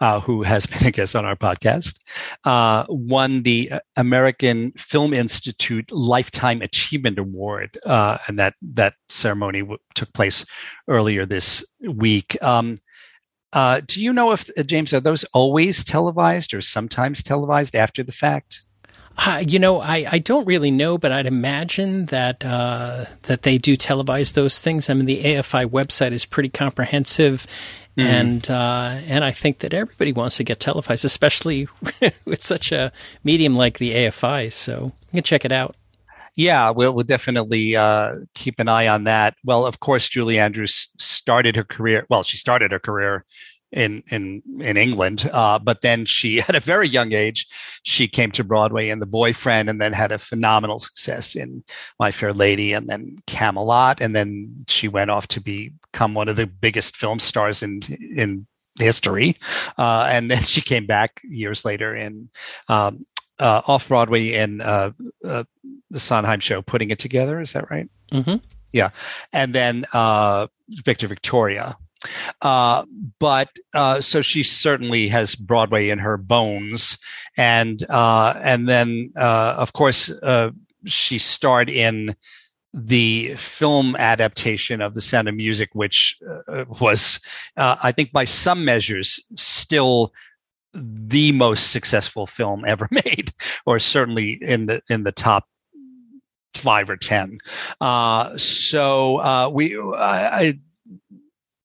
uh, 0.00 0.20
who 0.20 0.42
has 0.42 0.66
been 0.66 0.86
a 0.86 0.90
guest 0.90 1.16
on 1.16 1.24
our 1.24 1.36
podcast, 1.36 1.98
uh, 2.44 2.84
won 2.88 3.42
the 3.42 3.72
American 3.96 4.72
Film 4.72 5.12
Institute 5.12 5.90
Lifetime 5.90 6.62
Achievement 6.62 7.18
Award, 7.18 7.78
uh, 7.86 8.18
and 8.26 8.38
that 8.38 8.54
that 8.62 8.94
ceremony 9.08 9.60
w- 9.60 9.78
took 9.94 10.12
place 10.12 10.44
earlier 10.88 11.26
this 11.26 11.64
week. 11.80 12.40
Um, 12.42 12.76
uh, 13.52 13.80
do 13.86 14.02
you 14.02 14.12
know 14.12 14.32
if 14.32 14.50
uh, 14.58 14.62
James 14.62 14.92
are 14.92 15.00
those 15.00 15.24
always 15.32 15.82
televised 15.82 16.52
or 16.52 16.60
sometimes 16.60 17.22
televised 17.22 17.74
after 17.74 18.02
the 18.02 18.12
fact? 18.12 18.62
Uh, 19.16 19.42
you 19.46 19.58
know, 19.58 19.80
I, 19.80 20.06
I 20.12 20.18
don't 20.18 20.46
really 20.46 20.70
know, 20.70 20.96
but 20.96 21.10
I'd 21.10 21.26
imagine 21.26 22.06
that 22.06 22.44
uh, 22.44 23.06
that 23.22 23.42
they 23.42 23.58
do 23.58 23.76
televise 23.76 24.34
those 24.34 24.60
things. 24.60 24.88
I 24.88 24.94
mean, 24.94 25.06
the 25.06 25.24
AFI 25.24 25.66
website 25.66 26.12
is 26.12 26.24
pretty 26.24 26.50
comprehensive, 26.50 27.44
mm. 27.98 28.04
and 28.04 28.50
uh, 28.50 29.00
and 29.06 29.24
I 29.24 29.32
think 29.32 29.58
that 29.58 29.74
everybody 29.74 30.12
wants 30.12 30.36
to 30.36 30.44
get 30.44 30.60
televised, 30.60 31.04
especially 31.04 31.68
with 32.24 32.42
such 32.42 32.72
a 32.72 32.92
medium 33.24 33.56
like 33.56 33.78
the 33.78 33.94
AFI. 33.94 34.52
So 34.52 34.92
you 35.12 35.18
can 35.18 35.22
check 35.22 35.44
it 35.44 35.52
out. 35.52 35.76
Yeah, 36.36 36.70
we'll, 36.70 36.94
we'll 36.94 37.04
definitely 37.04 37.74
uh, 37.74 38.14
keep 38.34 38.60
an 38.60 38.68
eye 38.68 38.86
on 38.86 39.04
that. 39.04 39.34
Well, 39.44 39.66
of 39.66 39.80
course, 39.80 40.08
Julie 40.08 40.38
Andrews 40.38 40.88
started 40.98 41.56
her 41.56 41.64
career. 41.64 42.06
Well, 42.08 42.22
she 42.22 42.36
started 42.36 42.70
her 42.70 42.78
career 42.78 43.24
in 43.72 44.02
in 44.10 44.42
in 44.60 44.76
England. 44.76 45.28
Uh, 45.32 45.58
but 45.58 45.80
then 45.80 46.04
she, 46.04 46.40
at 46.48 46.54
a 46.54 46.60
very 46.60 46.88
young 46.88 47.12
age, 47.12 47.46
she 47.82 48.08
came 48.08 48.30
to 48.32 48.44
Broadway 48.44 48.88
and 48.88 49.00
The 49.02 49.06
Boyfriend, 49.06 49.68
and 49.68 49.80
then 49.80 49.92
had 49.92 50.12
a 50.12 50.18
phenomenal 50.18 50.78
success 50.78 51.34
in 51.34 51.62
My 51.98 52.10
Fair 52.10 52.32
Lady, 52.32 52.72
and 52.72 52.88
then 52.88 53.18
Camelot, 53.26 54.00
and 54.00 54.14
then 54.14 54.64
she 54.68 54.88
went 54.88 55.10
off 55.10 55.28
to 55.28 55.40
become 55.40 56.14
one 56.14 56.28
of 56.28 56.36
the 56.36 56.46
biggest 56.46 56.96
film 56.96 57.18
stars 57.18 57.62
in 57.62 57.82
in 58.16 58.46
history. 58.78 59.36
Uh, 59.76 60.06
and 60.10 60.30
then 60.30 60.42
she 60.42 60.60
came 60.60 60.86
back 60.86 61.20
years 61.24 61.64
later 61.64 61.94
in. 61.94 62.30
Um, 62.68 63.04
uh, 63.40 63.62
off 63.68 63.86
Broadway 63.86 64.32
in 64.32 64.60
uh, 64.60 64.90
uh, 65.24 65.44
the 65.92 66.00
Sondheim 66.00 66.40
show, 66.40 66.60
putting 66.60 66.90
it 66.90 66.98
together. 66.98 67.40
Is 67.40 67.52
that 67.52 67.70
right? 67.70 67.88
Mm-hmm. 68.10 68.36
Yeah, 68.72 68.90
and 69.32 69.54
then 69.54 69.86
uh, 69.92 70.48
Victor 70.68 71.06
Victoria, 71.06 71.76
uh, 72.42 72.84
but 73.18 73.50
uh, 73.74 74.00
so 74.00 74.22
she 74.22 74.42
certainly 74.42 75.08
has 75.08 75.34
Broadway 75.34 75.88
in 75.88 75.98
her 75.98 76.16
bones, 76.16 76.98
and 77.36 77.82
uh, 77.90 78.34
and 78.42 78.68
then 78.68 79.12
uh, 79.16 79.54
of 79.58 79.72
course 79.72 80.10
uh, 80.10 80.50
she 80.86 81.18
starred 81.18 81.68
in 81.68 82.14
the 82.74 83.34
film 83.34 83.96
adaptation 83.96 84.80
of 84.80 84.94
The 84.94 85.00
Sound 85.00 85.28
of 85.28 85.34
Music, 85.34 85.70
which 85.72 86.18
uh, 86.48 86.64
was, 86.80 87.18
I 87.56 87.92
think, 87.92 88.12
by 88.12 88.24
some 88.24 88.64
measures, 88.64 89.24
still 89.36 90.12
the 90.74 91.32
most 91.32 91.72
successful 91.72 92.26
film 92.26 92.64
ever 92.66 92.86
made, 93.04 93.32
or 93.66 93.78
certainly 93.78 94.38
in 94.40 94.66
the 94.66 94.82
in 94.88 95.02
the 95.02 95.12
top 95.12 95.48
five 96.54 96.90
or 96.90 96.96
ten. 96.96 97.38
so 98.36 99.50
we, 99.52 99.76
I, 99.76 100.40
I 100.40 100.58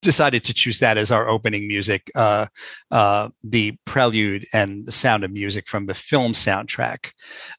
decided 0.04 0.44
to 0.44 0.54
choose 0.54 0.80
that 0.80 0.98
as 0.98 1.12
our 1.12 1.28
opening 1.28 1.68
music, 1.68 2.12
uh, 2.16 2.46
uh, 2.92 3.30
the 3.44 3.76
prelude 3.86 4.46
and 4.54 4.86
the 4.86 4.92
sound 4.92 5.24
of 5.24 5.32
music 5.32 5.68
from 5.68 5.86
the 5.88 5.94
film 5.94 6.34
soundtrack 6.34 7.14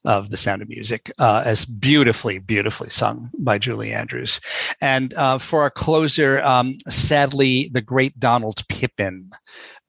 of 0.05 0.29
The 0.29 0.37
Sound 0.37 0.61
of 0.61 0.69
Music, 0.69 1.11
uh, 1.19 1.43
as 1.45 1.65
beautifully, 1.65 2.39
beautifully 2.39 2.89
sung 2.89 3.29
by 3.37 3.57
Julie 3.57 3.93
Andrews. 3.93 4.39
And 4.79 5.13
uh, 5.15 5.37
for 5.39 5.61
our 5.61 5.69
closer, 5.69 6.41
um, 6.43 6.75
sadly, 6.87 7.69
the 7.73 7.81
great 7.81 8.19
Donald 8.19 8.63
Pippin 8.69 9.31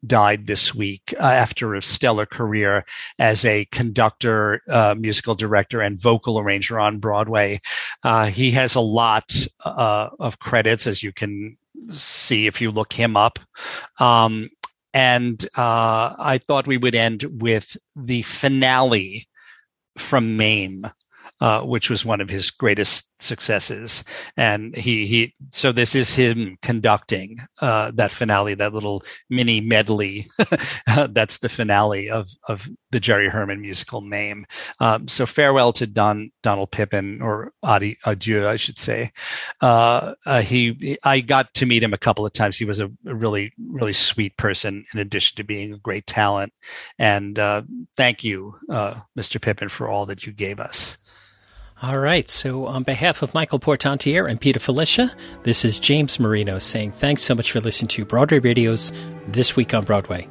died 0.06 0.46
this 0.46 0.74
week 0.74 1.14
uh, 1.18 1.22
after 1.22 1.74
a 1.74 1.82
stellar 1.82 2.26
career 2.26 2.84
as 3.18 3.44
a 3.44 3.64
conductor, 3.66 4.62
uh, 4.68 4.94
musical 4.98 5.34
director, 5.34 5.80
and 5.80 6.00
vocal 6.00 6.38
arranger 6.38 6.78
on 6.78 6.98
Broadway. 6.98 7.60
Uh, 8.02 8.26
he 8.26 8.50
has 8.52 8.74
a 8.74 8.80
lot 8.80 9.34
uh, 9.64 10.08
of 10.18 10.38
credits, 10.38 10.86
as 10.86 11.02
you 11.02 11.12
can 11.12 11.56
see 11.90 12.46
if 12.46 12.60
you 12.60 12.70
look 12.70 12.92
him 12.92 13.16
up. 13.16 13.38
Um, 13.98 14.50
and 14.92 15.44
uh, 15.56 16.14
I 16.18 16.38
thought 16.38 16.66
we 16.66 16.78
would 16.78 16.94
end 16.94 17.24
with 17.30 17.76
the 17.94 18.22
finale 18.22 19.28
from 19.98 20.36
MAME 20.36 20.90
uh, 21.40 21.60
which 21.60 21.90
was 21.90 22.04
one 22.04 22.20
of 22.20 22.30
his 22.30 22.50
greatest 22.50 23.10
successes. 23.20 24.04
And 24.36 24.74
he 24.76 25.06
he 25.06 25.34
so 25.50 25.72
this 25.72 25.94
is 25.94 26.14
him 26.14 26.56
conducting 26.62 27.38
uh, 27.60 27.90
that 27.94 28.10
finale, 28.10 28.54
that 28.54 28.72
little 28.72 29.04
mini 29.30 29.60
medley. 29.60 30.26
That's 31.08 31.38
the 31.38 31.48
finale 31.48 32.10
of 32.10 32.28
of 32.48 32.68
the 32.90 33.00
Jerry 33.00 33.28
Herman 33.28 33.60
musical 33.60 34.00
Mame. 34.00 34.46
Um, 34.80 35.08
so 35.08 35.26
farewell 35.26 35.72
to 35.74 35.86
Don 35.86 36.30
Donald 36.42 36.70
Pippin 36.70 37.20
or 37.20 37.52
adi, 37.62 37.98
adieu, 38.04 38.48
I 38.48 38.56
should 38.56 38.78
say. 38.78 39.12
Uh, 39.60 40.14
uh, 40.24 40.40
he 40.40 40.98
I 41.04 41.20
got 41.20 41.52
to 41.54 41.66
meet 41.66 41.82
him 41.82 41.92
a 41.92 41.98
couple 41.98 42.24
of 42.24 42.32
times. 42.32 42.56
He 42.56 42.64
was 42.64 42.80
a, 42.80 42.90
a 43.06 43.14
really 43.14 43.52
really 43.70 43.92
sweet 43.92 44.36
person 44.36 44.84
in 44.94 45.00
addition 45.00 45.36
to 45.36 45.44
being 45.44 45.72
a 45.74 45.78
great 45.78 46.06
talent. 46.06 46.52
And 46.98 47.38
uh, 47.38 47.62
thank 47.96 48.24
you, 48.24 48.54
uh, 48.70 48.94
Mr. 49.18 49.40
Pippin, 49.40 49.68
for 49.68 49.88
all 49.88 50.06
that 50.06 50.26
you 50.26 50.32
gave 50.32 50.60
us. 50.60 50.96
All 51.82 51.98
right. 51.98 52.28
So, 52.28 52.64
on 52.66 52.84
behalf 52.84 53.20
of 53.20 53.34
Michael 53.34 53.58
Portantiere 53.58 54.26
and 54.30 54.40
Peter 54.40 54.58
Filichia, 54.58 55.14
this 55.42 55.62
is 55.64 55.78
James 55.78 56.18
Marino 56.18 56.58
saying 56.58 56.92
thanks 56.92 57.22
so 57.22 57.34
much 57.34 57.52
for 57.52 57.60
listening 57.60 57.88
to 57.88 58.04
Broadway 58.06 58.38
Radio's 58.38 58.92
This 59.28 59.56
Week 59.56 59.74
on 59.74 59.84
Broadway. 59.84 60.26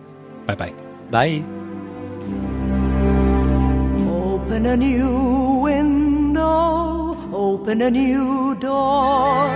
Bye 0.47 0.55
bye. 0.55 0.73
Bye. 1.11 1.43
Open 4.09 4.65
a 4.65 4.75
new 4.75 5.59
window, 5.61 7.15
open 7.31 7.81
a 7.83 7.91
new 7.91 8.55
door, 8.55 9.47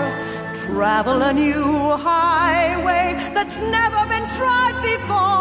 travel 0.54 1.24
a 1.24 1.34
new 1.34 1.64
highway 1.64 3.16
that's 3.34 3.58
never 3.58 4.06
been 4.08 4.30
tried 4.30 4.80
before. 4.84 5.40